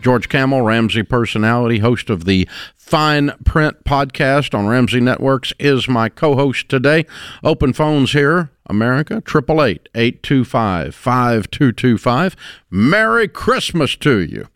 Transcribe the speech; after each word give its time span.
George 0.00 0.28
Kamel, 0.28 0.62
Ramsey 0.62 1.02
personality, 1.02 1.78
host 1.78 2.08
of 2.08 2.24
the 2.24 2.48
Fine 2.76 3.32
Print 3.44 3.84
podcast 3.84 4.56
on 4.56 4.68
Ramsey 4.68 5.00
Networks, 5.00 5.52
is 5.58 5.88
my 5.88 6.08
co 6.08 6.36
host 6.36 6.68
today. 6.68 7.04
Open 7.42 7.72
phones 7.72 8.12
here, 8.12 8.50
America, 8.66 9.16
888 9.16 9.88
825 9.94 10.94
5225. 10.94 12.36
Merry 12.70 13.28
Christmas 13.28 13.96
to 13.96 14.20
you. 14.20 14.46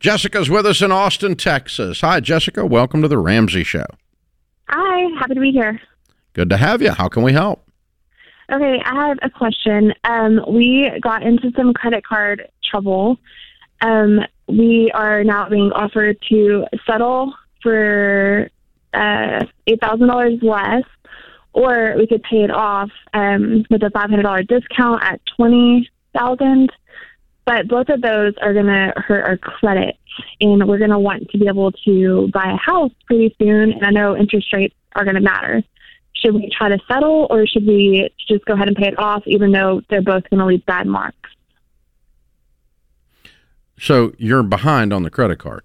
Jessica's 0.00 0.48
with 0.48 0.64
us 0.64 0.80
in 0.80 0.90
Austin, 0.90 1.36
Texas. 1.36 2.00
Hi, 2.00 2.20
Jessica. 2.20 2.64
Welcome 2.64 3.02
to 3.02 3.08
the 3.08 3.18
Ramsey 3.18 3.64
Show. 3.64 3.84
Hi, 4.68 5.18
happy 5.20 5.34
to 5.34 5.40
be 5.40 5.52
here. 5.52 5.80
Good 6.32 6.50
to 6.50 6.56
have 6.56 6.80
you. 6.80 6.90
How 6.92 7.08
can 7.08 7.22
we 7.22 7.32
help? 7.32 7.62
Okay, 8.50 8.80
I 8.84 9.08
have 9.08 9.18
a 9.22 9.30
question. 9.30 9.92
Um, 10.04 10.40
we 10.48 10.90
got 11.02 11.22
into 11.22 11.50
some 11.56 11.74
credit 11.74 12.04
card 12.04 12.48
trouble. 12.68 13.18
Um, 13.80 14.20
we 14.48 14.90
are 14.92 15.24
now 15.24 15.48
being 15.48 15.72
offered 15.72 16.18
to 16.28 16.66
settle 16.86 17.34
for 17.62 18.48
uh, 18.94 19.44
eight 19.66 19.80
thousand 19.80 20.08
dollars 20.08 20.38
less, 20.42 20.84
or 21.52 21.94
we 21.96 22.06
could 22.06 22.22
pay 22.22 22.44
it 22.44 22.50
off 22.50 22.90
um, 23.14 23.64
with 23.70 23.82
a 23.82 23.90
five 23.90 24.10
hundred 24.10 24.22
dollar 24.22 24.42
discount 24.42 25.02
at 25.02 25.20
twenty 25.36 25.90
thousand. 26.16 26.70
But 27.44 27.68
both 27.68 27.88
of 27.88 28.02
those 28.02 28.34
are 28.42 28.52
going 28.52 28.66
to 28.66 28.92
hurt 28.96 29.24
our 29.24 29.36
credit, 29.36 29.96
and 30.40 30.66
we're 30.66 30.78
going 30.78 30.90
to 30.90 30.98
want 30.98 31.30
to 31.30 31.38
be 31.38 31.46
able 31.46 31.70
to 31.84 32.28
buy 32.32 32.52
a 32.52 32.56
house 32.56 32.90
pretty 33.06 33.34
soon. 33.38 33.72
And 33.72 33.84
I 33.84 33.90
know 33.90 34.16
interest 34.16 34.52
rates 34.52 34.74
are 34.96 35.04
going 35.04 35.14
to 35.14 35.20
matter. 35.20 35.62
Should 36.14 36.34
we 36.34 36.50
try 36.56 36.70
to 36.70 36.78
settle, 36.88 37.28
or 37.30 37.46
should 37.46 37.66
we 37.66 38.10
just 38.26 38.44
go 38.46 38.54
ahead 38.54 38.66
and 38.66 38.76
pay 38.76 38.88
it 38.88 38.98
off, 38.98 39.22
even 39.26 39.52
though 39.52 39.82
they're 39.88 40.02
both 40.02 40.28
going 40.28 40.40
to 40.40 40.46
leave 40.46 40.66
bad 40.66 40.86
marks? 40.86 41.25
So 43.78 44.12
you're 44.18 44.42
behind 44.42 44.92
on 44.92 45.02
the 45.02 45.10
credit 45.10 45.38
card. 45.38 45.64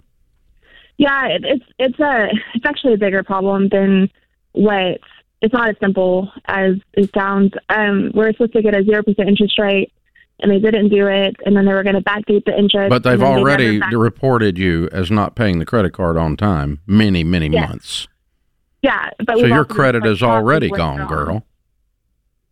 Yeah, 0.98 1.28
it, 1.28 1.44
it's 1.46 1.66
it's 1.80 2.00
a 2.00 2.28
it's 2.54 2.66
actually 2.66 2.94
a 2.94 2.98
bigger 2.98 3.24
problem 3.24 3.70
than 3.70 4.10
what 4.52 5.00
it's 5.42 5.54
not 5.54 5.70
as 5.70 5.76
simple 5.82 6.32
as 6.46 6.76
it 6.94 7.10
sounds. 7.16 7.52
Um, 7.70 8.12
we're 8.14 8.32
supposed 8.34 8.54
to 8.54 8.62
get 8.62 8.76
a 8.76 8.84
zero 8.84 9.02
percent 9.02 9.28
interest 9.30 9.58
rate, 9.58 9.92
and 10.40 10.52
they 10.52 10.60
didn't 10.60 10.90
do 10.90 11.08
it, 11.08 11.36
and 11.46 11.56
then 11.56 11.66
they 11.66 11.74
were 11.74 11.84
going 11.84 11.96
to 11.96 12.02
backdate 12.02 12.46
the 12.46 12.56
interest. 12.58 12.90
But 12.90 13.04
they've 13.04 13.20
they 13.20 13.26
already 13.26 13.80
back- 13.80 13.92
reported 13.94 14.58
you 14.60 14.90
as 14.92 15.10
not 15.10 15.36
paying 15.36 15.58
the 15.60 15.66
credit 15.66 15.94
card 15.94 16.18
on 16.18 16.38
time 16.38 16.80
many, 16.86 17.24
many 17.24 17.50
months. 17.50 18.08
yeah, 18.84 19.10
but 19.26 19.40
So 19.40 19.46
your 19.46 19.66
credit 19.66 20.06
is 20.06 20.22
already 20.22 20.70
gone, 20.70 21.08
girl. 21.08 21.46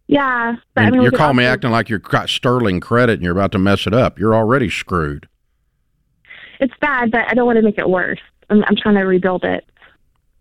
Yeah, 0.08 0.56
but 0.74 0.86
I 0.86 0.90
mean, 0.90 1.04
you're 1.04 1.12
calling 1.12 1.36
me 1.36 1.44
acting 1.46 1.70
like 1.70 1.88
you've 1.90 2.02
got 2.02 2.30
sterling 2.30 2.80
credit 2.80 3.14
and 3.14 3.22
you're 3.22 3.34
about 3.34 3.52
to 3.52 3.60
mess 3.60 3.86
it 3.86 3.94
up. 3.94 4.18
You're 4.18 4.34
already 4.34 4.72
screwed. 4.72 5.28
It's 6.60 6.74
bad, 6.82 7.12
but 7.12 7.22
I 7.30 7.34
don't 7.34 7.46
want 7.46 7.58
to 7.58 7.62
make 7.64 7.78
it 7.78 7.90
worse. 7.90 8.20
I'm, 8.50 8.64
I'm 8.66 8.76
trying 8.76 8.96
to 8.96 9.02
rebuild 9.04 9.44
it. 9.44 9.66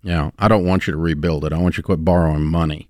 Yeah, 0.03 0.31
I 0.39 0.49
don't 0.49 0.65
want 0.67 0.87
you 0.87 0.93
to 0.93 0.99
rebuild 0.99 1.45
it. 1.45 1.53
I 1.53 1.59
want 1.59 1.77
you 1.77 1.83
to 1.83 1.87
quit 1.87 2.05
borrowing 2.05 2.45
money. 2.45 2.89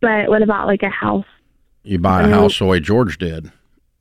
But 0.00 0.28
what 0.28 0.42
about 0.42 0.66
like 0.66 0.82
a 0.82 0.88
house? 0.88 1.24
You 1.84 1.98
buy 1.98 2.20
a 2.20 2.24
I 2.24 2.26
mean- 2.26 2.34
house 2.34 2.58
the 2.58 2.64
way 2.66 2.80
George 2.80 3.18
did. 3.18 3.50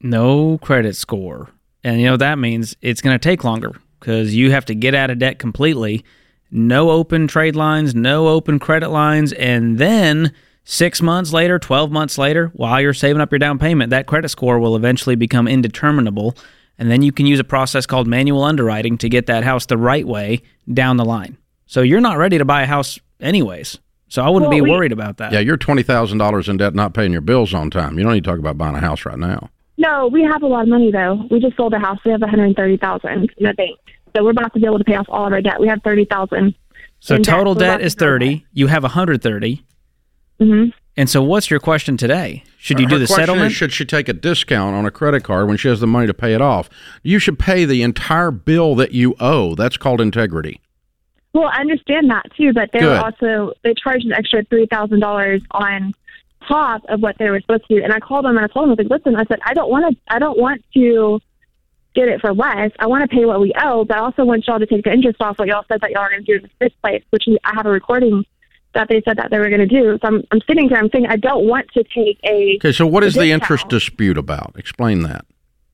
no 0.01 0.57
credit 0.59 0.95
score. 0.95 1.49
And 1.83 2.01
you 2.01 2.07
know 2.07 2.17
that 2.17 2.37
means 2.39 2.75
it's 2.81 3.01
going 3.01 3.17
to 3.17 3.19
take 3.23 3.43
longer 3.43 3.71
because 3.99 4.35
you 4.35 4.51
have 4.51 4.65
to 4.65 4.75
get 4.75 4.93
out 4.93 5.09
of 5.09 5.19
debt 5.19 5.39
completely. 5.39 6.03
No 6.51 6.89
open 6.91 7.27
trade 7.27 7.55
lines, 7.55 7.93
no 7.95 8.27
open 8.27 8.59
credit 8.59 8.89
lines, 8.89 9.31
and 9.33 9.77
then 9.77 10.33
6 10.65 11.01
months 11.01 11.31
later, 11.31 11.59
12 11.59 11.91
months 11.91 12.17
later, 12.17 12.51
while 12.55 12.81
you're 12.81 12.93
saving 12.93 13.21
up 13.21 13.31
your 13.31 13.39
down 13.39 13.57
payment, 13.59 13.89
that 13.91 14.05
credit 14.07 14.29
score 14.29 14.59
will 14.59 14.75
eventually 14.75 15.15
become 15.15 15.47
indeterminable, 15.47 16.35
and 16.79 16.89
then 16.91 17.01
you 17.01 17.11
can 17.11 17.25
use 17.25 17.39
a 17.39 17.43
process 17.43 17.85
called 17.85 18.07
manual 18.07 18.43
underwriting 18.43 18.97
to 18.99 19.09
get 19.09 19.25
that 19.27 19.43
house 19.43 19.65
the 19.65 19.77
right 19.77 20.07
way 20.07 20.41
down 20.71 20.97
the 20.97 21.05
line. 21.05 21.37
So 21.65 21.81
you're 21.81 22.01
not 22.01 22.17
ready 22.17 22.37
to 22.37 22.45
buy 22.45 22.61
a 22.63 22.65
house 22.65 22.99
anyways. 23.19 23.77
So 24.09 24.23
I 24.23 24.29
wouldn't 24.29 24.49
Well, 24.49 24.57
be 24.57 24.61
we- 24.61 24.71
worried 24.71 24.91
about 24.93 25.17
that. 25.17 25.33
Yeah, 25.33 25.39
you're 25.39 25.57
twenty 25.57 25.83
thousand 25.83 26.17
dollars 26.19 26.47
in 26.47 26.57
debt, 26.57 26.73
not 26.73 26.93
paying 26.93 27.11
your 27.11 27.21
bills 27.21 27.53
on 27.53 27.69
time. 27.69 27.97
You 27.97 28.03
don't 28.05 28.13
need 28.13 28.23
to 28.23 28.29
talk 28.29 28.39
about 28.39 28.57
buying 28.57 28.75
a 28.75 28.79
house 28.79 29.05
right 29.05 29.17
now. 29.19 29.49
No, 29.77 30.07
we 30.07 30.23
have 30.23 30.41
a 30.43 30.47
lot 30.47 30.63
of 30.63 30.69
money 30.69 30.91
though. 30.91 31.25
We 31.29 31.39
just 31.39 31.57
sold 31.57 31.73
a 31.73 31.79
house. 31.79 31.99
We 32.05 32.11
have 32.11 32.21
130,000 32.21 33.09
in 33.11 33.27
the 33.45 33.53
bank, 33.53 33.77
so 34.15 34.23
we're 34.23 34.31
about 34.31 34.53
to 34.53 34.59
be 34.59 34.65
able 34.65 34.77
to 34.79 34.83
pay 34.85 34.95
off 34.95 35.05
all 35.09 35.27
of 35.27 35.33
our 35.33 35.41
debt. 35.41 35.59
We 35.59 35.67
have 35.67 35.81
30,000. 35.83 36.55
So 36.99 37.15
in 37.15 37.21
debt. 37.21 37.35
total 37.35 37.53
debt 37.53 37.81
is 37.81 37.93
to 37.95 37.99
go 37.99 38.05
30, 38.05 38.45
you 38.53 38.67
have 38.67 38.81
130. 38.83 39.61
Mm-hmm. 40.41 40.69
And 40.97 41.07
so, 41.07 41.21
what's 41.21 41.51
your 41.51 41.59
question 41.59 41.95
today? 41.95 42.43
Should 42.57 42.79
you 42.79 42.87
Her 42.87 42.95
do 42.95 42.99
the 42.99 43.07
settlement? 43.07 43.51
Is, 43.51 43.53
should 43.53 43.71
she 43.71 43.85
take 43.85 44.09
a 44.09 44.13
discount 44.13 44.75
on 44.75 44.85
a 44.85 44.91
credit 44.91 45.23
card 45.23 45.47
when 45.47 45.55
she 45.55 45.67
has 45.67 45.79
the 45.79 45.85
money 45.85 46.07
to 46.07 46.13
pay 46.13 46.33
it 46.33 46.41
off? 46.41 46.69
You 47.03 47.19
should 47.19 47.37
pay 47.37 47.65
the 47.65 47.83
entire 47.83 48.31
bill 48.31 48.73
that 48.75 48.93
you 48.93 49.15
owe. 49.19 49.53
That's 49.53 49.77
called 49.77 50.01
integrity. 50.01 50.59
Well, 51.33 51.49
I 51.53 51.61
understand 51.61 52.09
that 52.09 52.25
too, 52.35 52.51
but 52.51 52.71
they 52.73 52.79
were 52.79 52.97
Good. 52.97 52.99
also 53.03 53.53
they 53.63 53.75
charged 53.75 54.05
an 54.05 54.13
extra 54.13 54.43
three 54.45 54.65
thousand 54.65 54.99
dollars 55.01 55.43
on 55.51 55.93
top 56.47 56.83
of 56.89 56.99
what 57.01 57.15
they 57.19 57.29
were 57.29 57.39
supposed 57.41 57.67
to. 57.67 57.75
do. 57.75 57.83
And 57.83 57.93
I 57.93 57.99
called 57.99 58.25
them 58.25 58.35
and 58.35 58.43
I 58.43 58.47
told 58.47 58.63
them, 58.63 58.69
I 58.71 58.73
was 58.73 58.89
like, 58.89 58.89
listen, 58.89 59.15
I 59.15 59.25
said, 59.25 59.39
I 59.45 59.53
don't 59.53 59.69
want 59.69 59.93
to, 59.93 60.01
I 60.13 60.17
don't 60.17 60.39
want 60.39 60.63
to 60.73 61.19
get 61.93 62.07
it 62.07 62.21
for 62.21 62.33
less. 62.33 62.71
I 62.79 62.87
want 62.87 63.07
to 63.07 63.15
pay 63.15 63.25
what 63.25 63.39
we 63.39 63.53
owe, 63.61 63.85
but 63.85 63.97
I 63.97 63.99
also 63.99 64.25
want 64.25 64.47
y'all 64.47 64.57
to 64.57 64.65
take 64.65 64.83
the 64.83 64.91
interest 64.91 65.21
off 65.21 65.37
what 65.37 65.47
y'all 65.47 65.65
said 65.67 65.81
that 65.81 65.91
y'all 65.91 66.01
are 66.01 66.09
going 66.09 66.25
to 66.25 66.31
do 66.31 66.37
in 66.37 66.41
the 66.43 66.49
first 66.59 66.81
place, 66.81 67.03
which 67.11 67.25
we, 67.27 67.37
I 67.43 67.51
have 67.55 67.67
a 67.67 67.71
recording 67.71 68.23
that 68.73 68.87
they 68.89 69.01
said 69.05 69.17
that 69.17 69.31
they 69.31 69.39
were 69.39 69.49
going 69.49 69.61
to 69.61 69.65
do. 69.65 69.97
So 70.01 70.07
I'm, 70.07 70.23
I'm 70.31 70.41
sitting 70.47 70.69
here, 70.69 70.77
I'm 70.77 70.89
saying 70.89 71.07
I 71.07 71.17
don't 71.17 71.47
want 71.47 71.67
to 71.73 71.83
take 71.83 72.19
a. 72.23 72.57
Okay, 72.57 72.71
so 72.71 72.85
what 72.85 73.03
is 73.03 73.15
the 73.15 73.31
interest 73.31 73.69
dispute 73.69 74.17
about? 74.17 74.53
Explain 74.57 75.03
that. 75.03 75.25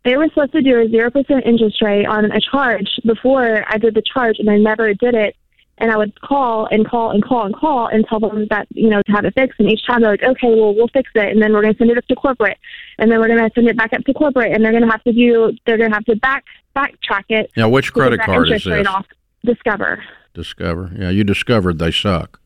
They 0.06 0.18
were 0.18 0.28
supposed 0.30 0.52
to 0.52 0.62
do 0.62 0.80
a 0.81 0.90
zero 0.90 1.09
percent 1.12 1.46
interest 1.46 1.81
rate 1.81 2.06
on 2.06 2.26
a 2.31 2.40
charge 2.40 2.90
before 3.06 3.66
I 3.68 3.78
did 3.78 3.96
the 3.96 4.02
charge, 4.02 4.38
and 4.40 4.50
I 4.50 4.58
never 4.58 4.94
did 4.94 5.16
it. 5.16 5.36
And 5.80 5.92
I 5.92 5.98
would 5.98 6.20
call 6.22 6.68
and 6.68 6.88
call 6.88 7.09
and 7.09 7.24
call 7.24 7.46
and 7.46 7.56
call 7.56 7.88
and 7.88 8.06
tell 8.08 8.20
them 8.20 8.46
that 8.52 8.68
you 8.70 8.90
know 8.90 9.02
to 9.02 9.12
have 9.12 9.25
it 9.25 9.34
fixed. 9.34 9.60
And 9.60 9.72
each 9.72 9.86
time 9.88 10.02
they're 10.02 10.12
like, 10.12 10.24
"Okay, 10.24 10.48
well 10.50 10.75
we'll 10.75 10.90
fix 10.90 11.10
it," 11.16 11.31
and 11.31 11.42
then 11.42 11.52
we're 11.52 11.62
going 11.62 11.74
to 11.74 11.78
send 11.78 11.90
it 11.90 11.98
up 11.98 12.06
to 12.08 12.16
corporate, 12.16 12.58
and 13.00 13.12
then 13.12 13.20
we're 13.20 13.28
going 13.28 13.40
to 13.40 13.50
send 13.56 13.68
it 13.68 13.78
back 13.78 13.92
up 13.94 14.04
to 14.04 14.14
corporate, 14.14 14.52
and 14.54 14.64
they're 14.64 14.72
going 14.72 14.84
to 14.84 14.90
have 14.90 15.04
to 15.04 15.14
do 15.14 15.52
they're 15.66 15.78
going 15.78 15.90
to 15.90 15.96
have 15.96 16.06
to 16.06 16.16
back 16.18 16.44
backtrack 16.75 17.24
it. 17.30 17.52
Now, 17.58 17.70
which 17.70 17.92
credit 17.92 18.22
card 18.22 18.52
is 18.52 18.64
this? 18.64 18.88
Discover. 19.46 20.04
Discover. 20.34 20.92
Yeah, 20.98 21.10
you 21.10 21.24
discovered 21.24 21.80
they 21.80 21.92
suck. 21.92 22.40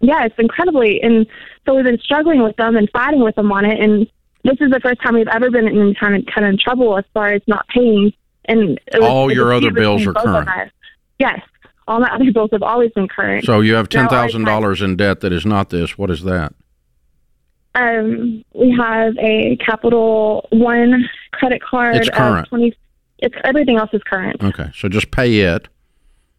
Yeah, 0.00 0.24
it's 0.24 0.34
incredibly. 0.38 1.00
And 1.02 1.26
so 1.66 1.74
we've 1.74 1.84
been 1.84 1.98
struggling 1.98 2.42
with 2.42 2.56
them 2.56 2.76
and 2.76 2.88
fighting 2.90 3.20
with 3.22 3.34
them 3.34 3.52
on 3.52 3.64
it. 3.64 3.78
And 3.80 4.06
this 4.44 4.56
is 4.60 4.70
the 4.70 4.80
first 4.80 5.02
time 5.02 5.14
we've 5.14 5.28
ever 5.28 5.50
been 5.50 5.68
in 5.68 5.94
kind 5.94 6.16
of, 6.16 6.24
kind 6.34 6.46
of 6.52 6.58
trouble 6.58 6.96
as 6.96 7.04
far 7.12 7.28
as 7.28 7.42
not 7.46 7.66
paying. 7.68 8.12
And 8.46 8.80
was 8.94 9.02
All 9.02 9.32
your 9.32 9.52
other 9.52 9.70
bills 9.70 10.06
are 10.06 10.14
current. 10.14 10.48
Yes, 11.18 11.40
all 11.86 12.00
my 12.00 12.08
other 12.14 12.32
bills 12.32 12.48
have 12.52 12.62
always 12.62 12.90
been 12.92 13.06
current. 13.08 13.44
So 13.44 13.60
you 13.60 13.74
have 13.74 13.88
ten 13.90 14.08
thousand 14.08 14.44
dollars 14.44 14.80
in 14.80 14.96
debt 14.96 15.20
that 15.20 15.32
is 15.32 15.44
not 15.44 15.68
this. 15.70 15.98
What 15.98 16.10
is 16.10 16.22
that? 16.22 16.54
um, 17.74 18.44
we 18.52 18.74
have 18.76 19.16
a 19.18 19.56
Capital 19.64 20.48
One 20.50 21.08
credit 21.32 21.62
card. 21.62 21.96
It's 21.96 22.08
of 22.08 22.14
current. 22.14 22.48
Twenty. 22.48 22.74
It's 23.18 23.34
everything 23.44 23.76
else 23.76 23.90
is 23.92 24.02
current. 24.04 24.42
Okay, 24.42 24.70
so 24.74 24.88
just 24.88 25.10
pay 25.10 25.40
it, 25.40 25.68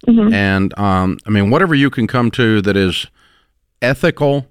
Mhm. 0.07 0.33
and 0.33 0.77
um, 0.79 1.19
I 1.25 1.29
mean 1.29 1.51
whatever 1.51 1.75
you 1.75 1.89
can 1.91 2.07
come 2.07 2.31
to 2.31 2.61
that 2.63 2.75
is 2.75 3.05
ethical 3.81 4.47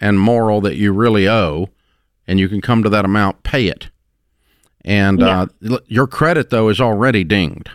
and 0.00 0.18
moral 0.18 0.60
that 0.62 0.76
you 0.76 0.92
really 0.92 1.28
owe, 1.28 1.68
and 2.26 2.38
you 2.40 2.48
can 2.48 2.60
come 2.60 2.82
to 2.82 2.88
that 2.90 3.04
amount, 3.04 3.42
pay 3.42 3.66
it. 3.68 3.88
And 4.84 5.22
uh, 5.22 5.46
your 5.86 6.06
credit 6.06 6.50
though 6.50 6.68
is 6.68 6.80
already 6.80 7.24
dinged. 7.24 7.70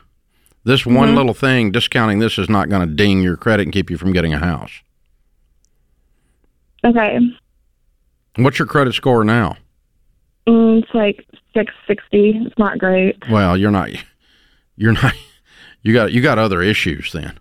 This 0.64 0.82
Mm-hmm. 0.82 0.96
one 0.96 1.16
little 1.16 1.34
thing, 1.34 1.72
discounting 1.72 2.20
this, 2.20 2.38
is 2.38 2.50
not 2.50 2.70
going 2.70 2.88
to 2.88 2.94
ding 2.94 3.22
your 3.24 3.38
credit 3.38 3.64
and 3.64 3.74
keep 3.74 3.90
you 3.90 3.98
from 3.98 4.12
getting 4.14 4.34
a 4.34 4.40
house. 4.40 4.72
Okay. 6.86 7.18
What's 8.36 8.60
your 8.60 8.68
credit 8.68 8.94
score 8.94 9.24
now? 9.24 9.58
Mm, 10.48 10.84
it's 10.84 10.94
like 10.94 11.26
six 11.54 11.74
sixty. 11.88 12.32
It's 12.46 12.58
not 12.58 12.78
great. 12.78 13.18
Well, 13.30 13.58
you're 13.58 13.72
not. 13.72 13.90
You're 14.76 14.94
not. 14.94 15.14
You 15.82 15.94
got 15.94 16.12
you 16.12 16.22
got 16.22 16.38
other 16.38 16.62
issues 16.62 17.14
then. 17.14 17.40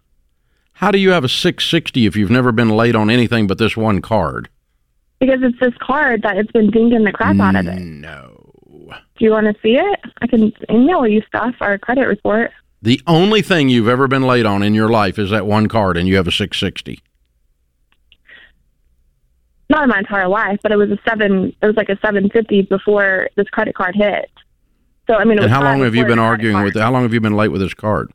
How 0.78 0.92
do 0.92 0.98
you 0.98 1.10
have 1.10 1.24
a 1.24 1.28
660 1.28 2.06
if 2.06 2.14
you've 2.14 2.30
never 2.30 2.52
been 2.52 2.68
late 2.68 2.94
on 2.94 3.10
anything 3.10 3.48
but 3.48 3.58
this 3.58 3.76
one 3.76 4.00
card? 4.00 4.48
Because 5.18 5.40
it's 5.42 5.58
this 5.58 5.74
card 5.80 6.22
that 6.22 6.36
it's 6.36 6.52
been 6.52 6.70
dinging 6.70 7.02
the 7.02 7.10
crap 7.10 7.40
out 7.40 7.56
of 7.56 7.66
it. 7.66 7.80
No. 7.80 8.52
Do 8.70 9.24
you 9.24 9.32
want 9.32 9.46
to 9.48 9.60
see 9.60 9.74
it? 9.74 10.00
I 10.22 10.28
can 10.28 10.52
email 10.70 11.04
you 11.04 11.20
stuff, 11.22 11.56
our 11.60 11.78
credit 11.78 12.06
report. 12.06 12.52
The 12.80 13.00
only 13.08 13.42
thing 13.42 13.68
you've 13.68 13.88
ever 13.88 14.06
been 14.06 14.22
late 14.22 14.46
on 14.46 14.62
in 14.62 14.72
your 14.72 14.88
life 14.88 15.18
is 15.18 15.30
that 15.30 15.46
one 15.46 15.66
card, 15.66 15.96
and 15.96 16.06
you 16.06 16.14
have 16.14 16.28
a 16.28 16.30
660. 16.30 17.02
Not 19.68 19.82
in 19.82 19.88
my 19.88 19.98
entire 19.98 20.28
life, 20.28 20.60
but 20.62 20.70
it 20.70 20.76
was 20.76 20.92
a 20.92 20.98
seven. 21.08 21.52
It 21.60 21.66
was 21.66 21.74
like 21.74 21.88
a 21.88 21.98
seven 21.98 22.30
fifty 22.30 22.62
before 22.62 23.28
this 23.34 23.48
credit 23.48 23.74
card 23.74 23.96
hit. 23.96 24.30
So 25.08 25.16
I 25.16 25.24
mean, 25.24 25.40
and 25.40 25.50
how 25.50 25.62
long 25.62 25.80
have 25.80 25.96
you 25.96 26.06
been 26.06 26.20
arguing 26.20 26.62
with? 26.62 26.76
How 26.76 26.92
long 26.92 27.02
have 27.02 27.12
you 27.12 27.20
been 27.20 27.36
late 27.36 27.48
with 27.48 27.60
this 27.60 27.74
card? 27.74 28.12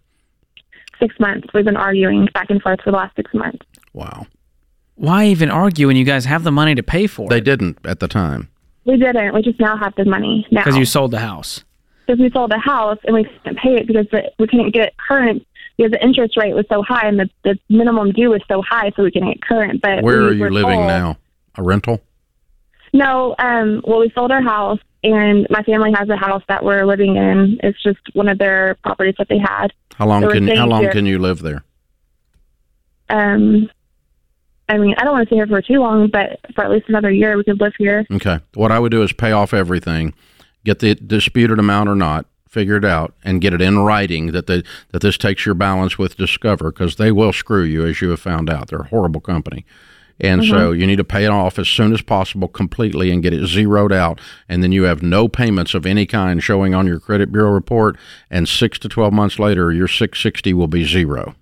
Six 1.04 1.20
months. 1.20 1.48
We've 1.54 1.66
been 1.66 1.76
arguing 1.76 2.28
back 2.34 2.50
and 2.50 2.62
forth 2.62 2.80
for 2.82 2.92
the 2.92 2.98
last 2.98 3.14
six 3.18 3.34
months. 3.34 3.66
Wow. 3.92 4.26
Why 4.96 5.26
even 5.26 5.50
argue 5.52 5.88
when 5.88 5.98
you 5.98 6.06
guys 6.06 6.24
have 6.26 6.44
the 6.44 6.52
money 6.52 6.76
to 6.76 6.84
pay 6.84 7.08
for 7.08 7.26
it? 7.26 7.30
They 7.30 7.42
didn't 7.42 7.78
at 7.86 8.00
the 8.00 8.08
time. 8.08 8.48
We 8.86 8.96
didn't. 8.98 9.34
We 9.34 9.42
just 9.42 9.60
now 9.60 9.76
have 9.76 9.94
the 9.96 10.06
money 10.06 10.48
now. 10.50 10.62
Because 10.62 10.78
you 10.78 10.86
sold 10.86 11.12
the 11.12 11.20
house. 11.20 11.64
because 12.06 12.20
we 12.22 12.30
sold 12.32 12.52
the 12.52 12.58
house 12.60 13.00
and 13.04 13.16
we 13.16 13.24
couldn't 13.26 13.58
pay 13.60 13.76
it 13.76 13.88
because 13.88 14.06
the, 14.12 14.32
we 14.40 14.48
couldn't 14.48 14.72
get 14.74 14.88
it 14.90 14.94
current 14.98 15.46
because 15.78 15.92
the 15.92 16.02
interest 16.04 16.38
rate 16.38 16.54
was 16.54 16.66
so 16.72 16.82
high 16.84 17.08
and 17.08 17.20
the, 17.20 17.30
the 17.44 17.58
minimum 17.70 18.12
due 18.12 18.30
was 18.30 18.42
so 18.48 18.62
high, 18.62 18.92
so 18.96 19.04
we 19.04 19.12
couldn't 19.12 19.30
get 19.30 19.42
current. 19.42 19.82
But 19.82 20.04
Where 20.04 20.22
we 20.22 20.28
are 20.28 20.34
you 20.34 20.50
living 20.50 20.76
told- 20.80 20.88
now? 20.88 21.18
A 21.56 21.64
rental? 21.64 22.00
No, 22.94 23.36
um, 23.40 23.82
well, 23.86 24.00
we 24.00 24.12
sold 24.14 24.32
our 24.32 24.42
house, 24.42 24.80
and 25.04 25.46
my 25.50 25.62
family 25.64 25.92
has 25.98 26.10
a 26.10 26.16
house 26.16 26.44
that 26.48 26.64
we're 26.64 26.86
living 26.86 27.16
in. 27.18 27.60
It's 27.62 27.82
just 27.84 28.00
one 28.14 28.30
of 28.30 28.38
their 28.38 28.76
properties 28.84 29.16
that 29.18 29.28
they 29.30 29.38
had. 29.38 29.68
How 29.96 30.08
long 30.08 30.24
So 30.24 30.32
can 30.32 30.48
how 30.48 30.68
long 30.68 30.82
here. 30.82 30.92
can 30.92 31.06
you 31.06 31.20
live 31.20 31.42
there? 31.42 31.64
Um, 33.10 33.70
I 34.70 34.78
mean, 34.78 34.96
I 34.98 35.04
don't 35.04 35.14
want 35.14 35.28
to 35.28 35.30
stay 35.30 35.36
here 35.36 35.48
for 35.48 35.62
too 35.62 35.80
long, 35.80 36.08
but 36.08 36.40
for 36.56 36.64
at 36.64 36.72
least 36.72 36.88
another 36.88 37.12
year, 37.12 37.38
we 37.38 37.44
could 37.44 37.60
live 37.60 37.74
here. 37.78 38.06
Okay. 38.12 38.40
What 38.54 38.72
I 38.72 38.80
would 38.80 38.92
do 38.92 39.04
is 39.04 39.12
pay 39.12 39.32
off 39.32 39.54
everything, 39.54 40.14
get 40.64 40.80
the 40.80 40.96
disputed 40.96 41.60
amount 41.60 41.90
or 41.90 41.96
not, 41.96 42.26
figure 42.48 42.78
it 42.78 42.86
out, 42.86 43.14
and 43.24 43.42
get 43.42 43.54
it 43.54 43.62
in 43.62 43.80
writing 43.80 44.28
that 44.32 44.48
the 44.48 44.64
that 44.92 45.02
this 45.02 45.18
takes 45.18 45.46
your 45.46 45.56
balance 45.56 45.98
with 45.98 46.16
Discover 46.16 46.72
because 46.72 46.96
they 46.96 47.12
will 47.12 47.34
screw 47.34 47.64
you 47.64 47.86
as 47.86 48.02
you 48.02 48.10
have 48.12 48.22
found 48.22 48.50
out. 48.50 48.70
They're 48.70 48.80
a 48.80 48.88
horrible 48.88 49.22
company. 49.22 49.66
And 50.20 50.46
so 50.46 50.72
you 50.72 50.86
need 50.86 50.98
to 50.98 51.04
pay 51.04 51.26
it 51.26 51.32
off 51.32 51.58
as 51.58 51.68
soon 51.68 51.92
as 51.92 52.02
possible 52.02 52.48
completely 52.48 53.12
and 53.12 53.24
get 53.24 53.34
it 53.34 53.46
zeroed 53.48 53.92
out. 53.92 54.22
And 54.48 54.64
then 54.64 54.72
you 54.72 54.84
have 54.84 55.02
no 55.02 55.28
payments 55.28 55.74
of 55.74 55.86
any 55.86 56.06
kind 56.06 56.42
showing 56.42 56.74
on 56.74 56.88
your 56.88 57.00
credit 57.00 57.32
bureau 57.32 57.52
report. 57.52 57.98
And 58.30 58.48
six 58.48 58.78
to 58.80 58.90
12 58.90 59.12
months 59.12 59.40
later, 59.40 59.72
your 59.72 59.88
660 59.88 60.54
will 60.54 60.68
be 60.68 60.86
zero. 60.86 61.36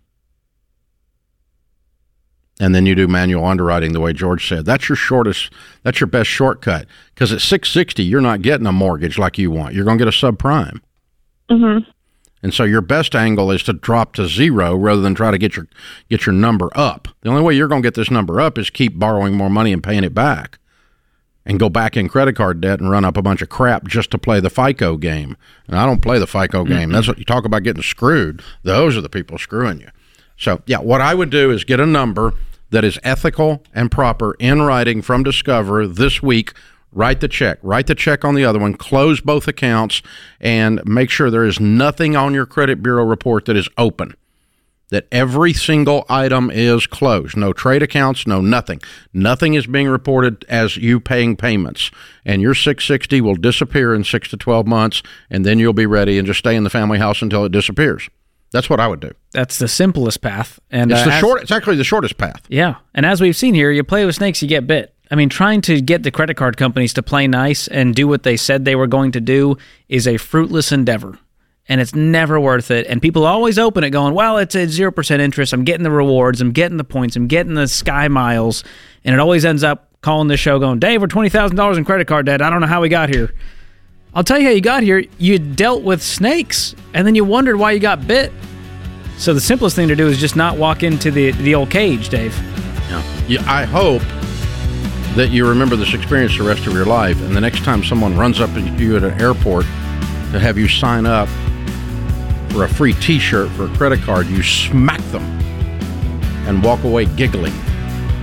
And 2.60 2.76
then 2.76 2.86
you 2.86 2.96
do 2.96 3.08
manual 3.08 3.46
underwriting 3.46 3.94
the 3.94 4.00
way 4.00 4.14
George 4.14 4.48
said. 4.48 4.66
That's 4.66 4.88
your 4.88 4.96
shortest, 4.96 5.52
that's 5.84 6.00
your 6.00 6.08
best 6.08 6.30
shortcut. 6.30 6.86
Because 7.14 7.34
at 7.34 7.42
660, 7.42 8.04
you're 8.04 8.22
not 8.22 8.42
getting 8.42 8.68
a 8.68 8.72
mortgage 8.72 9.18
like 9.18 9.38
you 9.38 9.52
want. 9.52 9.74
You're 9.74 9.86
going 9.86 9.98
to 9.98 10.06
get 10.06 10.14
a 10.14 10.18
subprime. 10.18 10.80
hmm 11.50 11.80
And 12.44 12.54
so 12.54 12.64
your 12.64 12.82
best 12.82 13.16
angle 13.16 13.52
is 13.52 13.64
to 13.64 13.74
drop 13.74 14.14
to 14.16 14.28
zero 14.28 14.76
rather 14.76 15.02
than 15.02 15.14
try 15.16 15.32
to 15.32 15.38
get 15.38 15.56
your 15.56 15.68
get 16.10 16.26
your 16.26 16.34
number 16.34 16.70
up. 16.76 17.08
The 17.22 17.30
only 17.30 17.44
way 17.44 17.56
you're 17.56 17.68
going 17.68 17.82
to 17.84 17.86
get 17.86 17.96
this 17.96 18.12
number 18.12 18.42
up 18.42 18.58
is 18.58 18.70
keep 18.70 18.98
borrowing 18.98 19.36
more 19.36 19.50
money 19.50 19.72
and 19.72 19.84
paying 19.84 20.04
it 20.04 20.14
back. 20.14 20.58
And 21.44 21.60
go 21.60 21.70
back 21.70 21.98
in 21.98 22.08
credit 22.08 22.36
card 22.36 22.62
debt 22.62 22.80
and 22.80 22.92
run 22.92 23.04
up 23.04 23.18
a 23.18 23.22
bunch 23.24 23.42
of 23.42 23.50
crap 23.50 23.88
just 23.88 24.12
to 24.12 24.20
play 24.20 24.40
the 24.40 24.52
FICO 24.52 24.96
game. 24.98 25.36
And 25.68 25.76
I 25.76 25.88
don't 25.88 26.02
play 26.02 26.20
the 26.20 26.28
FICO 26.28 26.64
mm-hmm. 26.64 26.72
game. 26.72 26.92
That's 26.92 27.08
what 27.08 27.18
you 27.18 27.26
talk 27.26 27.46
about 27.46 27.64
getting 27.64 27.82
screwed. 27.82 28.44
Those 28.62 28.96
are 28.96 29.02
the 29.02 29.10
people 29.10 29.40
screwing 29.40 29.80
you. 29.80 29.90
So, 30.38 30.62
yeah, 30.68 30.78
what 30.78 31.02
I 31.02 31.16
would 31.16 31.32
do 31.32 31.50
is 31.50 31.64
get 31.64 31.80
a 31.80 31.86
number 31.86 32.34
that 32.70 32.84
is 32.84 33.00
ethical 33.04 33.64
and 33.74 33.92
proper 33.92 34.36
in 34.40 34.62
writing 34.62 35.02
from 35.02 35.24
Discover 35.24 35.88
this 35.88 36.22
week. 36.22 36.54
Write 36.94 37.22
the 37.22 37.28
check. 37.28 37.58
Write 37.62 37.88
the 37.88 37.96
check 37.96 38.26
on 38.26 38.36
the 38.36 38.44
other 38.46 38.60
one. 38.60 38.74
Close 38.76 39.22
both 39.22 39.48
accounts 39.48 40.02
and 40.40 40.82
make 40.86 41.10
sure 41.10 41.30
there 41.32 41.46
is 41.46 41.60
nothing 41.60 42.16
on 42.16 42.34
your 42.34 42.46
credit 42.46 42.84
bureau 42.84 43.06
report 43.06 43.46
that 43.46 43.56
is 43.56 43.70
open. 43.78 44.16
That 44.90 45.08
every 45.10 45.54
single 45.54 46.06
item 46.10 46.52
is 46.52 46.86
closed. 46.86 47.38
No 47.38 47.54
trade 47.54 47.82
accounts, 47.82 48.28
no 48.28 48.42
nothing. 48.42 48.82
Nothing 49.14 49.54
is 49.54 49.66
being 49.66 49.88
reported 49.88 50.44
as 50.50 50.76
you 50.76 51.00
paying 51.00 51.38
payments. 51.38 51.92
And 52.26 52.42
your 52.42 52.54
660 52.54 53.22
will 53.22 53.36
disappear 53.36 53.96
in 53.96 54.04
6 54.04 54.28
to 54.30 54.36
12 54.36 54.68
months 54.68 55.02
and 55.30 55.46
then 55.46 55.60
you'll 55.60 55.72
be 55.72 55.86
ready 55.86 56.18
and 56.18 56.28
just 56.28 56.40
stay 56.40 56.58
in 56.58 56.66
the 56.66 56.70
family 56.70 57.00
house 57.00 57.22
until 57.22 57.46
it 57.46 57.54
disappears. 57.54 58.10
That's 58.52 58.70
what 58.70 58.82
I 58.82 58.88
would 58.90 59.00
do. 59.00 59.12
That's 59.32 59.60
the 59.60 59.70
simplest 59.70 60.20
path. 60.20 60.60
And 60.70 60.92
It's 60.92 61.00
uh, 61.00 61.06
the 61.06 61.14
as- 61.14 61.20
short 61.22 61.42
it's 61.44 61.52
actually 61.54 61.78
the 61.78 61.86
shortest 61.86 62.18
path. 62.18 62.42
Yeah. 62.50 62.76
And 62.94 63.06
as 63.06 63.22
we've 63.22 63.38
seen 63.38 63.54
here, 63.54 63.72
you 63.72 63.86
play 63.86 64.06
with 64.06 64.16
snakes, 64.16 64.42
you 64.42 64.50
get 64.50 64.68
bit. 64.68 64.94
I 65.12 65.16
mean, 65.16 65.28
trying 65.28 65.60
to 65.64 65.82
get 65.82 66.04
the 66.04 66.12
credit 66.12 66.38
card 66.38 66.56
companies 66.56 66.94
to 66.94 67.04
play 67.04 67.28
nice 67.28 67.68
and 67.68 67.94
do 67.94 68.08
what 68.08 68.24
they 68.24 68.38
said 68.38 68.64
they 68.64 68.78
were 68.78 68.88
going 68.88 69.12
to 69.12 69.20
do 69.20 69.58
is 69.90 70.08
a 70.08 70.16
fruitless 70.16 70.72
endeavor. 70.72 71.20
And 71.68 71.82
it's 71.82 71.94
never 71.94 72.40
worth 72.40 72.72
it. 72.72 72.88
And 72.88 73.02
people 73.02 73.26
always 73.26 73.60
open 73.60 73.84
it 73.84 73.90
going, 73.92 74.14
well, 74.14 74.38
it's 74.38 74.56
at 74.56 74.70
0% 74.70 75.20
interest. 75.20 75.54
I'm 75.54 75.66
getting 75.66 75.84
the 75.84 75.92
rewards. 75.92 76.40
I'm 76.40 76.52
getting 76.52 76.78
the 76.78 76.86
points. 76.86 77.18
I'm 77.18 77.28
getting 77.28 77.54
the 77.56 77.68
sky 77.68 78.08
miles. 78.08 78.64
And 79.04 79.14
it 79.14 79.20
always 79.20 79.44
ends 79.44 79.64
up 79.64 79.90
calling 80.00 80.30
this 80.30 80.40
show 80.40 80.60
going, 80.60 80.80
Dave, 80.80 81.02
we're 81.02 81.08
$20,000 81.08 81.78
in 81.78 81.86
credit 81.86 82.08
card 82.08 82.26
debt. 82.26 82.42
I 82.42 82.50
don't 82.50 82.62
know 82.62 82.68
how 82.68 82.82
we 82.82 82.90
got 82.90 83.10
here. 83.10 83.34
I'll 84.14 84.24
tell 84.24 84.40
you 84.40 84.46
how 84.46 84.54
you 84.54 84.62
got 84.62 84.82
here. 84.82 85.04
You 85.18 85.40
dealt 85.40 85.84
with 85.84 86.02
snakes 86.02 86.74
and 86.94 87.06
then 87.06 87.16
you 87.16 87.26
wondered 87.26 87.58
why 87.58 87.72
you 87.72 87.80
got 87.80 88.08
bit. 88.08 88.32
So 89.18 89.34
the 89.34 89.42
simplest 89.42 89.76
thing 89.76 89.90
to 89.90 89.96
do 89.96 90.08
is 90.08 90.20
just 90.20 90.36
not 90.36 90.58
walk 90.58 90.84
into 90.84 91.12
the, 91.12 91.32
the 91.32 91.54
old 91.54 91.70
cage, 91.70 92.10
Dave. 92.10 92.36
Yeah. 92.90 93.28
yeah. 93.28 93.52
I 93.52 93.66
hope 93.66 94.02
that 95.16 95.30
you 95.30 95.48
remember 95.48 95.76
this 95.76 95.94
experience 95.94 96.38
the 96.38 96.44
rest 96.44 96.66
of 96.68 96.74
your 96.74 96.86
life, 96.86 97.22
and 97.22 97.36
the 97.36 97.42
next 97.42 97.64
time 97.64 97.84
someone 97.84 98.18
runs 98.18 98.40
up 98.40 98.54
to 98.54 98.62
you 98.62 98.96
at 98.98 99.04
an 99.04 99.20
airport 99.22 99.66
to 100.32 100.40
have 100.40 100.58
you 100.58 100.68
sign 100.68 101.06
up 101.06 101.28
for 102.52 102.64
a 102.64 102.70
free 102.70 102.94
T-shirt 102.94 103.50
for 103.52 103.66
a 103.66 103.78
credit 103.78 104.02
card, 104.02 104.28
you 104.28 104.44
smack 104.44 105.02
them 105.12 105.24
and 106.48 106.64
walk 106.64 106.84
away 106.84 107.06
giggling. 107.06 107.54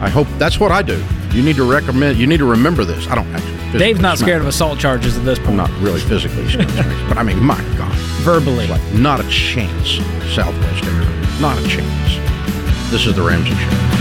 I 0.01 0.09
hope 0.09 0.29
that's 0.39 0.61
what 0.61 0.71
I 0.71 0.83
do. 0.83 1.03
You 1.33 1.43
need 1.43 1.57
to 1.57 1.71
recommend. 1.71 2.19
You 2.19 2.27
need 2.27 2.39
to 2.39 2.51
remember 2.51 2.85
this. 2.85 3.07
I 3.09 3.15
don't 3.15 3.27
actually. 3.35 3.53
physically 3.53 3.79
Dave's 3.79 4.01
not 4.01 4.19
scared 4.19 4.41
of 4.41 4.49
assault 4.49 4.79
charges 4.79 5.19
at 5.19 5.25
this 5.25 5.39
point. 5.39 5.51
I'm 5.51 5.57
not 5.57 5.71
really 5.81 6.01
physically 6.01 6.49
scared, 6.49 6.69
but 7.09 7.19
I 7.19 7.23
mean, 7.23 7.39
my 7.43 7.61
God, 7.77 7.95
verbally. 8.23 8.67
like 8.67 8.83
not 8.95 9.21
a 9.21 9.29
chance. 9.29 9.97
Southwest 10.35 10.85
Airlines, 10.85 11.41
not 11.41 11.59
a 11.59 11.69
chance. 11.69 12.91
This 12.91 13.07
is 13.07 13.15
the 13.15 13.23
Ramsey 13.23 13.55
Show. 13.55 13.98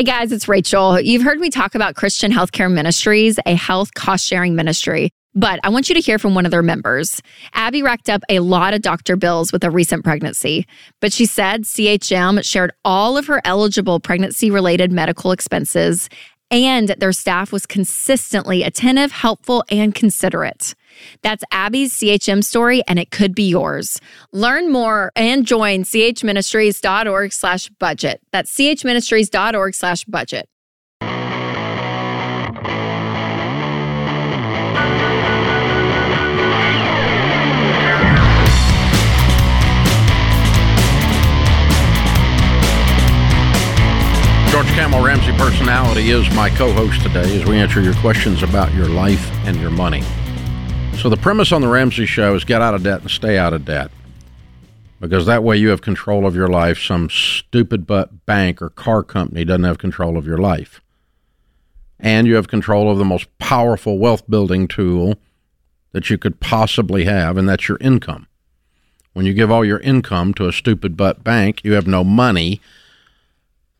Hey 0.00 0.04
guys, 0.04 0.32
it's 0.32 0.48
Rachel. 0.48 0.98
You've 0.98 1.20
heard 1.20 1.38
me 1.40 1.50
talk 1.50 1.74
about 1.74 1.94
Christian 1.94 2.32
Healthcare 2.32 2.72
Ministries, 2.72 3.38
a 3.44 3.54
health 3.54 3.92
cost 3.92 4.26
sharing 4.26 4.54
ministry. 4.54 5.10
But 5.34 5.60
I 5.62 5.68
want 5.68 5.90
you 5.90 5.94
to 5.94 6.00
hear 6.00 6.18
from 6.18 6.34
one 6.34 6.46
of 6.46 6.50
their 6.50 6.62
members. 6.62 7.20
Abby 7.52 7.82
racked 7.82 8.08
up 8.08 8.22
a 8.30 8.38
lot 8.38 8.72
of 8.72 8.80
doctor 8.80 9.14
bills 9.14 9.52
with 9.52 9.62
a 9.62 9.70
recent 9.70 10.02
pregnancy, 10.02 10.66
but 11.02 11.12
she 11.12 11.26
said 11.26 11.64
CHM 11.64 12.42
shared 12.42 12.72
all 12.82 13.18
of 13.18 13.26
her 13.26 13.42
eligible 13.44 14.00
pregnancy 14.00 14.50
related 14.50 14.90
medical 14.90 15.32
expenses 15.32 16.08
and 16.50 16.88
their 16.98 17.12
staff 17.12 17.52
was 17.52 17.66
consistently 17.66 18.62
attentive, 18.62 19.12
helpful, 19.12 19.64
and 19.70 19.94
considerate. 19.94 20.74
That's 21.22 21.44
Abby's 21.50 21.96
CHM 21.96 22.42
story, 22.44 22.82
and 22.86 22.98
it 22.98 23.10
could 23.10 23.34
be 23.34 23.48
yours. 23.48 24.00
Learn 24.32 24.70
more 24.70 25.12
and 25.16 25.46
join 25.46 25.84
chministries.org 25.84 27.32
slash 27.32 27.68
budget. 27.78 28.20
That's 28.32 28.54
chministries.org 28.56 29.74
slash 29.74 30.04
budget. 30.04 30.48
George 44.50 44.66
Kamel 44.74 45.02
Ramsey 45.02 45.32
personality 45.38 46.10
is 46.10 46.28
my 46.34 46.50
co-host 46.50 47.00
today 47.02 47.40
as 47.40 47.46
we 47.46 47.56
answer 47.56 47.80
your 47.80 47.94
questions 47.94 48.42
about 48.42 48.74
your 48.74 48.88
life 48.88 49.30
and 49.46 49.56
your 49.58 49.70
money. 49.70 50.02
So 50.98 51.08
the 51.08 51.16
premise 51.16 51.50
on 51.52 51.62
the 51.62 51.68
Ramsey 51.68 52.06
show 52.06 52.34
is 52.34 52.44
get 52.44 52.60
out 52.60 52.74
of 52.74 52.82
debt 52.82 53.00
and 53.00 53.10
stay 53.10 53.38
out 53.38 53.52
of 53.52 53.64
debt. 53.64 53.90
Because 55.00 55.24
that 55.26 55.42
way 55.42 55.56
you 55.56 55.70
have 55.70 55.80
control 55.80 56.26
of 56.26 56.34
your 56.34 56.48
life. 56.48 56.78
Some 56.78 57.08
stupid 57.08 57.86
but 57.86 58.26
bank 58.26 58.60
or 58.60 58.68
car 58.68 59.02
company 59.02 59.44
doesn't 59.44 59.64
have 59.64 59.78
control 59.78 60.18
of 60.18 60.26
your 60.26 60.36
life. 60.36 60.82
And 61.98 62.26
you 62.26 62.34
have 62.34 62.48
control 62.48 62.90
of 62.90 62.98
the 62.98 63.04
most 63.04 63.26
powerful 63.38 63.98
wealth 63.98 64.28
building 64.28 64.68
tool 64.68 65.14
that 65.92 66.10
you 66.10 66.18
could 66.18 66.38
possibly 66.38 67.04
have, 67.04 67.36
and 67.36 67.48
that's 67.48 67.68
your 67.68 67.78
income. 67.80 68.26
When 69.12 69.26
you 69.26 69.34
give 69.34 69.50
all 69.50 69.64
your 69.64 69.80
income 69.80 70.34
to 70.34 70.48
a 70.48 70.52
stupid 70.52 70.96
but 70.96 71.24
bank, 71.24 71.64
you 71.64 71.72
have 71.72 71.86
no 71.86 72.04
money 72.04 72.60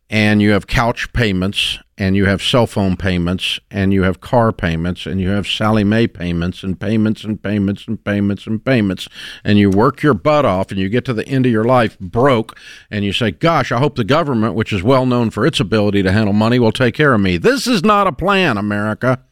and 0.09 0.43
you 0.43 0.51
have 0.51 0.67
couch 0.67 1.13
payments 1.13 1.79
and 2.01 2.17
you 2.17 2.25
have 2.25 2.43
cell 2.43 2.67
phone 2.67 2.97
payments 2.97 3.61
and 3.71 3.93
you 3.93 4.05
have 4.05 4.23
car 4.23 4.53
payments 4.53 5.05
and 5.05 5.21
you 5.21 5.29
have 5.29 5.47
Sallie 5.47 5.85
Mae 5.85 6.07
payments 6.07 6.63
and 6.63 6.81
payments 6.81 7.25
and 7.25 7.43
payments 7.43 7.87
and 7.87 8.03
payments 8.03 8.47
and 8.47 8.65
payments 8.65 9.07
and 9.45 9.59
you 9.59 9.69
work 9.69 10.03
your 10.03 10.15
butt 10.15 10.47
off 10.47 10.71
and 10.71 10.81
you 10.81 10.89
get 10.89 11.05
to 11.05 11.13
the 11.13 11.29
end 11.29 11.45
of 11.45 11.53
your 11.53 11.63
life 11.63 11.99
broke 11.99 12.59
and 12.91 13.05
you 13.05 13.13
say, 13.13 13.31
Gosh, 13.31 13.71
I 13.71 13.79
hope 13.79 13.97
the 13.97 14.05
government, 14.05 14.55
which 14.55 14.73
is 14.73 14.83
well 14.83 15.05
known 15.05 15.29
for 15.29 15.45
its 15.45 15.61
ability 15.61 16.03
to 16.03 16.11
handle 16.11 16.33
money, 16.33 16.59
will 16.59 16.73
take 16.73 16.95
care 16.95 17.13
of 17.13 17.21
me. 17.21 17.37
This 17.37 17.67
is 17.67 17.85
not 17.85 18.07
a 18.07 18.13
plan, 18.13 18.57
America. 18.57 19.23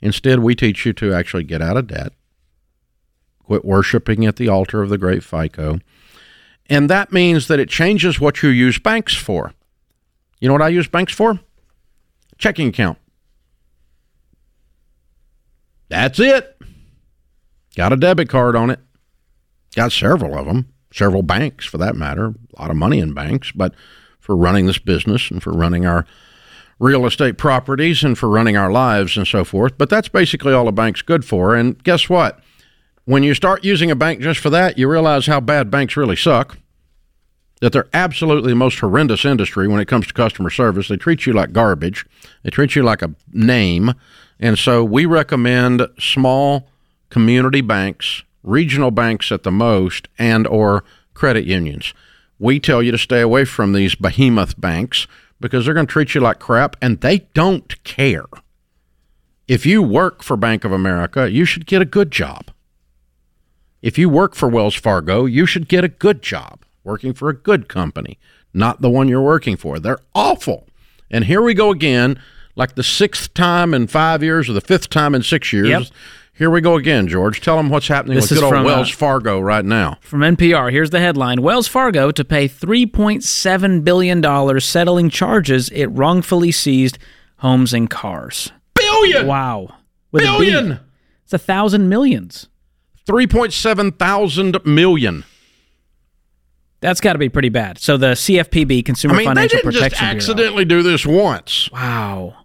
Instead, 0.00 0.40
we 0.40 0.56
teach 0.56 0.84
you 0.84 0.92
to 0.94 1.14
actually 1.14 1.44
get 1.44 1.62
out 1.62 1.76
of 1.76 1.86
debt, 1.86 2.14
quit 3.44 3.64
worshiping 3.64 4.26
at 4.26 4.36
the 4.36 4.48
altar 4.48 4.82
of 4.82 4.88
the 4.88 4.98
great 4.98 5.22
FICO. 5.22 5.78
And 6.68 6.90
that 6.90 7.12
means 7.12 7.46
that 7.46 7.60
it 7.60 7.68
changes 7.68 8.18
what 8.18 8.42
you 8.42 8.48
use 8.48 8.80
banks 8.80 9.14
for. 9.14 9.52
You 10.40 10.48
know 10.48 10.54
what 10.54 10.62
I 10.62 10.68
use 10.68 10.88
banks 10.88 11.12
for? 11.12 11.40
Checking 12.38 12.68
account. 12.68 12.98
That's 15.88 16.20
it. 16.20 16.56
Got 17.76 17.92
a 17.92 17.96
debit 17.96 18.28
card 18.28 18.56
on 18.56 18.70
it. 18.70 18.80
Got 19.74 19.92
several 19.92 20.36
of 20.36 20.46
them, 20.46 20.72
several 20.92 21.22
banks 21.22 21.64
for 21.64 21.78
that 21.78 21.96
matter. 21.96 22.34
A 22.56 22.60
lot 22.60 22.70
of 22.70 22.76
money 22.76 22.98
in 22.98 23.14
banks, 23.14 23.52
but 23.52 23.74
for 24.18 24.36
running 24.36 24.66
this 24.66 24.78
business 24.78 25.30
and 25.30 25.42
for 25.42 25.52
running 25.52 25.86
our 25.86 26.04
real 26.78 27.06
estate 27.06 27.38
properties 27.38 28.04
and 28.04 28.16
for 28.16 28.28
running 28.28 28.56
our 28.56 28.70
lives 28.70 29.16
and 29.16 29.26
so 29.26 29.44
forth. 29.44 29.76
But 29.78 29.90
that's 29.90 30.08
basically 30.08 30.52
all 30.52 30.68
a 30.68 30.72
bank's 30.72 31.02
good 31.02 31.24
for. 31.24 31.54
And 31.54 31.82
guess 31.82 32.08
what? 32.08 32.40
When 33.04 33.22
you 33.22 33.34
start 33.34 33.64
using 33.64 33.90
a 33.90 33.96
bank 33.96 34.20
just 34.20 34.40
for 34.40 34.50
that, 34.50 34.78
you 34.78 34.88
realize 34.88 35.26
how 35.26 35.40
bad 35.40 35.70
banks 35.70 35.96
really 35.96 36.16
suck 36.16 36.58
that 37.60 37.72
they're 37.72 37.88
absolutely 37.92 38.52
the 38.52 38.56
most 38.56 38.78
horrendous 38.78 39.24
industry 39.24 39.68
when 39.68 39.80
it 39.80 39.88
comes 39.88 40.06
to 40.06 40.14
customer 40.14 40.50
service. 40.50 40.88
They 40.88 40.96
treat 40.96 41.26
you 41.26 41.32
like 41.32 41.52
garbage. 41.52 42.06
They 42.42 42.50
treat 42.50 42.76
you 42.76 42.82
like 42.82 43.02
a 43.02 43.14
name. 43.32 43.94
And 44.38 44.58
so 44.58 44.84
we 44.84 45.06
recommend 45.06 45.86
small 45.98 46.68
community 47.10 47.60
banks, 47.60 48.22
regional 48.42 48.90
banks 48.90 49.32
at 49.32 49.42
the 49.42 49.50
most, 49.50 50.08
and 50.18 50.46
or 50.46 50.84
credit 51.14 51.44
unions. 51.44 51.94
We 52.38 52.60
tell 52.60 52.82
you 52.82 52.92
to 52.92 52.98
stay 52.98 53.20
away 53.20 53.44
from 53.44 53.72
these 53.72 53.96
behemoth 53.96 54.60
banks 54.60 55.08
because 55.40 55.64
they're 55.64 55.74
going 55.74 55.86
to 55.86 55.92
treat 55.92 56.14
you 56.14 56.20
like 56.20 56.38
crap 56.38 56.76
and 56.80 57.00
they 57.00 57.18
don't 57.34 57.82
care. 57.82 58.26
If 59.48 59.66
you 59.66 59.82
work 59.82 60.22
for 60.22 60.36
Bank 60.36 60.64
of 60.64 60.72
America, 60.72 61.30
you 61.30 61.44
should 61.44 61.66
get 61.66 61.82
a 61.82 61.86
good 61.86 62.12
job. 62.12 62.50
If 63.80 63.98
you 63.98 64.08
work 64.08 64.34
for 64.34 64.48
Wells 64.48 64.74
Fargo, 64.74 65.24
you 65.24 65.46
should 65.46 65.68
get 65.68 65.84
a 65.84 65.88
good 65.88 66.22
job 66.22 66.64
working 66.84 67.12
for 67.14 67.28
a 67.28 67.34
good 67.34 67.68
company, 67.68 68.18
not 68.52 68.80
the 68.80 68.90
one 68.90 69.08
you're 69.08 69.22
working 69.22 69.56
for. 69.56 69.78
They're 69.78 70.00
awful. 70.14 70.66
And 71.10 71.24
here 71.24 71.42
we 71.42 71.54
go 71.54 71.70
again, 71.70 72.20
like 72.56 72.74
the 72.74 72.82
sixth 72.82 73.32
time 73.34 73.74
in 73.74 73.86
five 73.86 74.22
years 74.22 74.48
or 74.48 74.52
the 74.52 74.60
fifth 74.60 74.90
time 74.90 75.14
in 75.14 75.22
six 75.22 75.52
years. 75.52 75.68
Yep. 75.68 75.82
Here 76.38 76.50
we 76.50 76.60
go 76.60 76.76
again, 76.76 77.08
George. 77.08 77.40
Tell 77.40 77.56
them 77.56 77.68
what's 77.68 77.88
happening 77.88 78.14
This 78.14 78.30
with 78.30 78.38
good 78.38 78.44
old 78.44 78.54
from, 78.54 78.64
uh, 78.64 78.68
Wells 78.68 78.90
Fargo 78.90 79.40
right 79.40 79.64
now. 79.64 79.98
From 80.00 80.20
NPR, 80.20 80.70
here's 80.70 80.90
the 80.90 81.00
headline 81.00 81.42
Wells 81.42 81.66
Fargo 81.66 82.12
to 82.12 82.24
pay 82.24 82.48
$3.7 82.48 83.82
billion 83.82 84.60
settling 84.60 85.10
charges 85.10 85.68
it 85.70 85.86
wrongfully 85.86 86.52
seized 86.52 86.98
homes 87.38 87.72
and 87.72 87.90
cars. 87.90 88.52
Billion! 88.74 89.26
Wow. 89.26 89.74
With 90.12 90.22
a 90.22 90.26
B. 90.26 90.46
Billion! 90.46 90.78
It's 91.24 91.32
a 91.32 91.38
thousand 91.38 91.88
millions. 91.88 92.48
3.7 93.06 93.98
thousand 93.98 94.64
million. 94.64 95.24
That's 96.80 97.00
got 97.00 97.14
to 97.14 97.18
be 97.18 97.28
pretty 97.28 97.48
bad. 97.48 97.78
So 97.78 97.96
the 97.96 98.12
CFPB, 98.12 98.84
Consumer 98.84 99.14
I 99.14 99.18
mean, 99.18 99.24
they 99.26 99.30
Financial 99.30 99.56
didn't 99.58 99.72
Protection 99.72 99.90
just 99.90 100.00
Bureau. 100.00 100.16
accidentally 100.16 100.64
do 100.64 100.82
this 100.82 101.04
once. 101.04 101.68
Wow. 101.72 102.36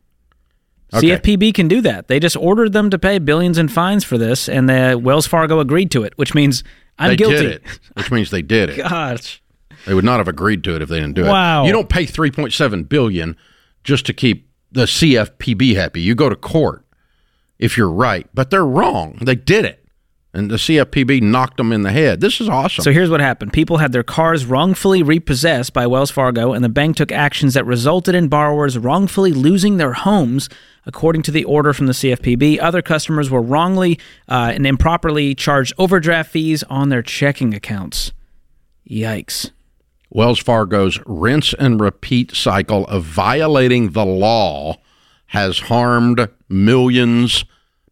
Okay. 0.94 1.08
CFPB 1.18 1.54
can 1.54 1.68
do 1.68 1.82
that. 1.82 2.08
They 2.08 2.20
just 2.20 2.36
ordered 2.38 2.74
them 2.74 2.90
to 2.92 3.00
pay 3.00 3.18
billions 3.20 3.58
in 3.58 3.68
fines 3.68 4.04
for 4.04 4.18
this, 4.18 4.48
and 4.48 4.70
the 4.70 5.00
Wells 5.02 5.26
Fargo 5.28 5.60
agreed 5.60 5.90
to 5.92 6.04
it, 6.04 6.14
which 6.18 6.34
means 6.36 6.64
I'm 7.00 7.10
they 7.10 7.16
guilty. 7.16 7.36
did 7.38 7.46
it, 7.52 7.64
which 7.96 8.12
means 8.12 8.30
they 8.32 8.42
did 8.44 8.70
it. 8.72 8.78
Gosh. 8.78 9.42
They 9.86 9.94
would 9.94 10.06
not 10.06 10.20
have 10.20 10.28
agreed 10.28 10.64
to 10.66 10.76
it 10.76 10.82
if 10.82 10.90
they 10.90 11.00
didn't 11.00 11.16
do 11.16 11.26
Wow. 11.26 11.64
it. 11.64 11.68
You 11.68 11.74
don't 11.74 11.90
pay 11.90 12.06
3.7 12.06 12.88
billion 12.88 13.36
just 13.84 14.06
to 14.06 14.14
keep 14.14 14.50
the 14.72 14.86
CFPB 14.86 15.76
happy. 15.76 16.02
You 16.02 16.16
go 16.16 16.30
to 16.30 16.36
court 16.36 16.86
if 17.60 17.76
you're 17.78 17.90
right, 17.92 18.28
but 18.34 18.50
they're 18.50 18.66
wrong. 18.66 19.18
They 19.22 19.36
did 19.36 19.66
it. 19.66 19.83
And 20.36 20.50
the 20.50 20.56
CFPB 20.56 21.22
knocked 21.22 21.58
them 21.58 21.72
in 21.72 21.84
the 21.84 21.92
head. 21.92 22.20
This 22.20 22.42
is 22.42 22.50
awesome. 22.50 22.84
So 22.84 22.92
here's 22.92 23.12
what 23.12 23.20
happened. 23.20 23.54
People 23.54 23.78
had 23.78 23.92
their 23.92 24.04
cars 24.04 24.48
wrongfully 24.48 25.04
repossessed 25.04 25.74
by 25.74 25.86
Wells 25.86 26.10
Fargo, 26.10 26.54
and 26.54 26.64
the 26.64 26.70
bank 26.70 26.96
took 26.96 27.12
actions 27.12 27.54
that 27.54 27.68
resulted 27.68 28.16
in 28.16 28.30
borrowers 28.30 28.76
wrongfully 28.76 29.32
losing 29.32 29.78
their 29.78 29.94
homes, 29.94 30.50
according 30.88 31.22
to 31.24 31.32
the 31.32 31.44
order 31.44 31.72
from 31.72 31.86
the 31.86 31.94
CFPB. 31.94 32.60
Other 32.60 32.82
customers 32.82 33.30
were 33.30 33.44
wrongly 33.44 34.00
uh, 34.28 34.54
and 34.56 34.66
improperly 34.66 35.36
charged 35.36 35.74
overdraft 35.78 36.32
fees 36.32 36.64
on 36.64 36.90
their 36.90 37.04
checking 37.04 37.54
accounts. 37.54 38.12
Yikes. 38.90 39.52
Wells 40.10 40.40
Fargo's 40.40 41.00
rinse 41.06 41.54
and 41.54 41.80
repeat 41.80 42.36
cycle 42.36 42.88
of 42.88 43.04
violating 43.04 43.92
the 43.92 44.06
law 44.06 44.78
has 45.28 45.60
harmed 45.60 46.28
millions, 46.50 47.46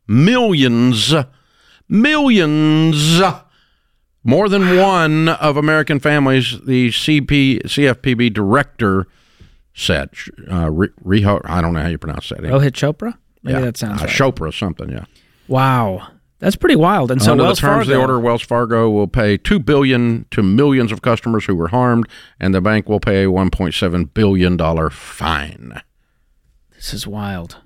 millions, 0.07 1.13
millions, 1.91 3.21
more 4.23 4.49
than 4.49 4.77
one 4.77 5.29
of 5.29 5.57
American 5.57 5.99
families, 5.99 6.59
the 6.65 6.89
CP, 6.89 7.63
CFPB 7.63 8.33
director 8.33 9.05
said. 9.73 10.09
Uh, 10.49 10.69
Reho, 10.69 11.41
I 11.45 11.61
don't 11.61 11.73
know 11.73 11.81
how 11.81 11.89
you 11.89 11.97
pronounce 11.97 12.29
that. 12.29 12.39
Rohit 12.39 12.71
Chopra? 12.71 13.17
Maybe 13.43 13.59
yeah. 13.59 13.65
that 13.65 13.77
sounds 13.77 14.01
uh, 14.01 14.05
right. 14.05 14.13
Chopra 14.13 14.53
something, 14.53 14.89
yeah. 14.89 15.05
Wow. 15.47 16.07
That's 16.39 16.55
pretty 16.55 16.75
wild. 16.75 17.11
And 17.11 17.21
so 17.21 17.33
Under 17.33 17.43
Wells 17.43 17.59
the 17.59 17.67
terms 17.67 17.71
Fargo, 17.71 17.81
of 17.81 17.87
the 17.87 18.01
order, 18.01 18.19
Wells 18.19 18.41
Fargo 18.41 18.89
will 18.89 19.07
pay 19.07 19.37
two 19.37 19.59
billion 19.59 20.25
to 20.31 20.41
millions 20.41 20.91
of 20.91 21.01
customers 21.03 21.45
who 21.45 21.55
were 21.55 21.67
harmed, 21.67 22.07
and 22.39 22.53
the 22.53 22.61
bank 22.61 22.89
will 22.89 22.99
pay 22.99 23.23
a 23.23 23.27
1.7 23.27 24.13
billion 24.13 24.57
dollar 24.57 24.89
fine. 24.89 25.81
This 26.73 26.95
is 26.95 27.05
wild. 27.05 27.57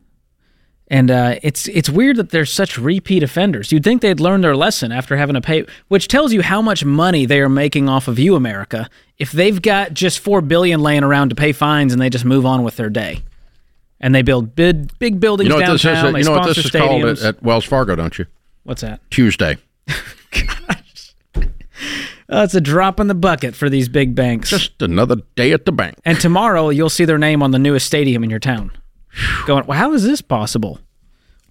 And 0.88 1.10
uh, 1.10 1.40
it's 1.42 1.68
it's 1.70 1.90
weird 1.90 2.18
that 2.18 2.30
they're 2.30 2.46
such 2.46 2.78
repeat 2.78 3.24
offenders. 3.24 3.72
You'd 3.72 3.84
think 3.84 4.02
they'd 4.04 4.20
learn 4.20 4.42
their 4.42 4.56
lesson 4.56 4.92
after 4.92 5.18
having 5.18 5.34
to 5.34 5.42
pay, 5.42 5.66
which 5.88 6.08
tells 6.08 6.32
you 6.32 6.44
how 6.44 6.62
much 6.62 6.86
money 6.86 7.26
they 7.26 7.40
are 7.40 7.50
making 7.50 7.90
off 7.90 8.08
of 8.08 8.20
you, 8.20 8.36
America. 8.36 8.88
If 9.18 9.32
they've 9.32 9.60
got 9.60 9.94
just 9.96 10.20
four 10.20 10.42
billion 10.42 10.82
laying 10.82 11.04
around 11.04 11.30
to 11.30 11.36
pay 11.36 11.54
fines 11.54 11.92
and 11.92 12.00
they 12.02 12.10
just 12.12 12.24
move 12.26 12.46
on 12.46 12.62
with 12.64 12.76
their 12.76 12.92
day, 12.92 13.24
and 14.00 14.14
they 14.14 14.22
build 14.22 14.56
big 14.56 14.98
big 15.00 15.20
buildings 15.20 15.48
You 15.50 15.56
know 15.56 15.60
downtown, 15.66 16.08
is? 16.08 16.14
they 16.14 16.20
You 16.20 16.26
know 16.26 16.32
what 16.34 16.44
sponsor 16.44 16.62
this 16.62 16.66
is 16.66 16.72
called 16.72 17.02
stadiums. 17.02 17.26
at, 17.26 17.36
at 17.38 17.44
Wells 17.44 17.66
Fargo, 17.66 17.96
don't 17.96 18.20
you? 18.20 18.28
What's 18.64 18.82
that? 18.82 19.00
Tuesday. 19.10 19.58
Oh, 22.28 22.42
it's 22.42 22.56
a 22.56 22.62
drop 22.62 23.00
in 23.00 23.06
the 23.06 23.14
bucket 23.14 23.56
for 23.56 23.70
these 23.70 23.88
big 23.88 24.16
banks. 24.16 24.50
Just 24.50 24.82
another 24.82 25.18
day 25.36 25.52
at 25.52 25.66
the 25.66 25.72
bank. 25.72 25.96
and 26.06 26.20
tomorrow 26.20 26.70
you'll 26.70 26.90
see 26.90 27.06
their 27.06 27.20
name 27.20 27.44
on 27.44 27.52
the 27.52 27.60
newest 27.60 27.86
stadium 27.86 28.24
in 28.24 28.32
your 28.32 28.40
town. 28.40 28.72
Going, 29.46 29.66
well, 29.66 29.78
how 29.78 29.94
is 29.94 30.04
this 30.04 30.22
possible? 30.22 30.80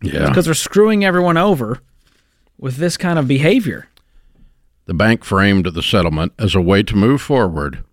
Yeah. 0.02 0.28
Because 0.28 0.44
they're 0.44 0.54
screwing 0.54 1.04
everyone 1.04 1.36
over 1.36 1.80
with 2.58 2.76
this 2.76 2.96
kind 2.96 3.18
of 3.18 3.26
behavior. 3.26 3.88
The 4.86 4.94
bank 4.94 5.24
framed 5.24 5.66
the 5.66 5.82
settlement 5.82 6.32
as 6.38 6.54
a 6.54 6.60
way 6.60 6.82
to 6.82 6.96
move 6.96 7.22
forward 7.22 7.84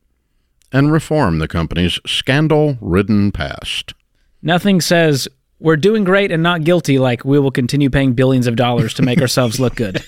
and 0.71 0.91
reform 0.91 1.39
the 1.39 1.47
company's 1.47 1.99
scandal-ridden 2.05 3.31
past. 3.31 3.93
Nothing 4.41 4.81
says 4.81 5.27
we're 5.59 5.77
doing 5.77 6.03
great 6.03 6.31
and 6.31 6.41
not 6.41 6.63
guilty 6.63 6.97
like 6.97 7.23
we 7.23 7.39
will 7.39 7.51
continue 7.51 7.89
paying 7.89 8.13
billions 8.13 8.47
of 8.47 8.55
dollars 8.55 8.93
to 8.95 9.03
make 9.03 9.21
ourselves 9.21 9.59
look 9.59 9.75
good. 9.75 10.03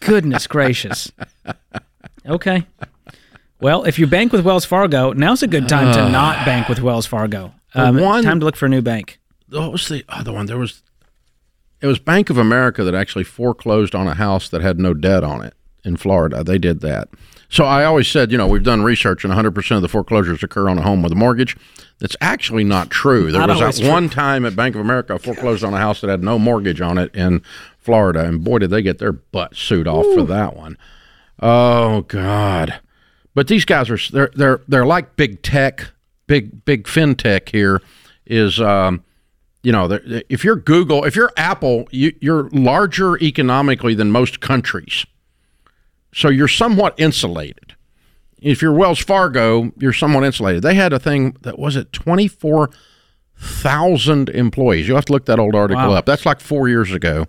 Goodness 0.00 0.46
gracious. 0.46 1.10
Okay. 2.24 2.66
Well, 3.60 3.84
if 3.84 3.98
you 3.98 4.06
bank 4.06 4.32
with 4.32 4.44
Wells 4.44 4.64
Fargo, 4.64 5.12
now's 5.12 5.42
a 5.42 5.48
good 5.48 5.68
time 5.68 5.92
to 5.94 6.02
ah. 6.02 6.08
not 6.08 6.46
bank 6.46 6.68
with 6.68 6.80
Wells 6.80 7.06
Fargo. 7.06 7.52
Um, 7.74 7.98
one- 8.00 8.24
time 8.24 8.40
to 8.40 8.46
look 8.46 8.56
for 8.56 8.66
a 8.66 8.70
new 8.70 8.82
bank. 8.82 9.18
What 9.50 9.72
was 9.72 9.88
the 9.88 10.04
other 10.08 10.32
one? 10.32 10.46
There 10.46 10.58
was 10.58 10.82
it 11.80 11.86
was 11.86 11.98
Bank 11.98 12.28
of 12.28 12.38
America 12.38 12.82
that 12.84 12.94
actually 12.94 13.24
foreclosed 13.24 13.94
on 13.94 14.08
a 14.08 14.14
house 14.14 14.48
that 14.48 14.60
had 14.62 14.78
no 14.80 14.94
debt 14.94 15.22
on 15.22 15.44
it 15.44 15.54
in 15.84 15.96
Florida. 15.96 16.42
They 16.42 16.58
did 16.58 16.80
that. 16.80 17.08
So 17.48 17.64
I 17.64 17.84
always 17.84 18.08
said, 18.08 18.30
you 18.30 18.36
know, 18.36 18.46
we've 18.46 18.62
done 18.64 18.82
research 18.82 19.24
and 19.24 19.32
100% 19.32 19.76
of 19.76 19.82
the 19.82 19.88
foreclosures 19.88 20.42
occur 20.42 20.68
on 20.68 20.76
a 20.76 20.82
home 20.82 21.02
with 21.02 21.12
a 21.12 21.14
mortgage. 21.14 21.56
That's 21.98 22.16
actually 22.20 22.64
not 22.64 22.90
true. 22.90 23.32
There 23.32 23.40
Not 23.46 23.58
was 23.58 23.78
that 23.78 23.88
one 23.88 24.08
time 24.10 24.44
at 24.44 24.54
Bank 24.54 24.74
of 24.74 24.80
America 24.80 25.18
foreclosed 25.18 25.64
on 25.64 25.72
a 25.72 25.78
house 25.78 26.00
that 26.00 26.10
had 26.10 26.22
no 26.22 26.38
mortgage 26.38 26.80
on 26.80 26.98
it 26.98 27.14
in 27.14 27.42
Florida, 27.78 28.24
and 28.24 28.44
boy, 28.44 28.58
did 28.58 28.70
they 28.70 28.82
get 28.82 28.98
their 28.98 29.12
butt 29.12 29.56
sued 29.56 29.88
off 29.88 30.04
for 30.14 30.24
that 30.24 30.56
one. 30.56 30.76
Oh 31.40 32.02
God! 32.02 32.80
But 33.34 33.48
these 33.48 33.64
guys 33.64 33.88
are 33.88 33.98
they're 34.12 34.30
they're 34.34 34.60
they're 34.68 34.86
like 34.86 35.16
big 35.16 35.40
tech, 35.42 35.92
big 36.28 36.64
big 36.64 36.84
fintech 36.84 37.48
here 37.48 37.82
is 38.26 38.60
um, 38.60 39.02
you 39.64 39.72
know 39.72 39.98
if 40.28 40.44
you're 40.44 40.54
Google, 40.54 41.02
if 41.04 41.16
you're 41.16 41.32
Apple, 41.36 41.88
you, 41.90 42.14
you're 42.20 42.48
larger 42.50 43.18
economically 43.18 43.94
than 43.94 44.12
most 44.12 44.38
countries, 44.40 45.04
so 46.14 46.28
you're 46.28 46.46
somewhat 46.46 46.94
insulated. 46.96 47.74
If 48.40 48.62
you're 48.62 48.72
Wells 48.72 49.00
Fargo, 49.00 49.72
you're 49.80 49.92
somewhat 49.92 50.22
insulated. 50.22 50.62
They 50.62 50.74
had 50.74 50.92
a 50.92 51.00
thing 51.00 51.36
that 51.40 51.58
was 51.58 51.74
it 51.74 51.92
24,000 51.92 54.28
employees. 54.28 54.86
You'll 54.86 54.96
have 54.96 55.06
to 55.06 55.12
look 55.12 55.26
that 55.26 55.40
old 55.40 55.56
article 55.56 55.88
Wow. 55.88 55.94
up. 55.96 56.06
That's 56.06 56.24
like 56.24 56.38
four 56.40 56.68
years 56.68 56.92
ago. 56.92 57.26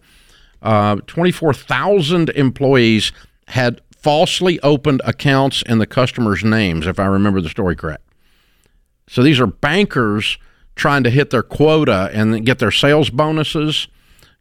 Uh, 0.62 0.98
24,000 1.08 2.30
employees 2.32 3.12
had 3.48 3.82
falsely 3.98 4.60
opened 4.62 5.02
accounts 5.04 5.64
in 5.64 5.80
the 5.80 5.88
customers' 5.88 6.44
names, 6.44 6.86
if 6.86 7.00
I 7.00 7.06
remember 7.06 7.42
the 7.42 7.50
story 7.50 7.76
correct. 7.76 8.04
So 9.10 9.24
these 9.24 9.40
are 9.40 9.48
bankers 9.48 10.38
trying 10.76 11.04
to 11.04 11.10
hit 11.10 11.32
their 11.32 11.44
quota 11.44 12.10
and 12.14 12.46
get 12.46 12.60
their 12.60 12.72
sales 12.72 13.10
bonuses 13.10 13.88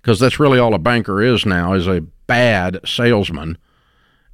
because 0.01 0.21
that's 0.21 0.39
really 0.39 0.59
all 0.59 0.75
a 0.75 0.79
banker 0.79 1.23
is 1.23 1.45
now 1.45 1.73
is 1.73 1.89
a 1.89 2.03
bad 2.27 2.81
salesman. 2.85 3.59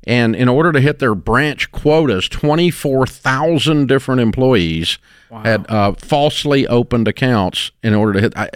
And 0.07 0.37
in 0.37 0.49
order 0.49 0.71
to 0.73 0.81
hit 0.81 0.99
their 0.99 1.15
branch 1.15 1.73
quotas, 1.73 2.29
24,000 2.29 3.87
different 3.87 4.21
employees 4.21 4.99
had 5.45 5.65
uh, 5.71 5.93
falsely 5.95 6.67
opened 6.67 7.09
accounts 7.09 7.71
in 7.83 7.95
order 7.95 8.13
to 8.13 8.21
hit. 8.21 8.37
I, 8.37 8.51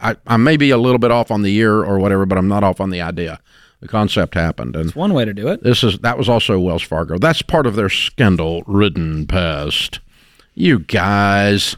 I, 0.00 0.16
I 0.26 0.36
may 0.36 0.56
be 0.56 0.70
a 0.70 0.78
little 0.78 0.98
bit 0.98 1.10
off 1.10 1.30
on 1.30 1.42
the 1.42 1.50
year 1.50 1.82
or 1.82 1.98
whatever, 1.98 2.24
but 2.24 2.38
I'm 2.38 2.48
not 2.48 2.62
off 2.62 2.80
on 2.80 2.90
the 2.90 3.00
idea. 3.00 3.40
The 3.80 3.88
concept 3.88 4.34
happened. 4.34 4.76
And 4.76 4.86
It's 4.86 4.96
one 4.96 5.12
way 5.12 5.24
to 5.24 5.34
do 5.34 5.48
it. 5.48 5.62
this 5.62 5.82
is 5.82 5.98
that 5.98 6.16
was 6.16 6.28
also 6.28 6.58
Wells 6.60 6.82
Fargo. 6.82 7.18
That's 7.18 7.42
part 7.42 7.66
of 7.66 7.74
their 7.74 7.88
scandal-ridden 7.88 9.26
past. 9.26 10.00
You 10.58 10.78
guys, 10.78 11.76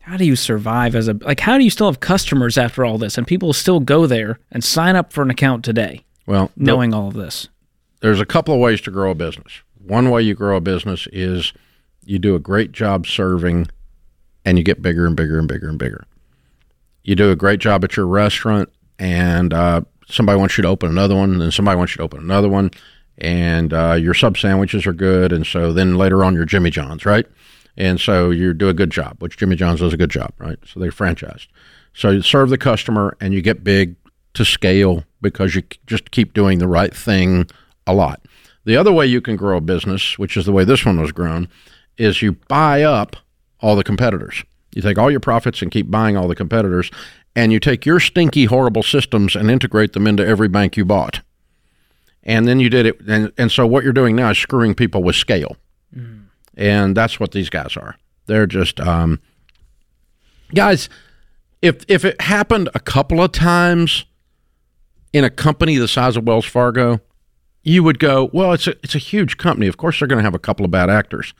How 0.00 0.16
do 0.16 0.24
you 0.24 0.36
survive 0.36 0.94
as 0.94 1.06
a 1.06 1.12
like? 1.20 1.40
How 1.40 1.58
do 1.58 1.64
you 1.64 1.68
still 1.70 1.86
have 1.86 2.00
customers 2.00 2.56
after 2.56 2.82
all 2.84 2.96
this, 2.96 3.18
and 3.18 3.26
people 3.26 3.52
still 3.52 3.78
go 3.80 4.06
there 4.06 4.38
and 4.50 4.64
sign 4.64 4.96
up 4.96 5.12
for 5.12 5.22
an 5.22 5.28
account 5.30 5.64
today, 5.64 6.02
well, 6.26 6.50
the- 6.56 6.64
knowing 6.64 6.94
all 6.94 7.08
of 7.08 7.14
this? 7.14 7.48
there's 8.00 8.20
a 8.20 8.26
couple 8.26 8.52
of 8.54 8.60
ways 8.60 8.82
to 8.82 8.90
grow 8.90 9.10
a 9.10 9.14
business. 9.14 9.62
One 9.82 10.10
way 10.10 10.20
you 10.22 10.34
grow 10.34 10.56
a 10.58 10.60
business 10.60 11.06
is 11.12 11.52
you 12.04 12.18
do 12.18 12.34
a 12.34 12.38
great 12.38 12.70
job 12.72 13.06
serving 13.06 13.66
and 14.44 14.58
you 14.58 14.64
get 14.64 14.82
bigger 14.82 15.06
and 15.06 15.16
bigger 15.16 15.38
and 15.38 15.48
bigger 15.48 15.70
and 15.70 15.78
bigger. 15.78 16.04
You 17.02 17.14
do 17.16 17.30
a 17.30 17.36
great 17.36 17.60
job 17.60 17.82
at 17.82 17.96
your 17.96 18.06
restaurant 18.06 18.68
and 18.98 19.54
uh, 19.54 19.82
somebody 20.06 20.38
wants 20.38 20.58
you 20.58 20.62
to 20.62 20.68
open 20.68 20.90
another 20.90 21.14
one, 21.16 21.32
and 21.32 21.40
then 21.40 21.50
somebody 21.50 21.78
wants 21.78 21.94
you 21.94 21.98
to 21.98 22.02
open 22.02 22.20
another 22.20 22.48
one, 22.48 22.70
and 23.18 23.72
uh, 23.72 23.94
your 23.94 24.14
sub 24.14 24.36
sandwiches 24.36 24.86
are 24.86 24.92
good, 24.92 25.32
and 25.32 25.46
so 25.46 25.72
then 25.72 25.96
later 25.96 26.24
on 26.24 26.34
you're 26.34 26.44
Jimmy 26.44 26.70
John's, 26.70 27.06
right? 27.06 27.26
And 27.76 28.00
so 28.00 28.30
you 28.30 28.54
do 28.54 28.68
a 28.68 28.74
good 28.74 28.90
job, 28.90 29.16
which 29.20 29.36
Jimmy 29.36 29.56
John's 29.56 29.80
does 29.80 29.92
a 29.92 29.96
good 29.96 30.10
job, 30.10 30.32
right? 30.38 30.58
So 30.66 30.80
they 30.80 30.88
franchised. 30.88 31.48
So 31.92 32.10
you 32.10 32.22
serve 32.22 32.50
the 32.50 32.58
customer 32.58 33.16
and 33.20 33.34
you 33.34 33.42
get 33.42 33.64
big 33.64 33.96
to 34.34 34.44
scale 34.44 35.04
because 35.20 35.54
you 35.54 35.62
just 35.86 36.10
keep 36.10 36.34
doing 36.34 36.58
the 36.58 36.68
right 36.68 36.94
thing 36.94 37.48
a 37.86 37.94
lot. 37.94 38.20
The 38.64 38.76
other 38.76 38.92
way 38.92 39.06
you 39.06 39.20
can 39.20 39.36
grow 39.36 39.58
a 39.58 39.60
business, 39.60 40.18
which 40.18 40.36
is 40.36 40.46
the 40.46 40.52
way 40.52 40.64
this 40.64 40.84
one 40.84 41.00
was 41.00 41.12
grown, 41.12 41.48
is 41.96 42.22
you 42.22 42.32
buy 42.48 42.82
up 42.82 43.16
all 43.60 43.76
the 43.76 43.84
competitors. 43.84 44.44
You 44.74 44.82
take 44.82 44.98
all 44.98 45.10
your 45.10 45.20
profits 45.20 45.62
and 45.62 45.70
keep 45.70 45.90
buying 45.90 46.16
all 46.16 46.26
the 46.26 46.34
competitors, 46.34 46.90
and 47.36 47.52
you 47.52 47.60
take 47.60 47.86
your 47.86 48.00
stinky, 48.00 48.46
horrible 48.46 48.82
systems 48.82 49.36
and 49.36 49.50
integrate 49.50 49.92
them 49.92 50.06
into 50.06 50.26
every 50.26 50.48
bank 50.48 50.76
you 50.76 50.84
bought. 50.84 51.20
And 52.24 52.48
then 52.48 52.58
you 52.58 52.70
did 52.70 52.86
it, 52.86 53.00
and, 53.06 53.32
and 53.36 53.52
so 53.52 53.66
what 53.66 53.84
you're 53.84 53.92
doing 53.92 54.16
now 54.16 54.30
is 54.30 54.38
screwing 54.38 54.74
people 54.74 55.02
with 55.02 55.14
scale. 55.14 55.56
And 56.56 56.96
that's 56.96 57.20
what 57.20 57.32
these 57.32 57.50
guys 57.50 57.76
are. 57.76 57.96
They're 58.26 58.46
just, 58.46 58.80
um, 58.80 59.20
guys, 60.54 60.88
if, 61.60 61.84
if 61.88 62.04
it 62.04 62.20
happened 62.20 62.70
a 62.74 62.80
couple 62.80 63.20
of 63.20 63.32
times 63.32 64.06
in 65.12 65.24
a 65.24 65.30
company 65.30 65.76
the 65.76 65.88
size 65.88 66.16
of 66.16 66.24
Wells 66.26 66.46
Fargo, 66.46 67.00
you 67.62 67.82
would 67.82 67.98
go, 67.98 68.30
well, 68.32 68.52
it's 68.52 68.66
a, 68.66 68.72
it's 68.82 68.94
a 68.94 68.98
huge 68.98 69.36
company. 69.36 69.66
Of 69.66 69.76
course, 69.76 69.98
they're 69.98 70.08
going 70.08 70.18
to 70.18 70.24
have 70.24 70.34
a 70.34 70.38
couple 70.38 70.64
of 70.64 70.70
bad 70.70 70.88
actors. 70.88 71.34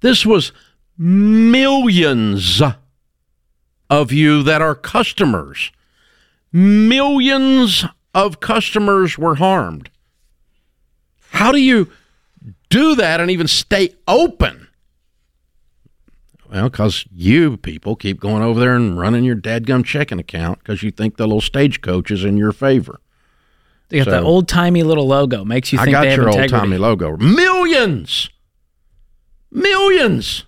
This 0.00 0.26
was 0.26 0.52
millions 0.98 2.60
of 3.88 4.12
you 4.12 4.42
that 4.42 4.60
are 4.60 4.74
customers. 4.74 5.72
Millions 6.52 7.84
of 8.14 8.40
customers 8.40 9.16
were 9.18 9.36
harmed. 9.36 9.90
How 11.34 11.50
do 11.52 11.60
you 11.60 11.90
do 12.70 12.94
that 12.94 13.20
and 13.20 13.30
even 13.30 13.48
stay 13.48 13.90
open? 14.06 14.68
Well, 16.50 16.68
because 16.70 17.04
you 17.12 17.56
people 17.56 17.96
keep 17.96 18.20
going 18.20 18.42
over 18.42 18.60
there 18.60 18.76
and 18.76 18.96
running 18.98 19.24
your 19.24 19.34
dadgum 19.34 19.84
checking 19.84 20.20
account 20.20 20.60
because 20.60 20.82
you 20.84 20.92
think 20.92 21.16
the 21.16 21.26
little 21.26 21.40
stagecoach 21.40 22.10
is 22.12 22.22
in 22.24 22.36
your 22.36 22.52
favor. 22.52 23.00
They 23.88 23.98
got 23.98 24.04
So- 24.04 24.10
that 24.12 24.22
old 24.22 24.46
timey 24.48 24.84
little 24.84 25.08
logo. 25.08 25.44
Makes 25.44 25.72
you 25.72 25.80
I 25.80 25.84
think 25.84 25.92
got 25.94 26.02
they 26.02 26.14
your 26.14 26.28
old 26.28 26.48
timey 26.48 26.78
logo. 26.78 27.16
Millions, 27.16 28.30
millions. 29.50 30.44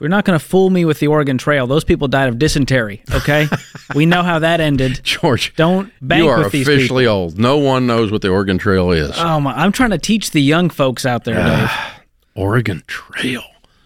You're 0.00 0.08
not 0.10 0.24
going 0.24 0.38
to 0.38 0.44
fool 0.44 0.68
me 0.70 0.84
with 0.84 0.98
the 1.00 1.06
Oregon 1.06 1.38
Trail. 1.38 1.66
Those 1.66 1.84
people 1.84 2.06
died 2.08 2.28
of 2.28 2.38
dysentery. 2.38 3.02
Okay, 3.12 3.48
we 3.94 4.04
know 4.06 4.22
how 4.22 4.38
that 4.40 4.60
ended. 4.60 5.00
George, 5.02 5.54
Don't 5.56 5.90
bank 6.02 6.22
you 6.24 6.28
are 6.30 6.42
with 6.44 6.52
these 6.52 6.68
officially 6.68 7.04
people. 7.04 7.16
old. 7.16 7.38
No 7.38 7.56
one 7.58 7.86
knows 7.86 8.10
what 8.12 8.20
the 8.22 8.28
Oregon 8.28 8.58
Trail 8.58 8.90
is. 8.92 9.12
Oh 9.16 9.40
my! 9.40 9.52
I'm 9.54 9.72
trying 9.72 9.90
to 9.90 9.98
teach 9.98 10.32
the 10.32 10.42
young 10.42 10.68
folks 10.70 11.06
out 11.06 11.24
there. 11.24 11.36
Ah, 11.38 11.94
Dave. 12.34 12.44
Oregon 12.44 12.82
Trail. 12.86 13.42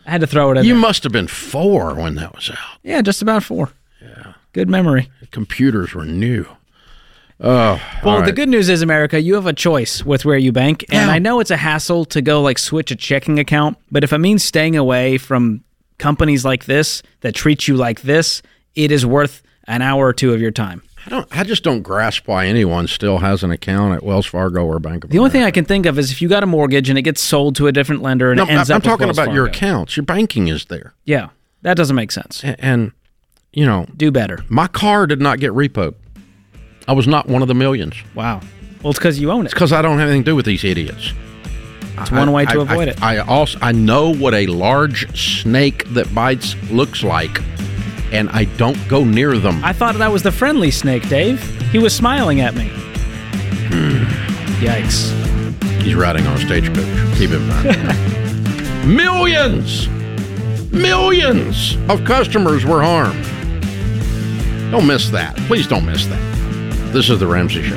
I 0.06 0.10
had 0.12 0.20
to 0.22 0.26
throw 0.26 0.50
it 0.50 0.58
in. 0.58 0.64
You 0.64 0.72
there. 0.74 0.80
must 0.80 1.04
have 1.04 1.12
been 1.12 1.28
four 1.28 1.94
when 1.94 2.16
that 2.16 2.34
was 2.34 2.50
out. 2.50 2.78
Yeah, 2.82 3.00
just 3.02 3.22
about 3.22 3.44
four. 3.44 3.70
Yeah, 4.02 4.32
good 4.52 4.68
memory. 4.68 5.08
Computers 5.30 5.94
were 5.94 6.04
new. 6.04 6.46
Oh, 7.42 7.80
Well, 8.04 8.16
all 8.16 8.22
the 8.22 8.32
good 8.32 8.50
news 8.50 8.68
is, 8.68 8.82
America, 8.82 9.18
you 9.20 9.34
have 9.34 9.46
a 9.46 9.52
choice 9.54 10.04
with 10.04 10.26
where 10.26 10.36
you 10.36 10.52
bank. 10.52 10.84
And 10.90 11.08
Yeah. 11.08 11.14
I 11.14 11.18
know 11.18 11.40
it's 11.40 11.50
a 11.50 11.56
hassle 11.56 12.04
to 12.06 12.20
go 12.20 12.42
like 12.42 12.58
switch 12.58 12.90
a 12.90 12.96
checking 12.96 13.38
account, 13.38 13.78
but 13.90 14.04
if 14.04 14.12
it 14.12 14.18
means 14.18 14.44
staying 14.44 14.76
away 14.76 15.16
from 15.16 15.64
companies 16.00 16.44
like 16.44 16.64
this 16.64 17.02
that 17.20 17.34
treat 17.34 17.68
you 17.68 17.76
like 17.76 18.00
this, 18.02 18.42
it 18.74 18.90
is 18.90 19.06
worth 19.06 19.42
an 19.68 19.82
hour 19.82 20.06
or 20.08 20.12
two 20.12 20.34
of 20.34 20.40
your 20.40 20.50
time. 20.50 20.82
I 21.06 21.08
don't. 21.10 21.26
I 21.30 21.44
just 21.44 21.62
don't 21.62 21.80
grasp 21.82 22.26
why 22.28 22.46
anyone 22.46 22.86
still 22.86 23.18
has 23.18 23.42
an 23.42 23.50
account 23.50 23.94
at 23.94 24.02
Wells 24.02 24.26
Fargo 24.26 24.66
or 24.66 24.78
Bank 24.78 25.04
of 25.04 25.10
The 25.10 25.18
only 25.18 25.30
thing 25.30 25.44
I 25.44 25.50
can 25.50 25.64
think 25.64 25.86
of 25.86 25.98
is 25.98 26.10
if 26.12 26.20
you 26.20 26.28
got 26.28 26.42
a 26.42 26.46
mortgage 26.46 26.90
and 26.90 26.98
it 26.98 27.02
gets 27.02 27.22
sold 27.22 27.56
to 27.56 27.68
a 27.68 27.72
different 27.72 28.02
lender 28.02 28.30
and 28.32 28.36
No, 28.38 28.44
it 28.44 28.50
ends 28.50 28.70
I'm 28.70 28.76
up 28.76 28.82
with 28.82 28.90
talking 28.90 29.08
about 29.10 29.32
your 29.32 29.46
accounts. 29.46 29.96
Your 29.96 30.04
banking 30.04 30.48
is 30.48 30.66
there, 30.66 30.92
Yeah, 31.06 31.28
that 31.62 31.76
doesn't 31.78 31.96
make 31.96 32.10
sense. 32.12 32.42
and, 32.44 32.56
and 32.58 32.92
you 33.52 33.64
know 33.64 33.86
Do 33.96 34.10
better. 34.10 34.40
my 34.48 34.66
car 34.66 35.06
did 35.06 35.20
not 35.22 35.38
get 35.40 35.52
repoed. 35.52 35.94
I 36.86 36.92
was 36.92 37.06
not 37.06 37.28
one 37.28 37.40
of 37.40 37.48
the 37.48 37.54
millions. 37.54 37.94
Wow. 38.14 38.40
Well, 38.82 38.90
it's 38.90 38.98
because 38.98 39.18
you 39.18 39.30
own 39.30 39.42
it. 39.42 39.44
It's 39.46 39.54
because 39.54 39.72
I 39.72 39.80
don't 39.82 39.98
have 39.98 40.08
anything 40.08 40.24
to 40.24 40.30
do 40.32 40.36
with 40.36 40.44
these 40.46 40.64
idiots. 40.64 41.12
It's 41.98 42.10
one 42.10 42.32
way 42.32 42.44
to 42.46 42.58
I- 42.58 42.62
avoid 42.62 42.88
I- 42.88 42.90
it. 42.92 43.02
I 43.02 43.18
also 43.18 43.58
I 43.62 43.72
know 43.72 44.12
what 44.14 44.34
a 44.34 44.46
large 44.46 45.06
snake 45.18 45.84
that 45.94 46.12
bites 46.14 46.54
looks 46.70 47.02
like, 47.02 47.40
and 48.12 48.28
I 48.30 48.44
don't 48.56 48.78
go 48.88 49.04
near 49.04 49.36
them. 49.38 49.62
I 49.64 49.72
thought 49.72 49.96
that 49.96 50.10
was 50.12 50.22
the 50.22 50.32
friendly 50.32 50.70
snake, 50.70 51.08
Dave. 51.08 51.42
He 51.72 51.78
was 51.78 51.94
smiling 51.94 52.40
at 52.40 52.54
me. 52.54 52.68
Hmm. 53.68 54.04
Yikes. 54.64 55.12
He's 55.82 55.94
riding 55.94 56.26
on 56.26 56.34
a 56.36 56.40
stagecoach. 56.40 57.18
Keep 57.18 57.30
in 57.30 57.46
mind. 57.48 58.86
millions, 58.96 59.88
millions 60.72 61.76
of 61.88 62.04
customers 62.04 62.64
were 62.64 62.82
harmed. 62.82 63.24
Don't 64.70 64.86
miss 64.86 65.10
that. 65.10 65.36
Please 65.48 65.66
don't 65.66 65.84
miss 65.86 66.06
that. 66.06 66.92
This 66.92 67.08
is 67.10 67.18
the 67.20 67.26
Ramsey 67.26 67.62
Show. 67.62 67.76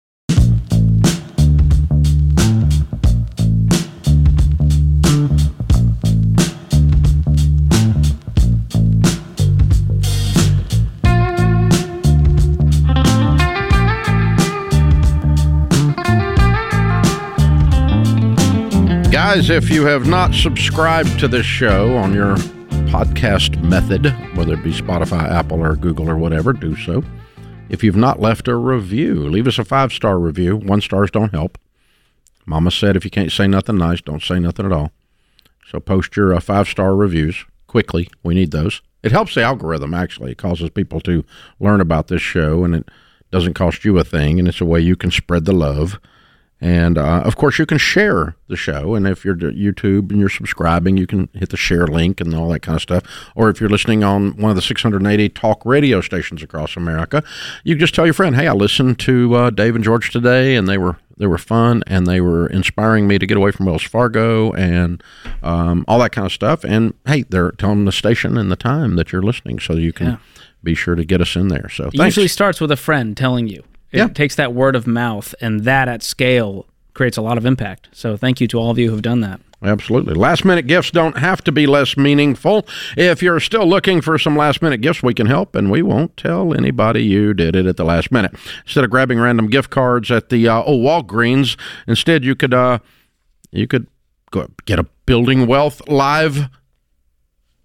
Guys, 19.33 19.49
if 19.49 19.69
you 19.69 19.85
have 19.85 20.07
not 20.07 20.35
subscribed 20.35 21.17
to 21.17 21.25
this 21.25 21.45
show 21.45 21.95
on 21.95 22.13
your 22.13 22.35
podcast 22.91 23.63
method, 23.63 24.07
whether 24.35 24.55
it 24.55 24.61
be 24.61 24.73
Spotify, 24.73 25.29
Apple, 25.29 25.63
or 25.63 25.77
Google, 25.77 26.09
or 26.09 26.17
whatever, 26.17 26.51
do 26.51 26.75
so. 26.75 27.01
If 27.69 27.81
you've 27.81 27.95
not 27.95 28.19
left 28.19 28.49
a 28.49 28.57
review, 28.57 29.29
leave 29.29 29.47
us 29.47 29.57
a 29.57 29.63
five 29.63 29.93
star 29.93 30.19
review. 30.19 30.57
One 30.57 30.81
stars 30.81 31.11
don't 31.11 31.31
help. 31.31 31.57
Mama 32.45 32.71
said 32.71 32.97
if 32.97 33.05
you 33.05 33.09
can't 33.09 33.31
say 33.31 33.47
nothing 33.47 33.77
nice, 33.77 34.01
don't 34.01 34.21
say 34.21 34.37
nothing 34.37 34.65
at 34.65 34.73
all. 34.73 34.91
So 35.65 35.79
post 35.79 36.17
your 36.17 36.33
uh, 36.33 36.41
five 36.41 36.67
star 36.67 36.93
reviews 36.93 37.45
quickly. 37.67 38.09
We 38.23 38.33
need 38.33 38.51
those. 38.51 38.81
It 39.01 39.13
helps 39.13 39.33
the 39.33 39.43
algorithm, 39.43 39.93
actually. 39.93 40.33
It 40.33 40.39
causes 40.39 40.71
people 40.71 40.99
to 40.99 41.23
learn 41.57 41.79
about 41.79 42.09
this 42.09 42.21
show, 42.21 42.65
and 42.65 42.75
it 42.75 42.89
doesn't 43.31 43.53
cost 43.53 43.85
you 43.85 43.97
a 43.97 44.03
thing, 44.03 44.39
and 44.39 44.49
it's 44.49 44.59
a 44.59 44.65
way 44.65 44.81
you 44.81 44.97
can 44.97 45.09
spread 45.09 45.45
the 45.45 45.53
love. 45.53 46.01
And 46.61 46.99
uh, 46.99 47.23
of 47.25 47.35
course, 47.35 47.57
you 47.57 47.65
can 47.65 47.79
share 47.79 48.35
the 48.47 48.55
show. 48.55 48.93
And 48.93 49.07
if 49.07 49.25
you're 49.25 49.35
YouTube 49.35 50.11
and 50.11 50.19
you're 50.19 50.29
subscribing, 50.29 50.95
you 50.95 51.07
can 51.07 51.27
hit 51.33 51.49
the 51.49 51.57
share 51.57 51.87
link 51.87 52.21
and 52.21 52.35
all 52.35 52.49
that 52.49 52.59
kind 52.61 52.75
of 52.75 52.83
stuff. 52.83 53.03
Or 53.35 53.49
if 53.49 53.59
you're 53.59 53.69
listening 53.69 54.03
on 54.03 54.37
one 54.37 54.51
of 54.51 54.55
the 54.55 54.61
680 54.61 55.29
talk 55.29 55.65
radio 55.65 56.01
stations 56.01 56.43
across 56.43 56.77
America, 56.77 57.23
you 57.63 57.73
just 57.75 57.95
tell 57.95 58.05
your 58.05 58.13
friend, 58.13 58.35
"Hey, 58.35 58.47
I 58.47 58.53
listened 58.53 58.99
to 58.99 59.33
uh, 59.33 59.49
Dave 59.49 59.73
and 59.73 59.83
George 59.83 60.11
today, 60.11 60.55
and 60.55 60.67
they 60.67 60.77
were 60.77 60.97
they 61.17 61.25
were 61.25 61.39
fun, 61.39 61.83
and 61.87 62.05
they 62.05 62.21
were 62.21 62.45
inspiring 62.45 63.07
me 63.07 63.17
to 63.17 63.25
get 63.25 63.37
away 63.37 63.51
from 63.51 63.65
Wells 63.65 63.83
Fargo 63.83 64.51
and 64.53 65.03
um, 65.41 65.83
all 65.87 65.97
that 65.97 66.11
kind 66.11 66.27
of 66.27 66.31
stuff." 66.31 66.63
And 66.63 66.93
hey, 67.07 67.23
they're 67.23 67.51
telling 67.53 67.85
the 67.85 67.91
station 67.91 68.37
and 68.37 68.51
the 68.51 68.55
time 68.55 68.97
that 68.97 69.11
you're 69.11 69.23
listening, 69.23 69.59
so 69.59 69.73
you 69.73 69.93
can. 69.93 70.07
Yeah. 70.07 70.17
Be 70.63 70.75
sure 70.75 70.93
to 70.93 71.03
get 71.03 71.21
us 71.21 71.35
in 71.35 71.47
there. 71.47 71.69
So, 71.69 71.87
it 71.87 71.95
usually 71.95 72.27
starts 72.27 72.61
with 72.61 72.69
a 72.69 72.77
friend 72.77 73.17
telling 73.17 73.47
you. 73.47 73.63
It 73.91 73.97
yeah. 73.97 74.07
takes 74.07 74.35
that 74.35 74.53
word 74.53 74.75
of 74.75 74.87
mouth, 74.87 75.35
and 75.41 75.61
that 75.61 75.87
at 75.87 76.03
scale 76.03 76.65
creates 76.93 77.17
a 77.17 77.21
lot 77.21 77.37
of 77.37 77.45
impact. 77.45 77.89
So 77.91 78.17
thank 78.17 78.41
you 78.41 78.47
to 78.47 78.59
all 78.59 78.71
of 78.71 78.77
you 78.77 78.89
who've 78.89 79.01
done 79.01 79.21
that. 79.21 79.41
Absolutely. 79.63 80.15
Last 80.15 80.43
minute 80.43 80.65
gifts 80.65 80.89
don't 80.89 81.17
have 81.17 81.43
to 81.43 81.51
be 81.51 81.67
less 81.67 81.95
meaningful. 81.95 82.65
If 82.97 83.21
you're 83.21 83.39
still 83.39 83.67
looking 83.67 84.01
for 84.01 84.17
some 84.17 84.35
last 84.35 84.61
minute 84.61 84.81
gifts, 84.81 85.03
we 85.03 85.13
can 85.13 85.27
help, 85.27 85.55
and 85.55 85.69
we 85.69 85.83
won't 85.83 86.17
tell 86.17 86.55
anybody 86.55 87.03
you 87.03 87.35
did 87.35 87.55
it 87.55 87.67
at 87.67 87.77
the 87.77 87.83
last 87.83 88.11
minute. 88.11 88.33
Instead 88.65 88.83
of 88.83 88.89
grabbing 88.89 89.19
random 89.19 89.47
gift 89.47 89.69
cards 89.69 90.09
at 90.09 90.29
the 90.29 90.47
uh, 90.47 90.63
oh 90.65 90.79
Walgreens, 90.79 91.57
instead 91.85 92.25
you 92.25 92.35
could 92.35 92.55
uh, 92.55 92.79
you 93.51 93.67
could 93.67 93.85
go 94.31 94.47
get 94.65 94.79
a 94.79 94.87
Building 95.05 95.45
Wealth 95.45 95.87
live 95.87 96.49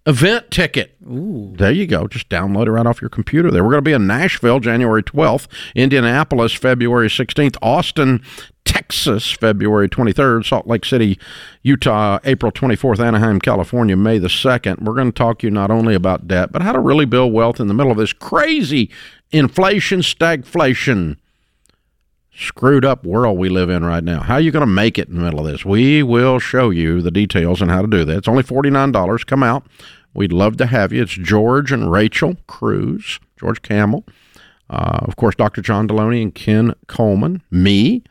event 0.07 0.49
ticket. 0.49 0.95
Ooh. 1.05 1.53
There 1.57 1.71
you 1.71 1.85
go. 1.85 2.07
Just 2.07 2.29
download 2.29 2.67
it 2.67 2.71
right 2.71 2.87
off 2.87 3.01
your 3.01 3.09
computer 3.09 3.51
there. 3.51 3.63
We're 3.63 3.71
going 3.71 3.83
to 3.83 3.89
be 3.89 3.93
in 3.93 4.07
Nashville 4.07 4.59
January 4.59 5.03
12th, 5.03 5.47
Indianapolis 5.75 6.53
February 6.53 7.09
16th, 7.09 7.57
Austin, 7.61 8.23
Texas 8.63 9.31
February 9.31 9.89
23rd, 9.89 10.45
Salt 10.45 10.65
Lake 10.65 10.85
City, 10.85 11.19
Utah 11.61 12.19
April 12.23 12.51
24th, 12.51 12.99
Anaheim, 12.99 13.39
California 13.39 13.97
May 13.97 14.17
the 14.17 14.29
2nd. 14.29 14.81
We're 14.81 14.95
going 14.95 15.11
to 15.11 15.17
talk 15.17 15.39
to 15.39 15.47
you 15.47 15.51
not 15.51 15.71
only 15.71 15.93
about 15.93 16.27
debt, 16.27 16.51
but 16.51 16.61
how 16.61 16.71
to 16.71 16.79
really 16.79 17.05
build 17.05 17.33
wealth 17.33 17.59
in 17.59 17.67
the 17.67 17.73
middle 17.73 17.91
of 17.91 17.97
this 17.97 18.13
crazy 18.13 18.89
inflation, 19.31 19.99
stagflation, 19.99 21.17
screwed 22.33 22.85
up 22.85 23.03
world 23.03 23.37
we 23.37 23.49
live 23.49 23.69
in 23.69 23.83
right 23.83 24.03
now. 24.03 24.21
How 24.21 24.35
are 24.35 24.41
you 24.41 24.51
going 24.51 24.61
to 24.61 24.67
make 24.67 24.97
it 24.97 25.09
in 25.09 25.15
the 25.15 25.21
middle 25.21 25.39
of 25.39 25.47
this? 25.47 25.65
We 25.65 26.03
will 26.03 26.39
show 26.39 26.69
you 26.69 27.01
the 27.01 27.11
details 27.11 27.61
on 27.61 27.69
how 27.69 27.81
to 27.81 27.87
do 27.87 28.05
that. 28.05 28.17
It's 28.17 28.27
only 28.27 28.43
$49. 28.43 29.25
Come 29.25 29.43
out. 29.43 29.65
We'd 30.13 30.33
love 30.33 30.57
to 30.57 30.65
have 30.65 30.91
you. 30.91 31.03
It's 31.03 31.13
George 31.13 31.71
and 31.71 31.91
Rachel 31.91 32.37
Cruz, 32.47 33.19
George 33.39 33.61
Kamel, 33.61 34.03
uh, 34.69 34.99
of 35.01 35.15
course, 35.15 35.35
Dr. 35.35 35.61
John 35.61 35.87
Deloney 35.87 36.21
and 36.21 36.33
Ken 36.33 36.73
Coleman, 36.87 37.41
me, 37.51 38.03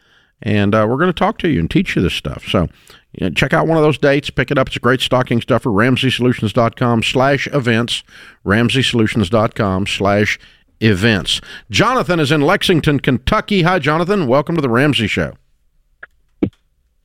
and 0.42 0.74
uh, 0.74 0.86
we're 0.88 0.96
going 0.96 1.12
to 1.12 1.18
talk 1.18 1.38
to 1.38 1.48
you 1.48 1.60
and 1.60 1.70
teach 1.70 1.96
you 1.96 2.02
this 2.02 2.14
stuff. 2.14 2.44
So 2.46 2.68
you 3.12 3.26
know, 3.26 3.30
check 3.30 3.52
out 3.52 3.66
one 3.66 3.76
of 3.76 3.82
those 3.82 3.98
dates. 3.98 4.30
Pick 4.30 4.50
it 4.50 4.58
up. 4.58 4.68
It's 4.68 4.76
a 4.76 4.80
great 4.80 5.00
stocking 5.00 5.40
stuffer. 5.40 5.70
RamseySolutions.com 5.70 7.02
slash 7.02 7.46
events. 7.48 8.02
RamseySolutions.com 8.44 9.86
slash 9.86 10.38
events. 10.80 11.40
Jonathan 11.70 12.20
is 12.20 12.30
in 12.30 12.42
Lexington, 12.42 13.00
Kentucky. 13.00 13.62
Hi, 13.62 13.78
Jonathan. 13.78 14.26
Welcome 14.26 14.56
to 14.56 14.62
the 14.62 14.68
Ramsey 14.68 15.06
Show. 15.06 15.34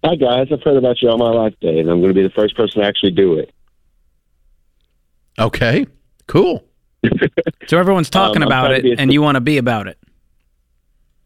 Hi, 0.03 0.15
guys. 0.15 0.47
I've 0.51 0.63
heard 0.63 0.77
about 0.77 1.01
you 1.01 1.09
all 1.09 1.17
my 1.17 1.29
life, 1.29 1.53
Dave. 1.61 1.79
And 1.79 1.89
I'm 1.89 2.01
going 2.01 2.13
to 2.13 2.19
be 2.19 2.23
the 2.23 2.33
first 2.33 2.55
person 2.55 2.81
to 2.81 2.87
actually 2.87 3.11
do 3.11 3.35
it. 3.35 3.53
Okay, 5.39 5.85
cool. 6.27 6.63
so 7.67 7.77
everyone's 7.77 8.09
talking 8.09 8.43
um, 8.43 8.47
about 8.47 8.71
it, 8.71 8.99
and 8.99 9.11
you 9.11 9.21
want 9.21 9.35
to 9.35 9.41
be 9.41 9.57
about 9.57 9.87
it. 9.87 9.97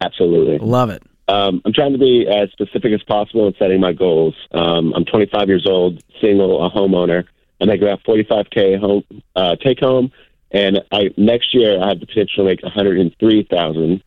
Absolutely, 0.02 0.58
love 0.60 0.90
it. 0.90 1.04
Um, 1.28 1.62
I'm 1.66 1.74
trying 1.74 1.94
to 1.94 1.98
be 1.98 2.28
as 2.28 2.52
specific 2.52 2.94
as 2.94 3.02
possible 3.04 3.48
in 3.48 3.56
setting 3.58 3.82
my 3.82 3.94
goals. 3.94 4.36
Um, 4.52 4.94
I'm 4.94 5.06
25 5.06 5.48
years 5.48 5.66
old, 5.66 6.04
single, 6.22 6.64
a 6.66 6.70
homeowner. 6.70 7.26
I 7.60 7.66
make 7.66 7.82
about 7.82 8.04
45k 8.04 8.80
home 8.80 9.04
uh, 9.36 9.56
take 9.56 9.80
home, 9.80 10.12
and 10.52 10.84
I 10.92 11.12
next 11.18 11.54
year 11.54 11.82
I 11.82 11.90
have 11.90 12.00
the 12.00 12.06
potential 12.06 12.44
to 12.44 12.50
make 12.50 12.62
103,000 12.62 14.04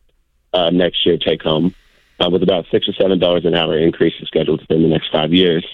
uh, 0.53 0.69
next 0.69 1.05
year 1.05 1.17
take 1.17 1.41
home, 1.41 1.75
uh, 2.19 2.29
with 2.29 2.43
about 2.43 2.65
six 2.71 2.87
or 2.87 2.93
seven 2.93 3.19
dollars 3.19 3.45
an 3.45 3.55
hour 3.55 3.77
increase 3.77 4.13
scheduled 4.25 4.61
within 4.61 4.83
the 4.83 4.89
next 4.89 5.11
five 5.11 5.33
years. 5.33 5.65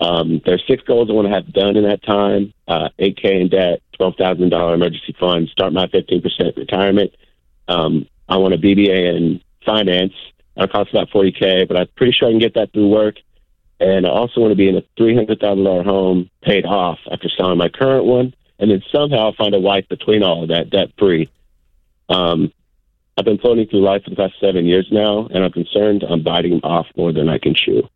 Um, 0.00 0.42
there's 0.44 0.62
six 0.68 0.82
goals 0.84 1.08
I 1.08 1.14
want 1.14 1.28
to 1.28 1.34
have 1.34 1.52
done 1.52 1.76
in 1.76 1.84
that 1.84 2.02
time: 2.02 2.52
uh, 2.68 2.88
8K 2.98 3.40
in 3.40 3.48
debt, 3.48 3.80
$12,000 3.98 4.74
emergency 4.74 5.16
fund, 5.18 5.48
start 5.48 5.72
my 5.72 5.86
15% 5.86 6.56
retirement. 6.56 7.14
Um, 7.68 8.06
I 8.28 8.36
want 8.36 8.54
a 8.54 8.58
BBA 8.58 9.16
in 9.16 9.40
finance. 9.64 10.12
It 10.56 10.72
costs 10.72 10.92
about 10.92 11.10
40K, 11.10 11.68
but 11.68 11.76
I'm 11.76 11.88
pretty 11.96 12.12
sure 12.12 12.28
I 12.28 12.32
can 12.32 12.40
get 12.40 12.54
that 12.54 12.72
through 12.72 12.88
work. 12.88 13.16
And 13.78 14.06
I 14.06 14.10
also 14.10 14.40
want 14.40 14.52
to 14.52 14.56
be 14.56 14.68
in 14.68 14.76
a 14.76 14.82
$300,000 14.98 15.84
home 15.84 16.30
paid 16.42 16.64
off 16.64 16.98
after 17.10 17.28
selling 17.28 17.58
my 17.58 17.68
current 17.68 18.06
one, 18.06 18.34
and 18.58 18.70
then 18.70 18.82
somehow 18.90 19.32
find 19.32 19.54
a 19.54 19.60
wife 19.60 19.86
between 19.88 20.22
all 20.22 20.42
of 20.42 20.48
that, 20.48 20.70
debt 20.70 20.92
free. 20.98 21.28
Um, 22.08 22.52
I've 23.18 23.24
been 23.24 23.38
floating 23.38 23.66
through 23.66 23.80
life 23.80 24.04
for 24.04 24.10
the 24.10 24.16
past 24.16 24.34
seven 24.40 24.64
years 24.66 24.88
now, 24.90 25.26
and 25.26 25.44
I'm 25.44 25.52
concerned 25.52 26.04
I'm 26.08 26.22
biting 26.22 26.60
off 26.62 26.86
more 26.96 27.12
than 27.12 27.28
I 27.28 27.38
can 27.38 27.54
chew. 27.54 27.88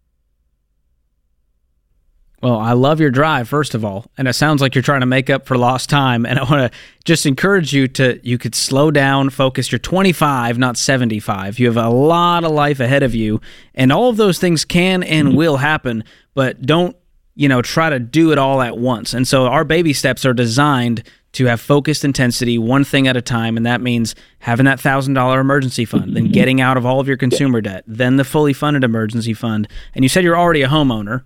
Well, 2.42 2.56
I 2.56 2.72
love 2.72 3.00
your 3.00 3.10
drive, 3.10 3.50
first 3.50 3.74
of 3.74 3.84
all, 3.84 4.06
and 4.16 4.26
it 4.26 4.32
sounds 4.32 4.62
like 4.62 4.74
you're 4.74 4.80
trying 4.82 5.00
to 5.00 5.06
make 5.06 5.28
up 5.28 5.44
for 5.44 5.58
lost 5.58 5.90
time. 5.90 6.24
And 6.24 6.38
I 6.38 6.44
want 6.44 6.72
to 6.72 6.78
just 7.04 7.26
encourage 7.26 7.74
you 7.74 7.86
to 7.88 8.18
you 8.22 8.38
could 8.38 8.54
slow 8.54 8.90
down, 8.90 9.28
focus. 9.28 9.70
You're 9.70 9.78
25, 9.78 10.58
not 10.58 10.78
75. 10.78 11.58
You 11.58 11.66
have 11.66 11.76
a 11.76 11.90
lot 11.90 12.44
of 12.44 12.52
life 12.52 12.80
ahead 12.80 13.02
of 13.02 13.14
you, 13.14 13.42
and 13.74 13.92
all 13.92 14.08
of 14.08 14.16
those 14.16 14.38
things 14.38 14.64
can 14.64 15.02
and 15.02 15.28
mm-hmm. 15.28 15.36
will 15.36 15.58
happen. 15.58 16.02
But 16.34 16.62
don't 16.62 16.96
you 17.34 17.48
know 17.48 17.60
try 17.60 17.90
to 17.90 17.98
do 17.98 18.32
it 18.32 18.38
all 18.38 18.62
at 18.62 18.78
once. 18.78 19.12
And 19.12 19.28
so 19.28 19.46
our 19.46 19.64
baby 19.64 19.92
steps 19.92 20.24
are 20.24 20.34
designed 20.34 21.02
to 21.32 21.44
have 21.44 21.60
focused 21.60 22.04
intensity, 22.04 22.58
one 22.58 22.84
thing 22.84 23.06
at 23.06 23.16
a 23.16 23.22
time, 23.22 23.56
and 23.56 23.66
that 23.66 23.82
means 23.82 24.14
having 24.40 24.64
that 24.64 24.80
thousand 24.80 25.12
dollar 25.12 25.40
emergency 25.40 25.84
fund, 25.84 26.16
then 26.16 26.24
mm-hmm. 26.24 26.32
getting 26.32 26.60
out 26.62 26.78
of 26.78 26.86
all 26.86 27.00
of 27.00 27.06
your 27.06 27.18
consumer 27.18 27.60
debt, 27.60 27.84
then 27.86 28.16
the 28.16 28.24
fully 28.24 28.54
funded 28.54 28.82
emergency 28.82 29.34
fund. 29.34 29.68
And 29.94 30.04
you 30.04 30.08
said 30.08 30.24
you're 30.24 30.38
already 30.38 30.62
a 30.62 30.68
homeowner 30.68 31.22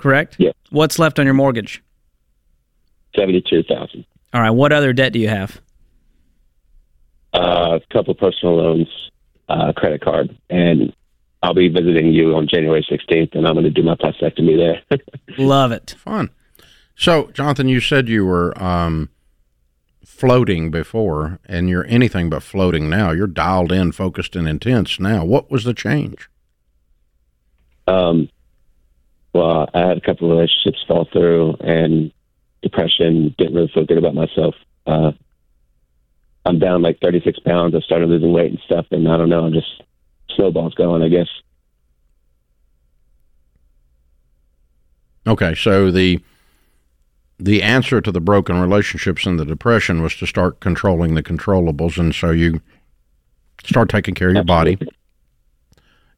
correct? 0.00 0.36
Yeah. 0.38 0.52
What's 0.70 0.98
left 0.98 1.18
on 1.18 1.24
your 1.24 1.34
mortgage? 1.34 1.82
Seventy-two 3.16 3.64
thousand. 3.64 4.04
All 4.32 4.40
right. 4.40 4.50
What 4.50 4.72
other 4.72 4.92
debt 4.92 5.12
do 5.12 5.18
you 5.18 5.28
have? 5.28 5.60
Uh, 7.32 7.78
a 7.80 7.92
couple 7.92 8.14
personal 8.14 8.56
loans, 8.56 9.10
uh, 9.48 9.72
credit 9.72 10.00
card, 10.00 10.36
and 10.48 10.92
I'll 11.42 11.54
be 11.54 11.68
visiting 11.68 12.12
you 12.12 12.34
on 12.34 12.48
January 12.48 12.86
16th, 12.90 13.34
and 13.34 13.46
I'm 13.46 13.54
going 13.54 13.64
to 13.64 13.70
do 13.70 13.82
my 13.82 13.94
prostatectomy 13.94 14.56
there. 14.56 14.98
Love 15.38 15.72
it. 15.72 15.94
Fun. 15.98 16.30
So, 16.96 17.30
Jonathan, 17.32 17.68
you 17.68 17.80
said 17.80 18.08
you 18.08 18.26
were 18.26 18.60
um, 18.62 19.08
floating 20.04 20.70
before, 20.70 21.38
and 21.46 21.68
you're 21.68 21.86
anything 21.86 22.28
but 22.28 22.42
floating 22.42 22.90
now. 22.90 23.10
You're 23.12 23.26
dialed 23.26 23.72
in, 23.72 23.92
focused, 23.92 24.36
and 24.36 24.46
intense 24.46 25.00
now. 25.00 25.24
What 25.24 25.50
was 25.50 25.64
the 25.64 25.72
change? 25.72 26.28
Um, 27.86 28.28
well, 29.32 29.68
I 29.72 29.80
had 29.80 29.96
a 29.96 30.00
couple 30.00 30.30
of 30.30 30.36
relationships 30.36 30.84
fall 30.86 31.06
through 31.12 31.54
and 31.60 32.12
depression, 32.62 33.34
didn't 33.38 33.54
really 33.54 33.70
feel 33.72 33.84
good 33.84 33.98
about 33.98 34.14
myself. 34.14 34.54
Uh, 34.86 35.12
I'm 36.44 36.58
down 36.58 36.82
like 36.82 36.98
36 37.00 37.38
pounds. 37.40 37.74
I 37.74 37.80
started 37.80 38.08
losing 38.08 38.32
weight 38.32 38.50
and 38.50 38.60
stuff, 38.60 38.86
and 38.90 39.08
I 39.08 39.16
don't 39.16 39.28
know, 39.28 39.44
I'm 39.44 39.52
just 39.52 39.82
snowballs 40.34 40.74
going, 40.74 41.02
I 41.02 41.08
guess. 41.08 41.28
Okay, 45.26 45.54
so 45.54 45.90
the 45.90 46.20
the 47.38 47.62
answer 47.62 48.02
to 48.02 48.12
the 48.12 48.20
broken 48.20 48.60
relationships 48.60 49.24
and 49.24 49.38
the 49.38 49.46
depression 49.46 50.02
was 50.02 50.14
to 50.16 50.26
start 50.26 50.60
controlling 50.60 51.14
the 51.14 51.22
controllables, 51.22 51.98
and 51.98 52.14
so 52.14 52.30
you 52.30 52.60
start 53.64 53.88
taking 53.88 54.14
care 54.14 54.28
of 54.28 54.34
your 54.34 54.44
body 54.44 54.78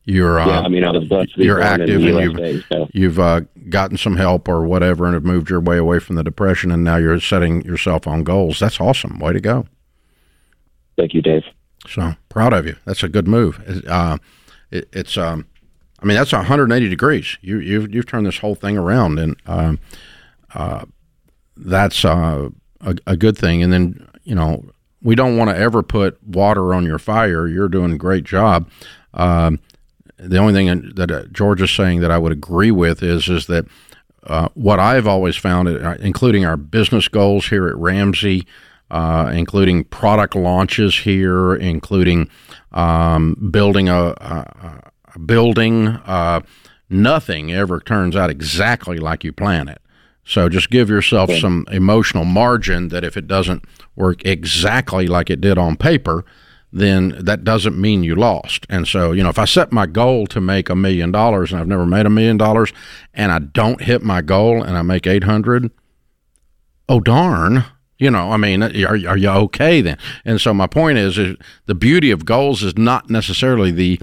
you're 0.04 0.38
yeah, 0.38 0.58
uh, 0.58 0.62
I 0.62 0.68
mean, 0.68 0.84
I 0.84 0.90
was 0.90 1.08
blessed 1.08 1.36
you're 1.36 1.60
active 1.60 2.04
and 2.04 2.38
you've 2.38 2.64
so. 2.68 2.88
you've 2.92 3.18
uh, 3.20 3.42
gotten 3.68 3.96
some 3.96 4.16
help 4.16 4.48
or 4.48 4.64
whatever 4.64 5.04
and 5.06 5.14
have 5.14 5.24
moved 5.24 5.48
your 5.48 5.60
way 5.60 5.78
away 5.78 6.00
from 6.00 6.16
the 6.16 6.24
depression 6.24 6.70
and 6.70 6.82
now 6.82 6.96
you're 6.96 7.20
setting 7.20 7.62
yourself 7.62 8.06
on 8.06 8.24
goals. 8.24 8.58
That's 8.58 8.80
awesome. 8.80 9.18
Way 9.18 9.32
to 9.32 9.40
go. 9.40 9.66
Thank 10.96 11.14
you, 11.14 11.22
Dave. 11.22 11.44
So 11.86 12.14
proud 12.28 12.52
of 12.52 12.66
you. 12.66 12.76
That's 12.84 13.02
a 13.02 13.08
good 13.08 13.28
move. 13.28 13.60
Uh, 13.86 14.18
it, 14.70 14.88
it's 14.92 15.16
um, 15.16 15.46
I 16.00 16.06
mean, 16.06 16.16
that's 16.16 16.32
180 16.32 16.88
degrees. 16.88 17.38
You, 17.40 17.58
you've 17.60 17.94
you've 17.94 18.06
turned 18.06 18.26
this 18.26 18.38
whole 18.38 18.54
thing 18.54 18.76
around, 18.76 19.18
and 19.18 19.36
um, 19.46 19.78
uh, 20.54 20.84
that's 21.56 22.04
uh, 22.04 22.48
a, 22.80 22.96
a 23.06 23.16
good 23.16 23.38
thing. 23.38 23.62
And 23.62 23.72
then 23.72 24.08
you 24.24 24.34
know, 24.34 24.64
we 25.00 25.14
don't 25.14 25.36
want 25.36 25.50
to 25.50 25.56
ever 25.56 25.82
put 25.82 26.22
water 26.22 26.74
on 26.74 26.84
your 26.84 26.98
fire. 26.98 27.46
You're 27.46 27.68
doing 27.68 27.92
a 27.92 27.98
great 27.98 28.24
job. 28.24 28.68
Um, 29.14 29.60
the 30.18 30.38
only 30.38 30.52
thing 30.52 30.92
that 30.94 31.10
uh, 31.10 31.24
George 31.32 31.62
is 31.62 31.70
saying 31.70 32.00
that 32.00 32.10
I 32.10 32.18
would 32.18 32.32
agree 32.32 32.70
with 32.70 33.02
is 33.02 33.28
is 33.28 33.46
that 33.46 33.66
uh, 34.24 34.48
what 34.54 34.78
I've 34.78 35.06
always 35.06 35.36
found, 35.36 35.68
uh, 35.68 35.96
including 36.00 36.44
our 36.44 36.56
business 36.56 37.08
goals 37.08 37.48
here 37.48 37.66
at 37.66 37.76
Ramsey, 37.76 38.46
uh, 38.90 39.30
including 39.34 39.84
product 39.84 40.36
launches 40.36 40.98
here, 40.98 41.54
including 41.54 42.28
um, 42.72 43.48
building 43.50 43.88
a, 43.88 44.14
a, 44.18 44.90
a 45.14 45.18
building, 45.18 45.88
uh, 45.88 46.40
nothing 46.88 47.52
ever 47.52 47.80
turns 47.80 48.14
out 48.14 48.30
exactly 48.30 48.98
like 48.98 49.24
you 49.24 49.32
plan 49.32 49.68
it. 49.68 49.80
So 50.24 50.48
just 50.48 50.70
give 50.70 50.88
yourself 50.88 51.32
some 51.32 51.66
emotional 51.72 52.24
margin 52.24 52.88
that 52.88 53.02
if 53.02 53.16
it 53.16 53.26
doesn't 53.26 53.64
work 53.96 54.24
exactly 54.24 55.08
like 55.08 55.30
it 55.30 55.40
did 55.40 55.58
on 55.58 55.76
paper, 55.76 56.24
then 56.72 57.14
that 57.18 57.44
doesn't 57.44 57.78
mean 57.78 58.02
you 58.02 58.14
lost. 58.14 58.66
And 58.70 58.88
so, 58.88 59.12
you 59.12 59.22
know, 59.22 59.28
if 59.28 59.38
I 59.38 59.44
set 59.44 59.72
my 59.72 59.86
goal 59.86 60.26
to 60.28 60.40
make 60.40 60.70
a 60.70 60.74
million 60.74 61.12
dollars 61.12 61.52
and 61.52 61.60
I've 61.60 61.68
never 61.68 61.86
made 61.86 62.06
a 62.06 62.10
million 62.10 62.38
dollars 62.38 62.72
and 63.12 63.30
I 63.30 63.40
don't 63.40 63.82
hit 63.82 64.02
my 64.02 64.22
goal 64.22 64.62
and 64.62 64.76
I 64.76 64.82
make 64.82 65.06
800, 65.06 65.70
oh 66.88 67.00
darn, 67.00 67.64
you 67.98 68.10
know, 68.10 68.32
I 68.32 68.38
mean, 68.38 68.62
are, 68.62 68.96
are 69.08 69.16
you 69.16 69.28
okay 69.28 69.82
then? 69.82 69.98
And 70.24 70.40
so 70.40 70.54
my 70.54 70.66
point 70.66 70.98
is, 70.98 71.18
is 71.18 71.36
the 71.66 71.74
beauty 71.74 72.10
of 72.10 72.24
goals 72.24 72.62
is 72.62 72.76
not 72.76 73.10
necessarily 73.10 73.70
the 73.70 74.00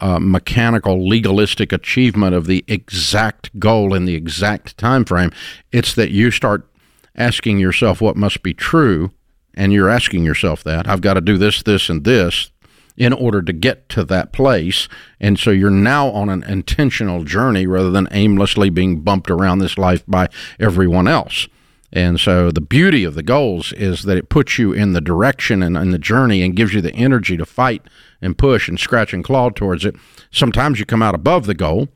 uh, 0.00 0.18
mechanical 0.18 1.06
legalistic 1.06 1.72
achievement 1.72 2.34
of 2.34 2.46
the 2.46 2.64
exact 2.66 3.58
goal 3.58 3.94
in 3.94 4.04
the 4.06 4.14
exact 4.14 4.76
time 4.78 5.04
frame. 5.04 5.30
It's 5.70 5.94
that 5.94 6.10
you 6.10 6.30
start 6.30 6.68
asking 7.14 7.58
yourself 7.58 8.00
what 8.00 8.16
must 8.16 8.42
be 8.42 8.54
true 8.54 9.10
and 9.56 9.72
you're 9.72 9.88
asking 9.88 10.24
yourself 10.24 10.62
that 10.64 10.88
I've 10.88 11.00
got 11.00 11.14
to 11.14 11.20
do 11.20 11.38
this, 11.38 11.62
this, 11.62 11.88
and 11.88 12.04
this 12.04 12.50
in 12.96 13.12
order 13.12 13.42
to 13.42 13.52
get 13.52 13.88
to 13.90 14.04
that 14.04 14.32
place. 14.32 14.88
And 15.20 15.38
so 15.38 15.50
you're 15.50 15.70
now 15.70 16.08
on 16.08 16.28
an 16.28 16.42
intentional 16.44 17.24
journey 17.24 17.66
rather 17.66 17.90
than 17.90 18.08
aimlessly 18.10 18.70
being 18.70 19.00
bumped 19.00 19.30
around 19.30 19.58
this 19.58 19.76
life 19.76 20.04
by 20.06 20.28
everyone 20.58 21.06
else. 21.06 21.48
And 21.92 22.18
so 22.18 22.50
the 22.50 22.60
beauty 22.60 23.04
of 23.04 23.14
the 23.14 23.22
goals 23.22 23.72
is 23.72 24.02
that 24.02 24.18
it 24.18 24.28
puts 24.28 24.58
you 24.58 24.72
in 24.72 24.92
the 24.92 25.00
direction 25.00 25.62
and 25.62 25.76
in 25.76 25.90
the 25.90 25.98
journey 25.98 26.42
and 26.42 26.56
gives 26.56 26.74
you 26.74 26.80
the 26.80 26.94
energy 26.94 27.36
to 27.36 27.46
fight 27.46 27.82
and 28.20 28.36
push 28.36 28.68
and 28.68 28.78
scratch 28.78 29.12
and 29.12 29.22
claw 29.22 29.50
towards 29.50 29.84
it. 29.84 29.94
Sometimes 30.30 30.78
you 30.78 30.84
come 30.84 31.02
out 31.02 31.14
above 31.14 31.46
the 31.46 31.54
goal 31.54 31.88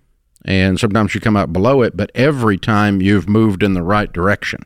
and 0.44 0.79
sometimes 0.79 1.14
you 1.14 1.20
come 1.20 1.37
out 1.37 1.53
below 1.53 1.83
it, 1.83 1.96
but 1.96 2.11
every 2.14 2.57
time 2.57 3.03
you've 3.03 3.29
moved 3.29 3.62
in 3.62 3.75
the 3.75 3.83
right 3.83 4.12
direction. 4.12 4.64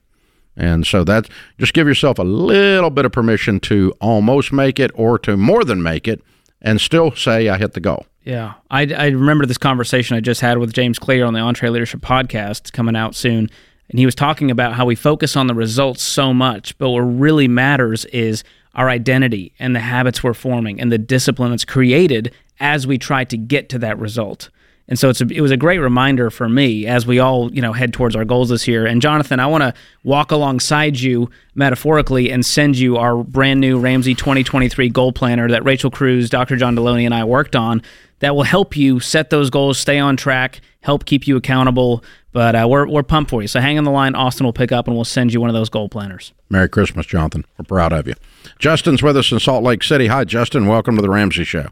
And 0.56 0.86
so 0.86 1.04
that 1.04 1.28
just 1.58 1.74
give 1.74 1.86
yourself 1.86 2.18
a 2.18 2.24
little 2.24 2.90
bit 2.90 3.04
of 3.04 3.12
permission 3.12 3.60
to 3.60 3.92
almost 4.00 4.52
make 4.52 4.78
it 4.78 4.90
or 4.94 5.18
to 5.20 5.36
more 5.36 5.64
than 5.64 5.82
make 5.82 6.06
it 6.06 6.22
and 6.62 6.80
still 6.80 7.12
say, 7.12 7.48
I 7.48 7.58
hit 7.58 7.72
the 7.72 7.80
goal. 7.80 8.06
Yeah. 8.22 8.54
I, 8.70 8.82
I 8.94 9.06
remember 9.08 9.46
this 9.46 9.58
conversation 9.58 10.16
I 10.16 10.20
just 10.20 10.40
had 10.40 10.58
with 10.58 10.72
James 10.72 10.98
Clear 10.98 11.26
on 11.26 11.34
the 11.34 11.40
EntreLeadership 11.40 12.00
podcast 12.00 12.72
coming 12.72 12.96
out 12.96 13.14
soon. 13.14 13.50
And 13.90 13.98
he 13.98 14.06
was 14.06 14.14
talking 14.14 14.50
about 14.50 14.74
how 14.74 14.86
we 14.86 14.94
focus 14.94 15.36
on 15.36 15.46
the 15.46 15.54
results 15.54 16.02
so 16.02 16.32
much, 16.32 16.76
but 16.78 16.88
what 16.88 17.00
really 17.00 17.48
matters 17.48 18.06
is 18.06 18.42
our 18.74 18.88
identity 18.88 19.52
and 19.58 19.76
the 19.76 19.80
habits 19.80 20.22
we're 20.22 20.34
forming 20.34 20.80
and 20.80 20.90
the 20.90 20.98
discipline 20.98 21.50
that's 21.50 21.66
created 21.66 22.34
as 22.60 22.86
we 22.86 22.96
try 22.96 23.24
to 23.24 23.36
get 23.36 23.68
to 23.68 23.78
that 23.80 23.98
result. 23.98 24.48
And 24.86 24.98
so 24.98 25.08
it's 25.08 25.20
a, 25.20 25.26
it 25.26 25.40
was 25.40 25.50
a 25.50 25.56
great 25.56 25.78
reminder 25.78 26.30
for 26.30 26.48
me 26.48 26.86
as 26.86 27.06
we 27.06 27.18
all 27.18 27.52
you 27.52 27.62
know 27.62 27.72
head 27.72 27.92
towards 27.92 28.14
our 28.14 28.24
goals 28.24 28.50
this 28.50 28.68
year. 28.68 28.86
And 28.86 29.00
Jonathan, 29.00 29.40
I 29.40 29.46
want 29.46 29.62
to 29.62 29.74
walk 30.02 30.30
alongside 30.30 30.98
you 31.00 31.30
metaphorically 31.54 32.30
and 32.30 32.44
send 32.44 32.76
you 32.76 32.96
our 32.96 33.22
brand 33.22 33.60
new 33.60 33.78
Ramsey 33.78 34.14
2023 34.14 34.88
goal 34.90 35.12
planner 35.12 35.48
that 35.48 35.64
Rachel 35.64 35.90
Cruz, 35.90 36.28
Dr. 36.28 36.56
John 36.56 36.76
Deloney, 36.76 37.04
and 37.04 37.14
I 37.14 37.24
worked 37.24 37.56
on. 37.56 37.82
That 38.20 38.36
will 38.36 38.44
help 38.44 38.76
you 38.76 39.00
set 39.00 39.28
those 39.28 39.50
goals, 39.50 39.76
stay 39.76 39.98
on 39.98 40.16
track, 40.16 40.60
help 40.80 41.04
keep 41.04 41.26
you 41.26 41.36
accountable. 41.36 42.02
But 42.32 42.54
uh, 42.54 42.66
we're 42.68 42.86
we're 42.88 43.02
pumped 43.02 43.30
for 43.30 43.42
you. 43.42 43.48
So 43.48 43.60
hang 43.60 43.76
on 43.78 43.84
the 43.84 43.90
line. 43.90 44.14
Austin 44.14 44.44
will 44.44 44.52
pick 44.52 44.72
up 44.72 44.86
and 44.86 44.96
we'll 44.96 45.04
send 45.04 45.32
you 45.32 45.40
one 45.40 45.50
of 45.50 45.54
those 45.54 45.68
goal 45.68 45.88
planners. 45.88 46.32
Merry 46.48 46.68
Christmas, 46.68 47.06
Jonathan. 47.06 47.44
We're 47.58 47.64
proud 47.64 47.92
of 47.92 48.06
you. 48.06 48.14
Justin's 48.58 49.02
with 49.02 49.16
us 49.16 49.32
in 49.32 49.40
Salt 49.40 49.62
Lake 49.64 49.82
City. 49.82 50.06
Hi, 50.06 50.24
Justin. 50.24 50.66
Welcome 50.66 50.96
to 50.96 51.02
the 51.02 51.10
Ramsey 51.10 51.44
Show. 51.44 51.68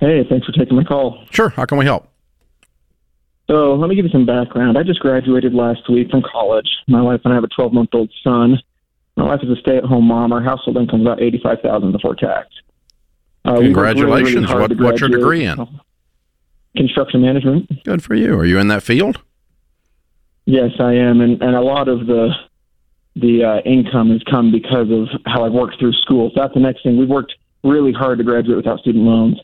Hey, 0.00 0.24
thanks 0.28 0.46
for 0.46 0.52
taking 0.52 0.76
my 0.76 0.84
call. 0.84 1.24
Sure. 1.30 1.50
How 1.50 1.66
can 1.66 1.78
we 1.78 1.84
help? 1.84 2.08
So 3.50 3.74
let 3.74 3.88
me 3.88 3.96
give 3.96 4.04
you 4.04 4.10
some 4.10 4.26
background. 4.26 4.78
I 4.78 4.82
just 4.82 5.00
graduated 5.00 5.52
last 5.52 5.88
week 5.90 6.10
from 6.10 6.22
college. 6.22 6.68
My 6.88 7.02
wife 7.02 7.20
and 7.24 7.32
I 7.32 7.36
have 7.36 7.44
a 7.44 7.48
12 7.48 7.72
month 7.72 7.90
old 7.92 8.10
son. 8.24 8.58
My 9.16 9.24
wife 9.24 9.40
is 9.42 9.50
a 9.50 9.60
stay 9.60 9.76
at 9.76 9.84
home 9.84 10.06
mom. 10.06 10.32
Our 10.32 10.42
household 10.42 10.76
income 10.76 11.00
is 11.00 11.06
about 11.06 11.20
85000 11.20 11.92
before 11.92 12.14
tax. 12.14 12.48
Uh, 13.44 13.56
Congratulations. 13.56 14.46
Really, 14.48 14.68
really 14.68 14.76
what, 14.76 14.80
what's 14.80 15.00
your 15.00 15.10
degree 15.10 15.44
in? 15.44 15.68
Construction 16.76 17.20
management. 17.22 17.84
Good 17.84 18.02
for 18.02 18.14
you. 18.14 18.38
Are 18.38 18.44
you 18.44 18.58
in 18.58 18.68
that 18.68 18.82
field? 18.82 19.18
Yes, 20.46 20.70
I 20.78 20.94
am. 20.94 21.20
And, 21.20 21.42
and 21.42 21.54
a 21.56 21.60
lot 21.60 21.88
of 21.88 22.06
the 22.06 22.30
the 23.16 23.44
uh, 23.44 23.68
income 23.68 24.10
has 24.10 24.22
come 24.30 24.52
because 24.52 24.88
of 24.90 25.08
how 25.26 25.44
I've 25.44 25.52
worked 25.52 25.80
through 25.80 25.92
school. 25.94 26.30
So 26.32 26.40
that's 26.40 26.54
the 26.54 26.60
next 26.60 26.84
thing. 26.84 26.96
We've 26.96 27.08
worked 27.08 27.34
really 27.64 27.92
hard 27.92 28.18
to 28.18 28.24
graduate 28.24 28.56
without 28.56 28.78
student 28.78 29.04
loans. 29.04 29.40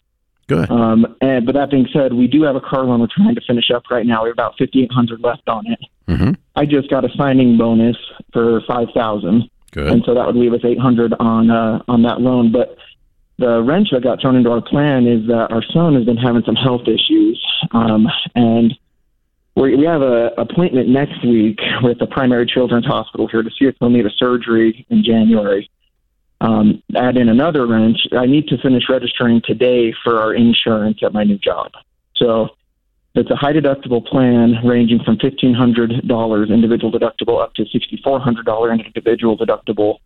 Good. 0.49 0.71
Um, 0.71 1.17
and 1.21 1.45
but 1.45 1.55
that 1.57 1.71
being 1.71 1.89
said, 1.93 2.13
we 2.13 2.29
do 2.29 2.43
have 2.43 2.55
a 2.55 2.61
car 2.61 2.85
loan 2.85 3.01
we're 3.01 3.09
trying 3.15 3.35
to 3.35 3.41
finish 3.47 3.71
up 3.75 3.85
right 3.91 4.07
now. 4.07 4.23
We 4.23 4.29
have 4.29 4.35
about 4.35 4.55
fifty 4.59 4.83
eight 4.83 4.93
hundred 4.93 5.21
left 5.21 5.49
on 5.49 5.67
it. 5.67 5.81
Mm-hmm. 6.09 6.33
I 6.55 6.67
just 6.67 6.89
got 6.89 7.05
a 7.05 7.09
signing 7.17 7.59
bonus 7.59 7.97
for 8.33 8.61
five 8.69 8.89
thousand. 8.95 9.51
Good. 9.73 9.89
And 9.89 10.03
so 10.07 10.15
that 10.15 10.25
would 10.25 10.37
leave 10.37 10.53
us 10.53 10.61
eight 10.65 10.79
hundred 10.79 11.15
on 11.19 11.51
uh, 11.51 11.83
on 11.89 12.03
that 12.03 12.21
loan. 12.21 12.53
But 12.53 12.77
the 13.39 13.61
wrench 13.63 13.89
that 13.91 14.03
got 14.05 14.21
thrown 14.21 14.37
into 14.37 14.51
our 14.51 14.63
plan 14.63 15.07
is 15.07 15.27
that 15.27 15.49
our 15.51 15.63
son 15.73 15.95
has 15.95 16.05
been 16.05 16.17
having 16.17 16.43
some 16.47 16.55
health 16.55 16.83
issues, 16.87 17.45
um, 17.73 18.07
and 18.37 18.73
we 19.57 19.75
we 19.75 19.85
have 19.85 20.03
a 20.03 20.31
appointment 20.39 20.89
next 20.89 21.25
week 21.25 21.59
with 21.83 21.99
the 21.99 22.07
primary 22.07 22.47
children's 22.47 22.87
hospital 22.87 23.27
here 23.27 23.43
to 23.43 23.51
see 23.51 23.65
if 23.65 23.75
he'll 23.81 23.91
need 23.91 24.07
a 24.07 24.11
surgery 24.17 24.87
in 24.91 25.03
January 25.03 25.69
um, 26.41 26.83
add 26.95 27.17
in 27.17 27.29
another 27.29 27.67
wrench, 27.67 27.99
I 28.13 28.27
need 28.27 28.49
to 28.49 28.59
finish 28.59 28.85
registering 28.89 29.41
today 29.45 29.95
for 30.05 30.21
our 30.21 30.35
insurance 30.35 30.99
at 31.03 31.13
my 31.13 31.25
new 31.25 31.39
job. 31.39 31.73
So 32.17 32.51
it's 33.15 33.31
a 33.31 33.37
high 33.37 33.53
deductible 33.53 34.05
plan 34.05 34.57
ranging 34.65 35.01
from 35.05 35.17
$1,500 35.17 36.49
individual 36.53 36.93
deductible 36.93 37.43
up 37.43 37.55
to 37.55 37.65
$6,400 37.65 38.85
individual 38.85 39.39
deductible 39.39 39.99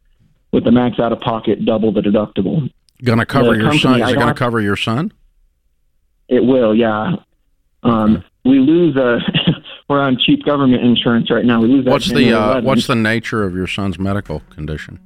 with 0.53 0.65
the 0.65 0.71
max 0.71 0.99
out 1.01 1.13
of 1.13 1.21
pocket 1.21 1.65
double 1.65 1.93
the 1.93 2.01
deductible. 2.01 2.71
Going 3.03 3.19
to 3.19 3.27
cover 3.27 3.57
the 3.57 3.63
your 3.63 3.75
son? 3.75 4.03
Is 4.03 4.11
it 4.11 4.15
going 4.15 4.29
to 4.29 4.35
cover 4.35 4.61
your 4.61 4.77
son? 4.77 5.13
It 6.29 6.45
will, 6.45 6.75
yeah. 6.75 7.17
Um, 7.83 8.23
we 8.45 8.59
lose 8.59 8.97
a. 8.97 9.19
we're 9.89 10.01
on 10.01 10.19
cheap 10.25 10.45
government 10.45 10.83
insurance 10.85 11.31
right 11.31 11.45
now. 11.45 11.61
We 11.61 11.69
lose. 11.69 11.85
What's 11.87 12.13
the 12.13 12.33
uh, 12.33 12.61
What's 12.61 12.87
the 12.87 12.95
nature 12.95 13.43
of 13.43 13.55
your 13.55 13.67
son's 13.67 13.99
medical 13.99 14.41
condition? 14.51 15.01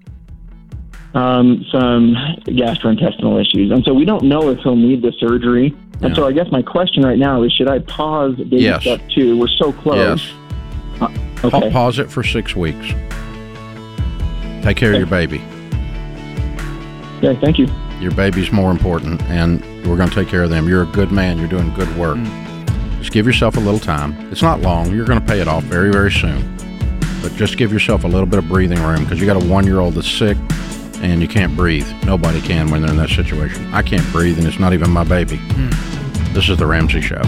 Um, 1.15 1.65
some 1.71 2.15
gastrointestinal 2.45 3.41
issues. 3.41 3.71
And 3.71 3.85
so 3.85 3.95
we 3.95 4.05
don't 4.05 4.25
know 4.25 4.51
if 4.51 4.59
he'll 4.61 4.77
need 4.77 5.03
the 5.03 5.13
surgery. 5.19 5.69
Yeah. 6.01 6.07
And 6.07 6.17
so 6.17 6.27
I 6.27 6.33
guess 6.33 6.51
my 6.51 6.63
question 6.63 7.05
right 7.05 7.19
now 7.19 7.43
is 7.43 7.53
should 7.53 7.69
I 7.69 7.79
pause 7.79 8.37
baby 8.37 8.59
yes. 8.59 8.83
step 8.83 9.01
two? 9.15 9.39
We're 9.39 9.49
so 9.49 9.73
close. 9.73 10.21
Yes. 10.21 10.33
Uh, 11.01 11.47
okay. 11.47 11.61
Pa- 11.61 11.71
pause 11.71 11.99
it 11.99 12.11
for 12.11 12.23
six 12.23 12.57
weeks. 12.57 12.89
Take 14.63 14.77
care 14.77 14.91
okay. 14.91 14.95
of 14.95 14.99
your 14.99 15.07
baby. 15.07 15.43
Okay, 17.19 17.41
thank 17.41 17.59
you. 17.59 17.69
Your 18.01 18.13
baby's 18.13 18.51
more 18.51 18.71
important, 18.71 19.23
and 19.23 19.61
we're 19.87 19.97
going 19.97 20.09
to 20.09 20.15
take 20.15 20.29
care 20.29 20.43
of 20.43 20.51
them. 20.51 20.69
You're 20.69 20.83
a 20.83 20.87
good 20.87 21.13
man. 21.13 21.39
You're 21.39 21.49
doing 21.49 21.73
good 21.75 21.95
work. 21.97 22.17
Mm. 22.17 22.99
Just 22.99 23.13
give 23.13 23.25
yourself 23.25 23.57
a 23.57 23.61
little 23.61 23.79
time. 23.79 24.13
It's 24.33 24.43
not 24.43 24.61
long. 24.61 24.91
You're 24.93 25.05
going 25.05 25.21
to 25.21 25.27
pay 25.27 25.41
it 25.41 25.47
off 25.47 25.63
very, 25.65 25.93
very 25.93 26.11
soon. 26.11 26.57
But 27.23 27.33
just 27.35 27.57
give 27.57 27.73
yourself 27.73 28.05
a 28.05 28.09
little 28.09 28.27
bit 28.27 28.39
of 28.39 28.49
breathing 28.49 28.83
room 28.83 29.05
because 29.05 29.21
you 29.21 29.27
got 29.27 29.43
a 29.43 29.47
one 29.47 29.65
year 29.65 29.81
old 29.81 29.95
that's 29.95 30.11
sick 30.11 30.37
and 31.11 31.21
you 31.21 31.29
can't 31.29 31.55
breathe. 31.55 31.87
Nobody 32.05 32.41
can 32.41 32.71
when 32.71 32.83
they're 32.83 32.91
in 32.91 32.97
that 32.97 33.11
situation. 33.11 33.65
I 33.73 33.83
can't 33.83 34.11
breathe, 34.13 34.39
and 34.39 34.47
it's 34.47 34.59
not 34.59 34.73
even 34.73 34.91
my 34.91 35.05
baby. 35.05 35.37
Mm. 35.37 36.33
This 36.35 36.49
is 36.49 36.57
The 36.57 36.67
Ramsey 36.67 37.01
Show. 37.01 37.23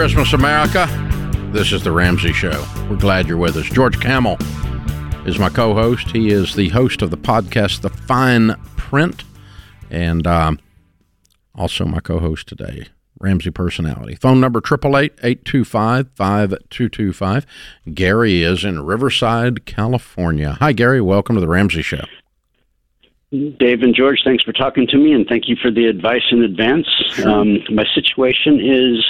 Christmas, 0.00 0.32
America. 0.32 0.88
This 1.52 1.72
is 1.72 1.84
The 1.84 1.92
Ramsey 1.92 2.32
Show. 2.32 2.64
We're 2.88 2.96
glad 2.96 3.28
you're 3.28 3.36
with 3.36 3.54
us. 3.56 3.66
George 3.66 4.00
Kamel 4.00 4.38
is 5.26 5.38
my 5.38 5.50
co 5.50 5.74
host. 5.74 6.08
He 6.08 6.30
is 6.30 6.54
the 6.54 6.70
host 6.70 7.02
of 7.02 7.10
the 7.10 7.18
podcast, 7.18 7.82
The 7.82 7.90
Fine 7.90 8.54
Print, 8.78 9.24
and 9.90 10.26
um, 10.26 10.58
also 11.54 11.84
my 11.84 12.00
co 12.00 12.18
host 12.18 12.48
today, 12.48 12.86
Ramsey 13.18 13.50
Personality. 13.50 14.14
Phone 14.14 14.40
number 14.40 14.60
888 14.60 15.18
825 15.22 16.08
5225. 16.14 17.46
Gary 17.92 18.42
is 18.42 18.64
in 18.64 18.82
Riverside, 18.82 19.66
California. 19.66 20.56
Hi, 20.60 20.72
Gary. 20.72 21.02
Welcome 21.02 21.34
to 21.34 21.42
The 21.42 21.48
Ramsey 21.48 21.82
Show. 21.82 22.06
Dave 23.30 23.82
and 23.82 23.94
George, 23.94 24.22
thanks 24.24 24.42
for 24.42 24.52
talking 24.52 24.86
to 24.86 24.96
me 24.96 25.12
and 25.12 25.26
thank 25.28 25.46
you 25.46 25.56
for 25.60 25.70
the 25.70 25.86
advice 25.86 26.24
in 26.32 26.42
advance. 26.42 26.88
Um, 27.24 27.58
my 27.70 27.84
situation 27.94 28.58
is 28.58 29.04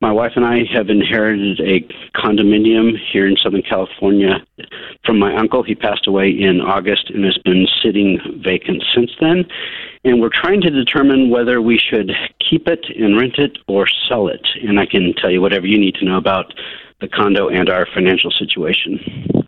my 0.00 0.10
wife 0.10 0.32
and 0.34 0.44
I 0.44 0.64
have 0.72 0.88
inherited 0.88 1.60
a 1.60 1.80
condominium 2.18 2.92
here 3.12 3.26
in 3.26 3.36
Southern 3.36 3.62
California 3.62 4.44
from 5.04 5.18
my 5.18 5.34
uncle. 5.36 5.62
He 5.62 5.74
passed 5.74 6.06
away 6.06 6.30
in 6.30 6.60
August 6.60 7.10
and 7.10 7.24
has 7.24 7.36
been 7.38 7.66
sitting 7.82 8.18
vacant 8.42 8.82
since 8.94 9.10
then. 9.20 9.44
And 10.04 10.20
we're 10.20 10.30
trying 10.32 10.62
to 10.62 10.70
determine 10.70 11.28
whether 11.28 11.60
we 11.60 11.78
should 11.78 12.12
keep 12.38 12.66
it 12.66 12.86
and 12.96 13.18
rent 13.18 13.36
it 13.36 13.58
or 13.68 13.86
sell 14.08 14.28
it. 14.28 14.46
And 14.62 14.80
I 14.80 14.86
can 14.86 15.12
tell 15.14 15.30
you 15.30 15.42
whatever 15.42 15.66
you 15.66 15.78
need 15.78 15.96
to 15.96 16.04
know 16.06 16.16
about 16.16 16.54
the 17.00 17.08
condo 17.08 17.48
and 17.48 17.68
our 17.68 17.86
financial 17.92 18.30
situation. 18.30 19.46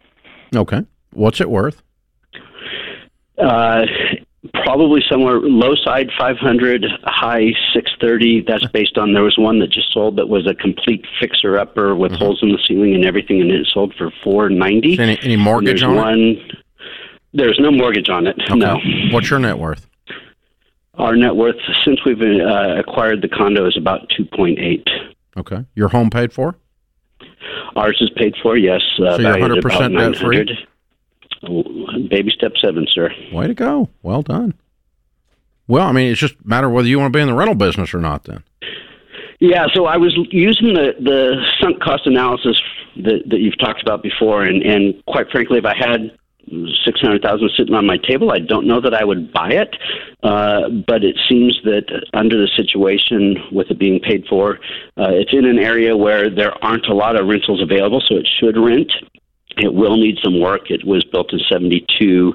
Okay. 0.54 0.84
What's 1.12 1.40
it 1.40 1.48
worth? 1.48 1.82
Uh, 3.38 3.86
probably 4.54 5.00
somewhere 5.08 5.38
low 5.40 5.74
side 5.76 6.10
500, 6.18 6.84
high 7.04 7.52
630. 7.72 8.44
That's 8.46 8.66
based 8.72 8.98
on 8.98 9.12
there 9.12 9.22
was 9.22 9.38
one 9.38 9.60
that 9.60 9.70
just 9.70 9.92
sold 9.92 10.16
that 10.16 10.28
was 10.28 10.46
a 10.46 10.54
complete 10.54 11.04
fixer 11.20 11.58
upper 11.58 11.94
with 11.94 12.12
mm-hmm. 12.12 12.24
holes 12.24 12.40
in 12.42 12.50
the 12.50 12.58
ceiling 12.66 12.94
and 12.94 13.04
everything, 13.04 13.40
and 13.40 13.50
it 13.50 13.66
sold 13.72 13.94
for 13.96 14.10
490. 14.22 14.98
Any, 14.98 15.18
any 15.22 15.36
mortgage 15.36 15.82
on 15.82 15.96
one, 15.96 16.18
it? 16.18 16.56
There's 17.32 17.58
no 17.60 17.70
mortgage 17.70 18.08
on 18.08 18.26
it. 18.26 18.36
Okay. 18.42 18.56
No. 18.56 18.78
What's 19.10 19.30
your 19.30 19.38
net 19.38 19.58
worth? 19.58 19.86
Our 20.94 21.16
net 21.16 21.34
worth 21.36 21.56
since 21.84 22.04
we've 22.04 22.20
uh, 22.20 22.74
acquired 22.78 23.22
the 23.22 23.28
condo 23.28 23.66
is 23.66 23.76
about 23.78 24.10
2.8. 24.10 24.86
Okay. 25.38 25.64
Your 25.74 25.88
home 25.88 26.10
paid 26.10 26.32
for? 26.32 26.56
Ours 27.76 27.96
is 28.00 28.10
paid 28.16 28.34
for. 28.42 28.56
Yes. 28.56 28.82
Uh, 28.98 29.16
so 29.16 29.22
you're 29.22 29.30
100 29.30 29.62
percent 29.62 29.96
debt 29.96 30.16
free. 30.16 30.66
Baby 31.42 32.30
step 32.34 32.52
seven, 32.60 32.86
sir. 32.92 33.10
Way 33.32 33.48
to 33.48 33.54
go. 33.54 33.88
Well 34.02 34.22
done. 34.22 34.54
Well, 35.66 35.86
I 35.86 35.92
mean, 35.92 36.10
it's 36.10 36.20
just 36.20 36.34
a 36.34 36.48
matter 36.48 36.66
of 36.66 36.72
whether 36.72 36.88
you 36.88 36.98
want 36.98 37.12
to 37.12 37.16
be 37.16 37.22
in 37.22 37.28
the 37.28 37.34
rental 37.34 37.54
business 37.54 37.94
or 37.94 37.98
not 37.98 38.24
then. 38.24 38.42
Yeah, 39.40 39.66
so 39.74 39.86
I 39.86 39.96
was 39.96 40.16
using 40.30 40.74
the, 40.74 40.94
the 41.00 41.44
sunk 41.60 41.80
cost 41.82 42.06
analysis 42.06 42.60
that, 42.96 43.22
that 43.28 43.40
you've 43.40 43.58
talked 43.58 43.82
about 43.82 44.02
before, 44.02 44.44
and, 44.44 44.62
and 44.62 45.04
quite 45.06 45.30
frankly, 45.30 45.58
if 45.58 45.64
I 45.64 45.74
had 45.76 46.16
six 46.84 47.00
hundred 47.00 47.22
thousand 47.22 47.50
sitting 47.56 47.74
on 47.74 47.86
my 47.86 47.96
table. 47.96 48.32
I 48.32 48.38
don't 48.38 48.66
know 48.66 48.80
that 48.80 48.94
I 48.94 49.04
would 49.04 49.32
buy 49.32 49.50
it, 49.50 49.76
uh, 50.22 50.68
but 50.86 51.04
it 51.04 51.16
seems 51.28 51.58
that 51.64 51.84
under 52.12 52.36
the 52.36 52.48
situation 52.56 53.36
with 53.52 53.70
it 53.70 53.78
being 53.78 54.00
paid 54.00 54.26
for, 54.28 54.58
uh, 54.98 55.10
it's 55.10 55.32
in 55.32 55.44
an 55.44 55.58
area 55.58 55.96
where 55.96 56.28
there 56.28 56.52
aren't 56.64 56.86
a 56.86 56.94
lot 56.94 57.16
of 57.16 57.26
rentals 57.26 57.62
available, 57.62 58.02
so 58.06 58.16
it 58.16 58.28
should 58.38 58.56
rent. 58.56 58.92
It 59.58 59.74
will 59.74 59.96
need 59.96 60.18
some 60.22 60.40
work. 60.40 60.70
It 60.70 60.84
was 60.86 61.04
built 61.04 61.32
in 61.32 61.40
72, 61.48 62.34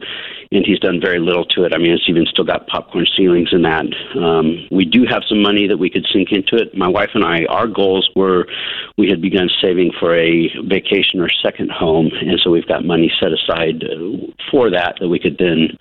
and 0.52 0.66
he's 0.66 0.80
done 0.80 1.00
very 1.02 1.20
little 1.20 1.46
to 1.46 1.64
it. 1.64 1.74
I 1.74 1.78
mean, 1.78 1.92
it's 1.92 2.08
even 2.08 2.26
still 2.26 2.44
got 2.44 2.68
popcorn 2.68 3.06
ceilings 3.16 3.50
and 3.52 3.66
that. 3.66 3.86
Um, 4.16 4.68
we 4.72 4.86
do 4.86 5.06
have 5.10 5.24
some 5.28 5.42
money 5.42 5.68
that 5.68 5.78
we 5.78 5.90
could 5.90 6.06
sink 6.12 6.32
into 6.32 6.56
it. 6.56 6.78
My 6.78 6.88
wife 6.88 7.12
and 7.14 7.24
I, 7.24 7.46
our 7.46 7.68
goals 7.68 8.10
were 8.16 8.48
we 8.98 9.10
had 9.10 9.22
begun 9.22 9.50
saving 9.62 9.94
for 10.00 10.16
a 10.16 10.50
vacation 10.66 11.20
or 11.20 11.30
second 11.30 11.72
home, 11.72 12.12
and 12.22 12.40
so 12.40 12.52
we've 12.52 12.68
got 12.68 12.86
money 12.86 13.12
set 13.20 13.32
aside 13.32 13.84
uh, 13.84 14.32
for 14.52 14.70
that 14.70 14.98
that 15.00 15.10
we 15.10 15.20
could 15.20 15.38
then 15.38 15.78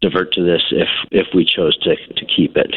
divert 0.00 0.32
to 0.34 0.44
this 0.44 0.62
if 0.70 0.88
if 1.10 1.26
we 1.34 1.44
chose 1.44 1.76
to 1.78 1.96
to 1.96 2.26
keep 2.26 2.56
it. 2.56 2.74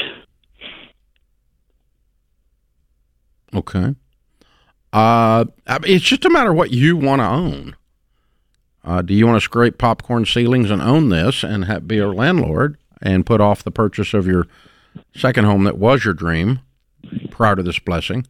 Okay. 3.53 3.95
Uh, 4.91 5.45
it's 5.83 6.05
just 6.05 6.25
a 6.25 6.29
matter 6.29 6.51
of 6.51 6.55
what 6.55 6.71
you 6.71 6.97
want 6.97 7.19
to 7.21 7.27
own. 7.27 7.75
Uh, 8.83 9.01
do 9.01 9.13
you 9.13 9.27
want 9.27 9.37
to 9.37 9.41
scrape 9.41 9.77
popcorn 9.77 10.25
ceilings 10.25 10.71
and 10.71 10.81
own 10.81 11.09
this 11.09 11.43
and 11.43 11.65
have, 11.65 11.87
be 11.87 11.97
a 11.99 12.07
landlord 12.07 12.77
and 13.01 13.25
put 13.25 13.41
off 13.41 13.63
the 13.63 13.71
purchase 13.71 14.13
of 14.13 14.25
your 14.25 14.47
second 15.15 15.45
home 15.45 15.63
that 15.63 15.77
was 15.77 16.05
your 16.05 16.13
dream 16.13 16.59
prior 17.29 17.55
to 17.55 17.63
this 17.63 17.79
blessing? 17.79 18.25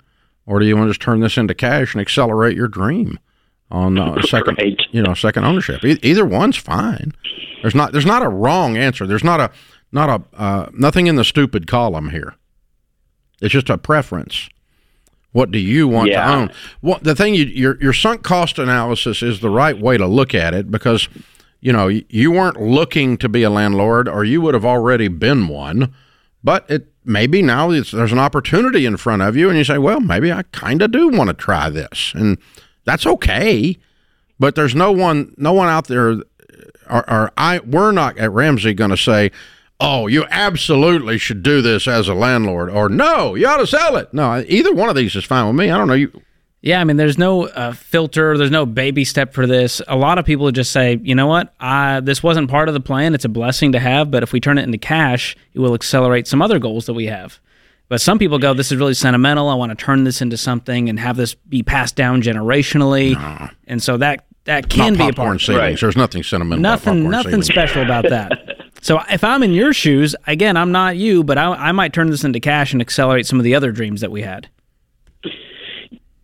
Or 0.45 0.59
do 0.59 0.65
you 0.65 0.75
want 0.75 0.87
to 0.87 0.91
just 0.91 1.01
turn 1.01 1.19
this 1.19 1.37
into 1.37 1.53
cash 1.53 1.93
and 1.93 2.01
accelerate 2.01 2.57
your 2.57 2.67
dream 2.67 3.19
on 3.69 3.99
uh, 3.99 4.21
second, 4.27 4.57
right. 4.59 4.79
you 4.91 5.01
know, 5.01 5.13
second 5.13 5.45
ownership? 5.45 5.83
E- 5.85 5.99
either 6.01 6.25
one's 6.25 6.57
fine. 6.57 7.13
There's 7.61 7.75
not 7.75 7.91
there's 7.91 8.05
not 8.05 8.23
a 8.23 8.29
wrong 8.29 8.77
answer. 8.77 9.05
There's 9.05 9.23
not 9.23 9.39
a 9.39 9.51
not 9.91 10.09
a 10.09 10.39
uh, 10.41 10.69
nothing 10.73 11.07
in 11.07 11.15
the 11.15 11.23
stupid 11.23 11.67
column 11.67 12.09
here. 12.09 12.35
It's 13.41 13.53
just 13.53 13.69
a 13.69 13.77
preference. 13.77 14.49
What 15.31 15.51
do 15.51 15.59
you 15.59 15.87
want 15.87 16.09
yeah. 16.09 16.25
to 16.25 16.33
own? 16.33 16.51
What 16.81 17.03
the 17.03 17.15
thing 17.15 17.35
you, 17.35 17.45
your 17.45 17.81
your 17.81 17.93
sunk 17.93 18.23
cost 18.23 18.57
analysis 18.57 19.21
is 19.21 19.39
the 19.39 19.49
right 19.49 19.77
way 19.77 19.97
to 19.97 20.07
look 20.07 20.33
at 20.33 20.53
it 20.53 20.71
because 20.71 21.07
you 21.61 21.71
know 21.71 21.87
you 21.87 22.31
weren't 22.31 22.59
looking 22.59 23.17
to 23.17 23.29
be 23.29 23.43
a 23.43 23.49
landlord 23.49 24.07
or 24.07 24.23
you 24.23 24.41
would 24.41 24.55
have 24.55 24.65
already 24.65 25.07
been 25.07 25.47
one, 25.47 25.93
but 26.43 26.69
it 26.69 26.87
maybe 27.05 27.41
now 27.41 27.69
there's 27.69 27.93
an 27.93 28.19
opportunity 28.19 28.85
in 28.85 28.97
front 28.97 29.21
of 29.21 29.35
you 29.35 29.49
and 29.49 29.57
you 29.57 29.63
say, 29.63 29.77
well, 29.77 29.99
maybe 29.99 30.31
I 30.31 30.43
kind 30.51 30.81
of 30.81 30.91
do 30.91 31.09
want 31.09 31.29
to 31.29 31.33
try 31.33 31.69
this, 31.69 32.11
and 32.15 32.37
that's 32.85 33.05
okay. 33.05 33.77
But 34.39 34.55
there's 34.55 34.73
no 34.73 34.91
one 34.91 35.35
no 35.37 35.53
one 35.53 35.69
out 35.69 35.87
there, 35.87 36.09
uh, 36.09 36.21
or, 36.89 37.09
or 37.09 37.31
I 37.37 37.59
we're 37.59 37.91
not 37.91 38.17
at 38.17 38.31
Ramsey 38.31 38.73
going 38.73 38.91
to 38.91 38.97
say 38.97 39.31
oh, 39.79 40.07
you 40.07 40.25
absolutely 40.29 41.17
should 41.17 41.43
do 41.43 41.61
this 41.61 41.87
as 41.87 42.07
a 42.07 42.13
landlord, 42.13 42.69
or 42.69 42.89
no, 42.89 43.35
you 43.35 43.47
ought 43.47 43.57
to 43.57 43.67
sell 43.67 43.95
it. 43.95 44.13
No, 44.13 44.43
either 44.47 44.73
one 44.73 44.89
of 44.89 44.95
these 44.95 45.15
is 45.15 45.25
fine 45.25 45.47
with 45.47 45.55
me. 45.55 45.69
I 45.71 45.77
don't 45.77 45.87
know 45.87 45.93
you. 45.93 46.21
Yeah, 46.61 46.81
I 46.81 46.83
mean, 46.83 46.97
there's 46.97 47.17
no 47.17 47.47
uh, 47.47 47.71
filter, 47.71 48.37
there's 48.37 48.51
no 48.51 48.65
baby 48.65 49.05
step 49.05 49.33
for 49.33 49.47
this. 49.47 49.81
A 49.87 49.95
lot 49.95 50.17
of 50.17 50.25
people 50.25 50.51
just 50.51 50.73
say, 50.73 50.99
you 51.01 51.15
know 51.15 51.27
what, 51.27 51.53
I, 51.59 52.01
this 52.01 52.21
wasn't 52.21 52.49
part 52.49 52.67
of 52.67 52.73
the 52.73 52.81
plan. 52.81 53.15
It's 53.15 53.23
a 53.23 53.29
blessing 53.29 53.71
to 53.71 53.79
have, 53.79 54.11
but 54.11 54.23
if 54.23 54.33
we 54.33 54.41
turn 54.41 54.57
it 54.57 54.63
into 54.63 54.77
cash, 54.77 55.37
it 55.53 55.59
will 55.59 55.73
accelerate 55.73 56.27
some 56.27 56.41
other 56.41 56.59
goals 56.59 56.85
that 56.87 56.93
we 56.93 57.05
have. 57.05 57.39
But 57.87 58.01
some 58.01 58.19
people 58.19 58.39
go, 58.39 58.53
this 58.53 58.73
is 58.73 58.77
really 58.77 58.93
sentimental. 58.93 59.47
I 59.47 59.55
want 59.55 59.71
to 59.71 59.75
turn 59.75 60.03
this 60.03 60.21
into 60.21 60.35
something 60.35 60.89
and 60.89 60.99
have 60.99 61.15
this 61.15 61.33
be 61.33 61.63
passed 61.63 61.95
down 61.95 62.21
generationally. 62.21 63.13
No. 63.13 63.49
And 63.65 63.81
so 63.81 63.97
that 63.97 64.25
that 64.43 64.69
can 64.69 64.93
Not 64.93 65.05
be 65.05 65.09
a 65.09 65.13
part. 65.13 65.47
Right. 65.47 65.79
There's 65.79 65.95
nothing 65.95 66.23
sentimental. 66.23 66.61
Nothing, 66.61 67.09
nothing 67.09 67.41
special 67.41 67.83
about 67.83 68.09
that. 68.09 68.57
So 68.81 69.01
if 69.09 69.23
I'm 69.23 69.43
in 69.43 69.51
your 69.51 69.73
shoes, 69.73 70.15
again, 70.27 70.57
I'm 70.57 70.71
not 70.71 70.97
you, 70.97 71.23
but 71.23 71.37
I, 71.37 71.53
I 71.53 71.71
might 71.71 71.93
turn 71.93 72.09
this 72.09 72.23
into 72.23 72.39
cash 72.39 72.71
and 72.71 72.81
accelerate 72.81 73.25
some 73.25 73.39
of 73.39 73.43
the 73.43 73.55
other 73.55 73.71
dreams 73.71 74.01
that 74.01 74.11
we 74.11 74.21
had. 74.21 74.49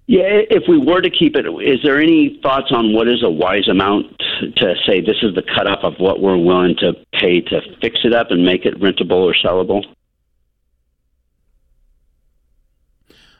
Yeah, 0.08 0.22
if 0.28 0.64
we 0.68 0.78
were 0.78 1.01
to 1.01 1.10
keep 1.10 1.36
it, 1.36 1.47
is 1.47 1.80
there 1.84 1.99
any 1.99 2.39
thoughts 2.43 2.72
on 2.72 2.93
what 2.93 3.08
is 3.08 3.24
a 3.24 3.30
wise 3.30 3.68
amount 3.68 4.16
to 4.58 4.76
say 4.86 5.01
this 5.01 5.18
is 5.24 5.34
the 5.34 5.41
cutoff 5.41 5.84
of 5.84 5.95
what 5.97 6.22
we're 6.22 6.38
willing 6.38 6.76
to 6.78 6.93
pay 7.14 7.41
to 7.41 7.62
fix 7.82 7.99
it 8.03 8.14
up 8.14 8.30
and 8.30 8.45
make 8.45 8.66
it 8.66 8.80
rentable 8.80 9.24
or 9.24 9.34
sellable? 9.34 9.84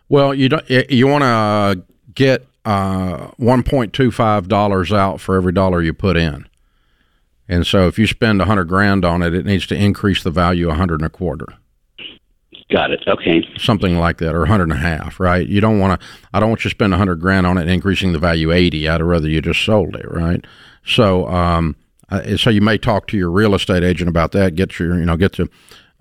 Well, 0.10 0.34
you 0.34 0.50
don't. 0.50 0.68
You 0.70 1.08
want 1.08 1.24
to 1.24 1.84
get 2.14 2.48
uh, 2.64 3.32
one 3.38 3.62
point 3.62 3.94
two 3.94 4.12
five 4.12 4.48
dollars 4.48 4.92
out 4.92 5.20
for 5.20 5.36
every 5.36 5.52
dollar 5.52 5.82
you 5.84 5.94
put 5.94 6.18
in. 6.18 6.48
And 7.48 7.66
so 7.66 7.88
if 7.88 8.00
you 8.00 8.08
spend 8.08 8.42
a 8.42 8.46
hundred 8.46 8.66
grand 8.66 9.06
on 9.06 9.22
it, 9.22 9.34
it 9.34 9.46
needs 9.46 9.68
to 9.68 9.76
increase 9.76 10.24
the 10.24 10.32
value 10.32 10.70
a 10.70 10.74
hundred 10.74 11.02
and 11.02 11.08
a 11.08 11.10
quarter. 11.10 11.48
Got 12.72 12.90
it. 12.92 13.04
Okay. 13.08 13.48
Something 13.58 14.00
like 14.00 14.18
that, 14.18 14.34
or 14.34 14.44
a 14.44 14.48
hundred 14.48 14.70
and 14.70 14.74
a 14.74 14.82
half, 14.82 15.20
right? 15.20 15.48
You 15.48 15.62
don't 15.62 15.80
want 15.80 16.00
to. 16.00 16.08
I 16.34 16.40
don't 16.40 16.50
want 16.50 16.66
you 16.66 16.70
to 16.70 16.76
spend 16.76 16.94
a 16.94 16.98
hundred 16.98 17.22
grand 17.22 17.46
on 17.46 17.60
it, 17.60 17.68
increasing 17.68 18.12
the 18.12 18.20
value 18.20 18.52
eighty. 18.52 18.90
I'd 18.90 19.04
rather 19.04 19.30
you 19.30 19.40
just 19.40 19.64
sold 19.64 19.96
it, 19.96 20.10
right? 20.10 20.44
So, 20.84 21.28
um, 21.28 21.76
uh, 22.10 22.38
so 22.38 22.50
you 22.50 22.62
may 22.62 22.80
talk 22.80 23.08
to 23.08 23.18
your 23.18 23.30
real 23.30 23.54
estate 23.54 23.84
agent 23.84 24.10
about 24.10 24.32
that. 24.32 24.56
Get 24.56 24.80
your, 24.80 24.98
you 24.98 25.06
know, 25.06 25.16
get 25.16 25.34
to 25.34 25.48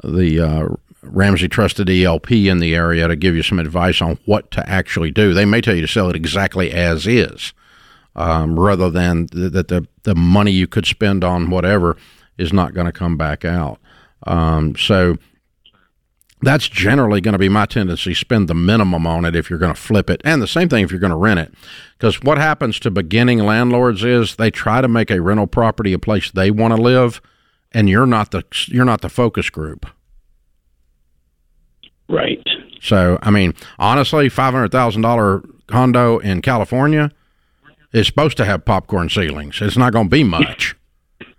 the 0.03 0.41
uh, 0.41 0.69
Ramsey 1.03 1.49
Trusted 1.49 1.91
ELP 1.91 2.33
in 2.33 2.59
the 2.61 2.75
area 2.75 3.09
to 3.09 3.17
give 3.17 3.35
you 3.35 3.43
some 3.43 3.59
advice 3.59 4.01
on 4.01 4.19
what 4.25 4.51
to 4.53 4.69
actually 4.69 5.11
do. 5.11 5.35
They 5.35 5.45
may 5.45 5.61
tell 5.61 5.75
you 5.75 5.83
to 5.83 5.89
sell 5.89 6.09
it 6.09 6.17
exactly 6.17 6.73
as 6.73 7.07
is 7.07 7.53
um, 8.17 8.59
rather 8.59 8.91
than 8.91 9.27
th- 9.27 9.53
that 9.53 9.69
the, 9.69 9.87
the 10.03 10.15
money 10.15 10.53
you 10.53 10.67
could 10.67 10.87
spend 10.87 11.25
on 11.25 11.51
whatever 11.51 11.97
is 12.39 12.53
not 12.53 12.75
going 12.75 12.87
to 12.87 12.93
come 12.93 13.17
back 13.17 13.45
out. 13.45 13.79
Um, 14.27 14.77
so 14.77 15.17
that's 16.43 16.69
generally 16.69 17.21
going 17.21 17.33
to 17.33 17.39
be 17.39 17.49
my 17.49 17.67
tendency. 17.67 18.15
Spend 18.15 18.49
the 18.49 18.55
minimum 18.55 19.07
on 19.07 19.25
it 19.25 19.35
if 19.35 19.49
you're 19.49 19.59
going 19.59 19.75
to 19.75 19.81
flip 19.81 20.11
it, 20.11 20.21
and 20.25 20.41
the 20.41 20.47
same 20.47 20.69
thing 20.69 20.85
if 20.85 20.91
you're 20.91 21.01
going 21.01 21.11
to 21.11 21.17
rent 21.17 21.41
it. 21.41 21.55
Because 21.99 22.21
what 22.23 22.39
happens 22.39 22.79
to 22.81 22.91
beginning 22.91 23.39
landlords 23.41 24.05
is 24.05 24.37
they 24.37 24.51
try 24.51 24.81
to 24.81 24.89
make 24.89 25.11
a 25.11 25.21
rental 25.21 25.47
property 25.47 25.93
a 25.93 25.99
place 25.99 26.31
they 26.31 26.51
want 26.51 26.75
to 26.75 26.81
live, 26.81 27.21
and 27.73 27.89
you're 27.89 28.07
not 28.07 28.31
the 28.31 28.45
you're 28.69 28.85
not 28.85 29.01
the 29.01 29.09
focus 29.09 29.51
group. 29.51 29.87
Right. 32.09 32.43
So, 32.81 33.19
I 33.23 33.31
mean, 33.31 33.55
honestly, 33.79 34.29
$500,000 34.29 35.51
condo 35.67 36.19
in 36.19 36.43
California 36.43 37.11
is 37.95 38.07
supposed 38.07 38.37
to 38.37 38.45
have 38.45 38.65
popcorn 38.65 39.09
ceilings. 39.09 39.63
It's 39.63 39.79
not 39.79 39.93
going 39.93 40.07
to 40.07 40.11
be 40.11 40.25
much. 40.25 40.77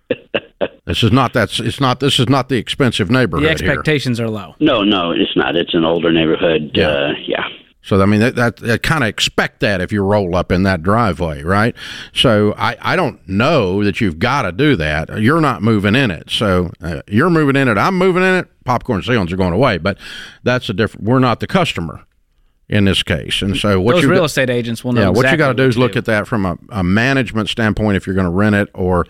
this 0.86 1.04
is 1.04 1.12
not 1.12 1.34
that's 1.34 1.60
it's 1.60 1.80
not 1.82 2.00
this 2.00 2.20
is 2.20 2.30
not 2.30 2.50
the 2.50 2.56
expensive 2.58 3.12
neighborhood 3.12 3.46
The 3.46 3.52
expectations 3.52 4.18
here. 4.18 4.28
are 4.28 4.30
low. 4.30 4.56
No, 4.60 4.84
no, 4.84 5.12
it's 5.12 5.36
not. 5.36 5.56
It's 5.56 5.74
an 5.74 5.84
older 5.84 6.12
neighborhood. 6.12 6.72
Yeah. 6.74 6.88
Uh, 6.88 7.14
yeah. 7.28 7.48
So 7.82 8.02
I 8.02 8.06
mean 8.06 8.22
that, 8.22 8.36
that, 8.36 8.58
that 8.58 8.84
kind 8.84 9.04
of 9.04 9.10
expect 9.10 9.60
that 9.60 9.82
if 9.82 9.92
you 9.92 10.02
roll 10.02 10.36
up 10.36 10.52
in 10.52 10.64
that 10.64 10.82
driveway, 10.82 11.44
right? 11.44 11.76
So 12.14 12.56
I, 12.58 12.78
I 12.82 12.96
don't 12.96 13.28
know 13.28 13.84
that 13.84 14.02
you've 14.02 14.18
got 14.18 14.44
to 14.44 14.52
do 14.52 14.76
that. 14.78 15.22
You're 15.22 15.42
not 15.42 15.62
moving 15.62 15.94
in 15.94 16.10
it, 16.10 16.32
so 16.32 16.72
uh, 16.82 17.02
you're 17.08 17.30
moving 17.30 17.56
in 17.56 17.68
it. 17.68 17.78
I'm 17.78 17.98
moving 17.98 18.24
in 18.24 18.34
it. 18.36 18.48
Popcorn 18.64 19.04
ceilings 19.04 19.32
are 19.32 19.38
going 19.38 19.54
away, 19.54 19.78
but 19.78 20.00
that's 20.44 20.70
a 20.70 20.74
different. 20.74 21.06
We're 21.06 21.20
not 21.20 21.42
the 21.42 21.48
customer 21.48 22.06
in 22.68 22.86
this 22.86 23.04
case, 23.04 23.42
and 23.42 23.56
so 23.56 23.80
what 23.80 23.94
Those 23.94 24.04
you 24.04 24.10
real 24.10 24.20
got- 24.22 24.26
estate 24.26 24.50
agents 24.50 24.84
will 24.84 24.94
know. 24.94 25.02
yeah, 25.02 25.10
what 25.10 25.30
you 25.30 25.38
got 25.38 25.50
to 25.50 25.54
do 25.54 25.64
is 25.68 25.78
look 25.78 25.96
at 25.96 26.06
that 26.06 26.28
from 26.28 26.46
a, 26.46 26.58
a 26.70 26.84
management 26.84 27.50
standpoint. 27.50 27.96
If 27.98 28.08
you're 28.08 28.16
going 28.16 28.26
to 28.26 28.32
rent 28.32 28.56
it, 28.56 28.70
or 28.74 29.06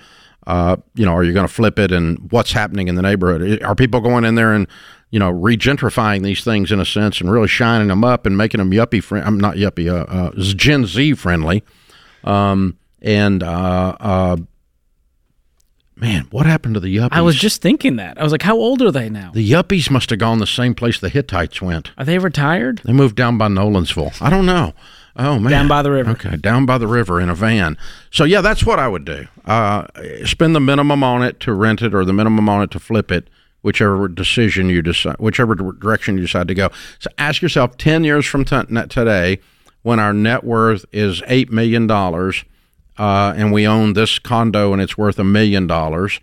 uh, 0.46 0.76
you 0.94 1.06
know, 1.06 1.14
are 1.16 1.24
you 1.24 1.32
going 1.34 1.48
to 1.48 1.54
flip 1.54 1.80
it, 1.80 1.92
and 1.92 2.32
what's 2.32 2.52
happening 2.52 2.88
in 2.90 2.96
the 2.96 3.02
neighborhood? 3.02 3.64
Are 3.64 3.74
people 3.76 4.02
going 4.02 4.26
in 4.26 4.36
there 4.36 4.54
and 4.54 4.68
you 5.10 5.20
know 5.20 5.32
regentrifying 5.32 6.22
these 6.24 6.44
things 6.44 6.72
in 6.72 6.80
a 6.82 6.86
sense 6.86 7.22
and 7.22 7.32
really 7.32 7.48
shining 7.48 7.88
them 7.88 8.04
up 8.04 8.26
and 8.26 8.38
making 8.38 8.58
them 8.60 8.72
yuppie 8.72 9.02
friend? 9.02 9.26
I'm 9.26 9.40
not 9.40 9.56
yuppie, 9.56 9.90
uh, 9.90 10.04
uh, 10.12 10.32
Gen 10.56 10.86
Z 10.86 11.14
friendly. 11.14 11.64
Um, 12.26 12.78
and 13.02 13.42
uh, 13.44 13.96
uh, 14.00 14.38
man, 15.96 16.28
what 16.32 16.46
happened 16.46 16.74
to 16.76 16.80
the 16.80 16.96
yuppies? 16.96 17.10
I 17.14 17.22
was 17.22 17.36
just 17.36 17.62
thinking 17.62 17.96
that. 17.98 18.20
I 18.20 18.24
was 18.24 18.32
like, 18.32 18.42
how 18.42 18.56
old 18.56 18.82
are 18.82 18.92
they 18.92 19.10
now? 19.10 19.32
the 19.34 19.50
yuppies 19.50 19.90
must 19.90 20.10
have 20.10 20.20
gone 20.20 20.40
the 20.40 20.48
same 20.48 20.76
place 20.76 21.00
the 21.00 21.10
Hittites 21.10 21.62
went. 21.62 21.92
Are 21.98 22.06
they 22.06 22.18
retired? 22.20 22.82
They 22.84 22.94
moved 22.94 23.16
down 23.16 23.38
by 23.38 23.48
Nolensville. 23.48 24.22
I 24.22 24.30
don't 24.30 24.46
know. 24.46 24.74
Oh 25.18 25.40
man, 25.40 25.50
Down 25.50 25.68
by 25.70 25.82
the 25.82 25.92
river. 25.92 26.12
Okay, 26.12 26.36
down 26.36 26.66
by 26.66 26.78
the 26.78 26.88
river 26.88 27.22
in 27.22 27.30
a 27.30 27.36
van. 27.36 27.78
So 28.12 28.26
yeah, 28.26 28.42
that's 28.42 28.66
what 28.66 28.80
I 28.80 28.90
would 28.90 29.06
do. 29.06 29.28
Uh, 29.46 29.88
spend 30.26 30.54
the 30.54 30.60
minimum 30.60 31.04
on 31.06 31.24
it 31.24 31.40
to 31.42 31.54
rent 31.54 31.82
it, 31.82 31.96
or 31.96 32.04
the 32.04 32.12
minimum 32.12 32.50
on 32.50 32.62
it 32.64 32.72
to 32.72 32.80
flip 32.80 33.14
it, 33.14 33.30
whichever 33.62 34.10
decision 34.10 34.68
you 34.68 34.82
decide, 34.82 35.16
whichever 35.18 35.56
direction 35.56 36.18
you 36.18 36.24
decide 36.24 36.50
to 36.50 36.54
go. 36.54 36.70
So 37.00 37.10
ask 37.18 37.42
yourself: 37.42 37.78
ten 37.78 38.04
years 38.04 38.26
from 38.26 38.44
t- 38.44 38.62
today, 38.90 39.40
when 39.84 40.02
our 40.02 40.12
net 40.12 40.44
worth 40.44 40.84
is 40.92 41.24
eight 41.28 41.50
million 41.50 41.88
dollars, 41.88 42.44
uh, 42.98 43.34
and 43.36 43.52
we 43.52 43.68
own 43.68 43.94
this 43.94 44.20
condo 44.20 44.74
and 44.74 44.82
it's 44.82 44.98
worth 44.98 45.20
a 45.20 45.24
million 45.24 45.68
dollars, 45.68 46.20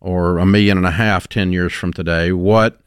or 0.00 0.38
a 0.38 0.46
million 0.46 0.76
and 0.76 0.86
a 0.86 0.92
half 0.92 1.28
ten 1.28 1.52
years 1.52 1.72
from 1.72 1.92
today, 1.92 2.32
what 2.32 2.80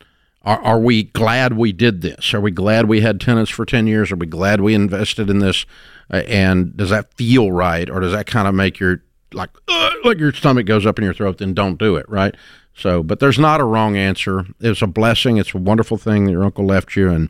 are, 0.43 0.59
are 0.61 0.79
we 0.79 1.03
glad 1.03 1.55
we 1.55 1.71
did 1.71 2.01
this? 2.01 2.33
Are 2.33 2.41
we 2.41 2.51
glad 2.51 2.87
we 2.87 3.01
had 3.01 3.21
tenants 3.21 3.51
for 3.51 3.65
10 3.65 3.87
years? 3.87 4.11
Are 4.11 4.15
we 4.15 4.25
glad 4.25 4.61
we 4.61 4.73
invested 4.73 5.29
in 5.29 5.39
this? 5.39 5.65
Uh, 6.11 6.17
and 6.27 6.75
does 6.75 6.89
that 6.89 7.13
feel 7.13 7.51
right? 7.51 7.89
Or 7.89 7.99
does 7.99 8.11
that 8.11 8.25
kind 8.25 8.47
of 8.47 8.55
make 8.55 8.79
your, 8.79 9.03
like, 9.33 9.51
uh, 9.67 9.91
like 10.03 10.17
your 10.17 10.33
stomach 10.33 10.65
goes 10.65 10.85
up 10.85 10.97
in 10.97 11.05
your 11.05 11.13
throat? 11.13 11.37
Then 11.37 11.53
don't 11.53 11.77
do 11.77 11.95
it, 11.95 12.09
right? 12.09 12.35
So, 12.73 13.03
but 13.03 13.19
there's 13.19 13.37
not 13.37 13.61
a 13.61 13.65
wrong 13.65 13.95
answer. 13.95 14.45
It's 14.59 14.81
a 14.81 14.87
blessing. 14.87 15.37
It's 15.37 15.53
a 15.53 15.59
wonderful 15.59 15.97
thing 15.97 16.25
that 16.25 16.31
your 16.31 16.43
uncle 16.43 16.65
left 16.65 16.95
you. 16.95 17.09
And, 17.09 17.29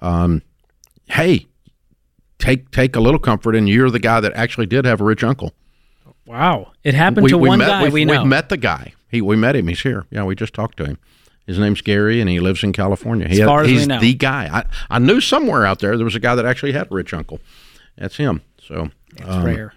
um, 0.00 0.42
hey, 1.08 1.46
take, 2.38 2.70
take 2.70 2.96
a 2.96 3.00
little 3.00 3.20
comfort 3.20 3.54
in 3.54 3.66
you're 3.66 3.90
the 3.90 3.98
guy 3.98 4.20
that 4.20 4.32
actually 4.34 4.66
did 4.66 4.84
have 4.84 5.00
a 5.00 5.04
rich 5.04 5.22
uncle. 5.24 5.52
Wow. 6.26 6.72
It 6.84 6.94
happened 6.94 7.28
to 7.28 7.38
one 7.38 7.58
met, 7.58 7.68
guy 7.68 7.82
we've, 7.84 7.92
we 7.92 8.04
know. 8.04 8.18
We've 8.20 8.26
met 8.28 8.48
the 8.48 8.56
guy. 8.56 8.94
He, 9.10 9.22
we 9.22 9.36
met 9.36 9.56
him. 9.56 9.66
He's 9.68 9.80
here. 9.80 10.04
Yeah, 10.10 10.24
we 10.24 10.34
just 10.34 10.52
talked 10.52 10.76
to 10.78 10.84
him. 10.84 10.98
His 11.46 11.58
name's 11.58 11.80
Gary, 11.80 12.20
and 12.20 12.28
he 12.28 12.40
lives 12.40 12.62
in 12.62 12.74
California. 12.74 13.26
He 13.26 13.40
As 13.40 13.46
far 13.48 13.62
as 13.62 13.68
we 13.68 13.72
he's 13.74 13.88
know. 13.88 13.98
the 14.00 14.12
guy. 14.12 14.50
I, 14.52 14.64
I 14.96 14.98
knew 14.98 15.18
somewhere 15.22 15.64
out 15.64 15.78
there 15.78 15.96
there 15.96 16.04
was 16.04 16.14
a 16.14 16.20
guy 16.20 16.34
that 16.34 16.44
actually 16.44 16.72
had 16.72 16.88
a 16.90 16.94
rich 16.94 17.14
uncle. 17.14 17.40
That's 17.96 18.16
him. 18.16 18.42
So, 18.62 18.90
It's 19.16 19.26
um, 19.26 19.44
rare. 19.46 19.72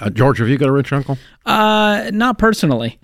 uh, 0.00 0.08
George, 0.08 0.38
have 0.38 0.48
you 0.48 0.56
got 0.56 0.70
a 0.70 0.72
rich 0.72 0.90
uncle? 0.90 1.18
Uh, 1.44 2.10
not 2.14 2.38
personally. 2.38 2.98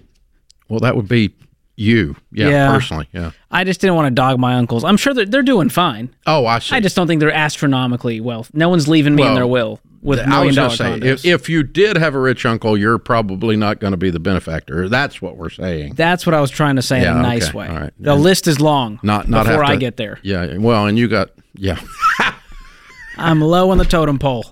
Well, 0.70 0.80
that 0.80 0.96
would 0.96 1.08
be 1.08 1.34
you. 1.80 2.14
Yeah, 2.30 2.48
Yeah. 2.50 2.70
personally. 2.72 3.08
Yeah. 3.12 3.30
I 3.50 3.64
just 3.64 3.80
didn't 3.80 3.96
want 3.96 4.06
to 4.06 4.10
dog 4.10 4.38
my 4.38 4.54
uncles. 4.54 4.84
I'm 4.84 4.96
sure 4.96 5.14
they're, 5.14 5.24
they're 5.24 5.42
doing 5.42 5.70
fine. 5.70 6.14
Oh, 6.26 6.44
I 6.46 6.58
see. 6.58 6.76
I 6.76 6.80
just 6.80 6.94
don't 6.94 7.06
think 7.06 7.20
they're 7.20 7.32
astronomically 7.32 8.20
well. 8.20 8.46
No 8.52 8.68
one's 8.68 8.86
leaving 8.86 9.14
me 9.14 9.26
in 9.26 9.34
their 9.34 9.46
will 9.46 9.80
with 10.02 10.24
million 10.26 10.54
dollar 10.54 10.76
say, 10.76 10.84
condos. 10.84 11.04
if, 11.04 11.24
if 11.24 11.48
you 11.48 11.62
did 11.62 11.96
have 11.96 12.14
a 12.14 12.18
rich 12.18 12.44
uncle, 12.46 12.76
you're 12.76 12.98
probably 12.98 13.56
not 13.56 13.80
going 13.80 13.90
to 13.92 13.96
be 13.96 14.10
the 14.10 14.20
benefactor. 14.20 14.88
That's 14.88 15.20
what 15.22 15.36
we're 15.36 15.50
saying. 15.50 15.94
That's 15.94 16.26
what 16.26 16.34
I 16.34 16.40
was 16.40 16.50
trying 16.50 16.76
to 16.76 16.82
say 16.82 17.02
Yeah, 17.02 17.12
in 17.12 17.18
a 17.18 17.22
nice 17.22 17.48
okay. 17.48 17.58
way. 17.58 17.68
All 17.68 17.76
right. 17.80 17.92
The 17.98 18.14
list 18.14 18.46
is 18.46 18.60
long. 18.60 19.00
Not 19.02 19.28
not 19.28 19.46
before 19.46 19.62
to, 19.62 19.68
I 19.68 19.76
get 19.76 19.96
there. 19.96 20.18
Yeah. 20.22 20.58
Well, 20.58 20.86
and 20.86 20.98
you 20.98 21.08
got 21.08 21.30
yeah. 21.54 21.80
I'm 23.16 23.40
low 23.40 23.70
on 23.70 23.78
the 23.78 23.84
totem 23.84 24.18
pole. 24.18 24.44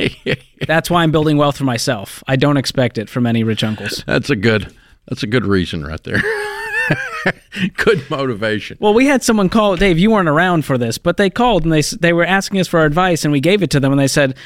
That's 0.66 0.90
why 0.90 1.02
I'm 1.02 1.12
building 1.12 1.36
wealth 1.36 1.56
for 1.58 1.64
myself. 1.64 2.22
I 2.26 2.36
don't 2.36 2.56
expect 2.56 2.98
it 2.98 3.08
from 3.08 3.26
any 3.26 3.44
rich 3.44 3.62
uncles. 3.62 4.02
That's 4.06 4.30
a 4.30 4.36
good. 4.36 4.74
That's 5.08 5.22
a 5.22 5.26
good 5.26 5.44
reason 5.44 5.84
right 5.84 6.02
there. 6.04 6.22
good 7.76 8.08
motivation. 8.10 8.78
Well, 8.80 8.94
we 8.94 9.06
had 9.06 9.22
someone 9.22 9.48
call 9.48 9.76
Dave. 9.76 9.98
You 9.98 10.10
weren't 10.10 10.28
around 10.28 10.64
for 10.64 10.78
this, 10.78 10.98
but 10.98 11.16
they 11.16 11.30
called 11.30 11.64
and 11.64 11.72
they 11.72 11.82
they 12.00 12.12
were 12.12 12.24
asking 12.24 12.60
us 12.60 12.68
for 12.68 12.80
our 12.80 12.86
advice, 12.86 13.24
and 13.24 13.32
we 13.32 13.40
gave 13.40 13.62
it 13.62 13.70
to 13.70 13.80
them, 13.80 13.92
and 13.92 14.00
they 14.00 14.08
said, 14.08 14.36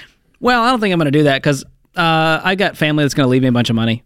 "Well, 0.41 0.63
I 0.63 0.71
don't 0.71 0.81
think 0.81 0.93
I'm 0.93 0.99
going 0.99 1.07
to 1.07 1.19
do 1.19 1.25
that 1.25 1.43
because 1.43 1.65
uh, 1.97 2.41
I 2.43 2.55
got 2.55 2.77
family 2.77 3.05
that's 3.05 3.15
going 3.15 3.27
to 3.27 3.31
leave 3.31 3.43
me 3.43 3.49
a 3.49 3.53
bunch 3.53 3.71
of 3.71 3.77
money." 3.77 4.03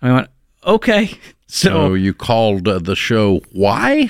And 0.00 0.10
we 0.10 0.14
went, 0.14 0.28
"Okay." 0.64 1.10
So 1.52 1.68
So 1.68 1.94
you 1.94 2.14
called 2.14 2.68
uh, 2.68 2.78
the 2.78 2.94
show 2.94 3.40
why? 3.50 4.08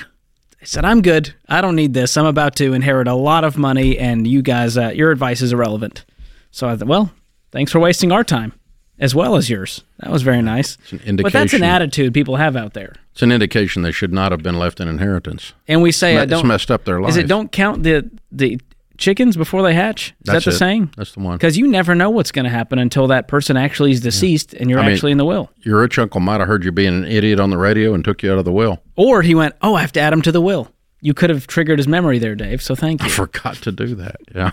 I 0.61 0.63
said, 0.63 0.85
"I'm 0.85 1.01
good. 1.01 1.33
I 1.49 1.59
don't 1.59 1.75
need 1.75 1.95
this. 1.95 2.15
I'm 2.15 2.27
about 2.27 2.55
to 2.57 2.73
inherit 2.73 3.07
a 3.07 3.15
lot 3.15 3.43
of 3.43 3.57
money, 3.57 3.97
and 3.97 4.27
you 4.27 4.43
guys, 4.43 4.77
uh, 4.77 4.89
your 4.89 5.09
advice 5.09 5.41
is 5.41 5.51
irrelevant." 5.51 6.05
So 6.51 6.69
I 6.69 6.75
thought, 6.77 6.87
"Well, 6.87 7.11
thanks 7.51 7.71
for 7.71 7.79
wasting 7.79 8.11
our 8.11 8.23
time." 8.23 8.53
As 9.01 9.13
well 9.15 9.35
as 9.35 9.49
yours. 9.49 9.83
That 9.99 10.11
was 10.11 10.21
very 10.21 10.41
nice. 10.43 10.77
an 11.05 11.15
But 11.17 11.33
that's 11.33 11.53
an 11.53 11.63
attitude 11.63 12.13
people 12.13 12.35
have 12.37 12.55
out 12.55 12.73
there. 12.73 12.93
It's 13.11 13.21
an 13.23 13.31
indication 13.31 13.81
they 13.81 13.91
should 13.91 14.13
not 14.13 14.31
have 14.31 14.43
been 14.43 14.57
left 14.59 14.79
in 14.79 14.87
inheritance. 14.87 15.53
And 15.67 15.81
we 15.81 15.91
say, 15.91 16.17
I 16.17 16.21
It's 16.21 16.29
don't. 16.29 16.45
messed 16.47 16.69
up 16.71 16.85
their 16.85 17.01
life. 17.01 17.09
Is 17.09 17.17
it 17.17 17.27
don't 17.27 17.51
count 17.51 17.81
the 17.83 18.09
the 18.31 18.59
chickens 18.99 19.35
before 19.35 19.63
they 19.63 19.73
hatch? 19.73 20.09
Is 20.09 20.13
That's 20.25 20.45
that 20.45 20.51
the 20.51 20.55
it. 20.55 20.59
saying? 20.59 20.93
That's 20.95 21.13
the 21.13 21.19
one. 21.21 21.35
Because 21.37 21.57
you 21.57 21.67
never 21.67 21.95
know 21.95 22.11
what's 22.11 22.31
going 22.31 22.43
to 22.45 22.51
happen 22.51 22.77
until 22.77 23.07
that 23.07 23.27
person 23.27 23.57
actually 23.57 23.91
is 23.91 23.99
deceased 24.01 24.53
and 24.53 24.69
you're 24.69 24.79
I 24.79 24.83
mean- 24.85 24.93
actually 24.93 25.11
in 25.13 25.17
the 25.17 25.25
will. 25.25 25.49
Your 25.63 25.81
rich 25.81 25.97
uncle 25.97 26.21
might 26.21 26.39
have 26.39 26.47
heard 26.47 26.63
you 26.63 26.71
being 26.71 26.93
an 27.03 27.05
idiot 27.05 27.39
on 27.39 27.49
the 27.49 27.57
radio 27.57 27.95
and 27.95 28.05
took 28.05 28.21
you 28.21 28.31
out 28.31 28.37
of 28.37 28.45
the 28.45 28.51
will. 28.53 28.83
Or 28.95 29.23
he 29.23 29.33
went, 29.33 29.55
"Oh, 29.63 29.73
I 29.73 29.81
have 29.81 29.91
to 29.93 29.99
add 29.99 30.13
him 30.13 30.21
to 30.21 30.31
the 30.31 30.41
will." 30.41 30.71
You 31.01 31.15
could 31.15 31.31
have 31.31 31.47
triggered 31.47 31.79
his 31.79 31.87
memory 31.87 32.19
there, 32.19 32.35
Dave. 32.35 32.61
So 32.61 32.75
thank 32.75 33.01
you. 33.01 33.07
I 33.07 33.09
forgot 33.09 33.55
to 33.55 33.71
do 33.71 33.95
that. 33.95 34.17
Yeah. 34.35 34.51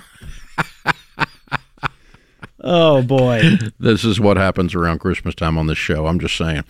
Oh 2.63 3.03
boy. 3.03 3.57
This 3.81 4.05
is 4.05 4.19
what 4.19 4.37
happens 4.37 4.75
around 4.75 4.99
Christmas 4.99 5.35
time 5.35 5.57
on 5.57 5.69
this 5.69 5.79
show. 5.79 6.07
I'm 6.07 6.19
just 6.19 6.37
saying. 6.37 6.65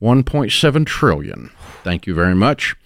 1.7 0.00 0.86
trillion. 0.86 1.50
Thank 1.82 2.06
you 2.06 2.14
very 2.14 2.34
much. 2.34 2.76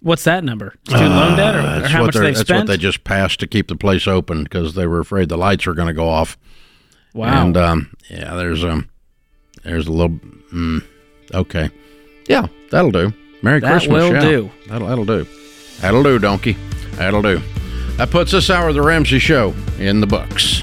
What's 0.00 0.24
that 0.24 0.44
number? 0.44 0.74
Student 0.86 1.10
loan 1.10 1.36
debt, 1.36 1.56
or, 1.56 1.58
or 1.58 1.88
how 1.88 2.00
what 2.02 2.06
much 2.06 2.14
they've 2.14 2.34
that's 2.34 2.40
spent? 2.40 2.60
what 2.60 2.66
they 2.68 2.76
just 2.76 3.02
passed 3.02 3.40
to 3.40 3.46
keep 3.46 3.68
the 3.68 3.76
place 3.76 4.06
open 4.06 4.44
because 4.44 4.74
they 4.74 4.86
were 4.86 5.00
afraid 5.00 5.28
the 5.28 5.36
lights 5.36 5.66
were 5.66 5.74
going 5.74 5.88
to 5.88 5.94
go 5.94 6.08
off. 6.08 6.38
wow. 7.14 7.44
And 7.44 7.56
um, 7.56 7.96
yeah, 8.08 8.34
there's 8.34 8.62
um, 8.62 8.88
there's 9.64 9.86
a 9.86 9.92
little. 9.92 10.18
Mm, 10.52 10.84
okay, 11.34 11.70
yeah, 12.28 12.46
that'll 12.70 12.90
do. 12.90 13.12
Merry 13.42 13.60
That 13.60 13.70
Christmas. 13.70 14.02
will 14.02 14.12
yeah. 14.14 14.20
do. 14.20 14.50
That'll 14.68 14.88
that'll 14.88 15.04
do. 15.04 15.26
That'll 15.80 16.02
do, 16.02 16.18
donkey. 16.18 16.56
That'll 16.92 17.22
do. 17.22 17.40
That 17.96 18.10
puts 18.10 18.32
this 18.32 18.50
hour 18.50 18.68
of 18.68 18.74
the 18.74 18.82
Ramsey 18.82 19.18
Show 19.18 19.54
in 19.78 20.00
the 20.00 20.06
books. 20.06 20.62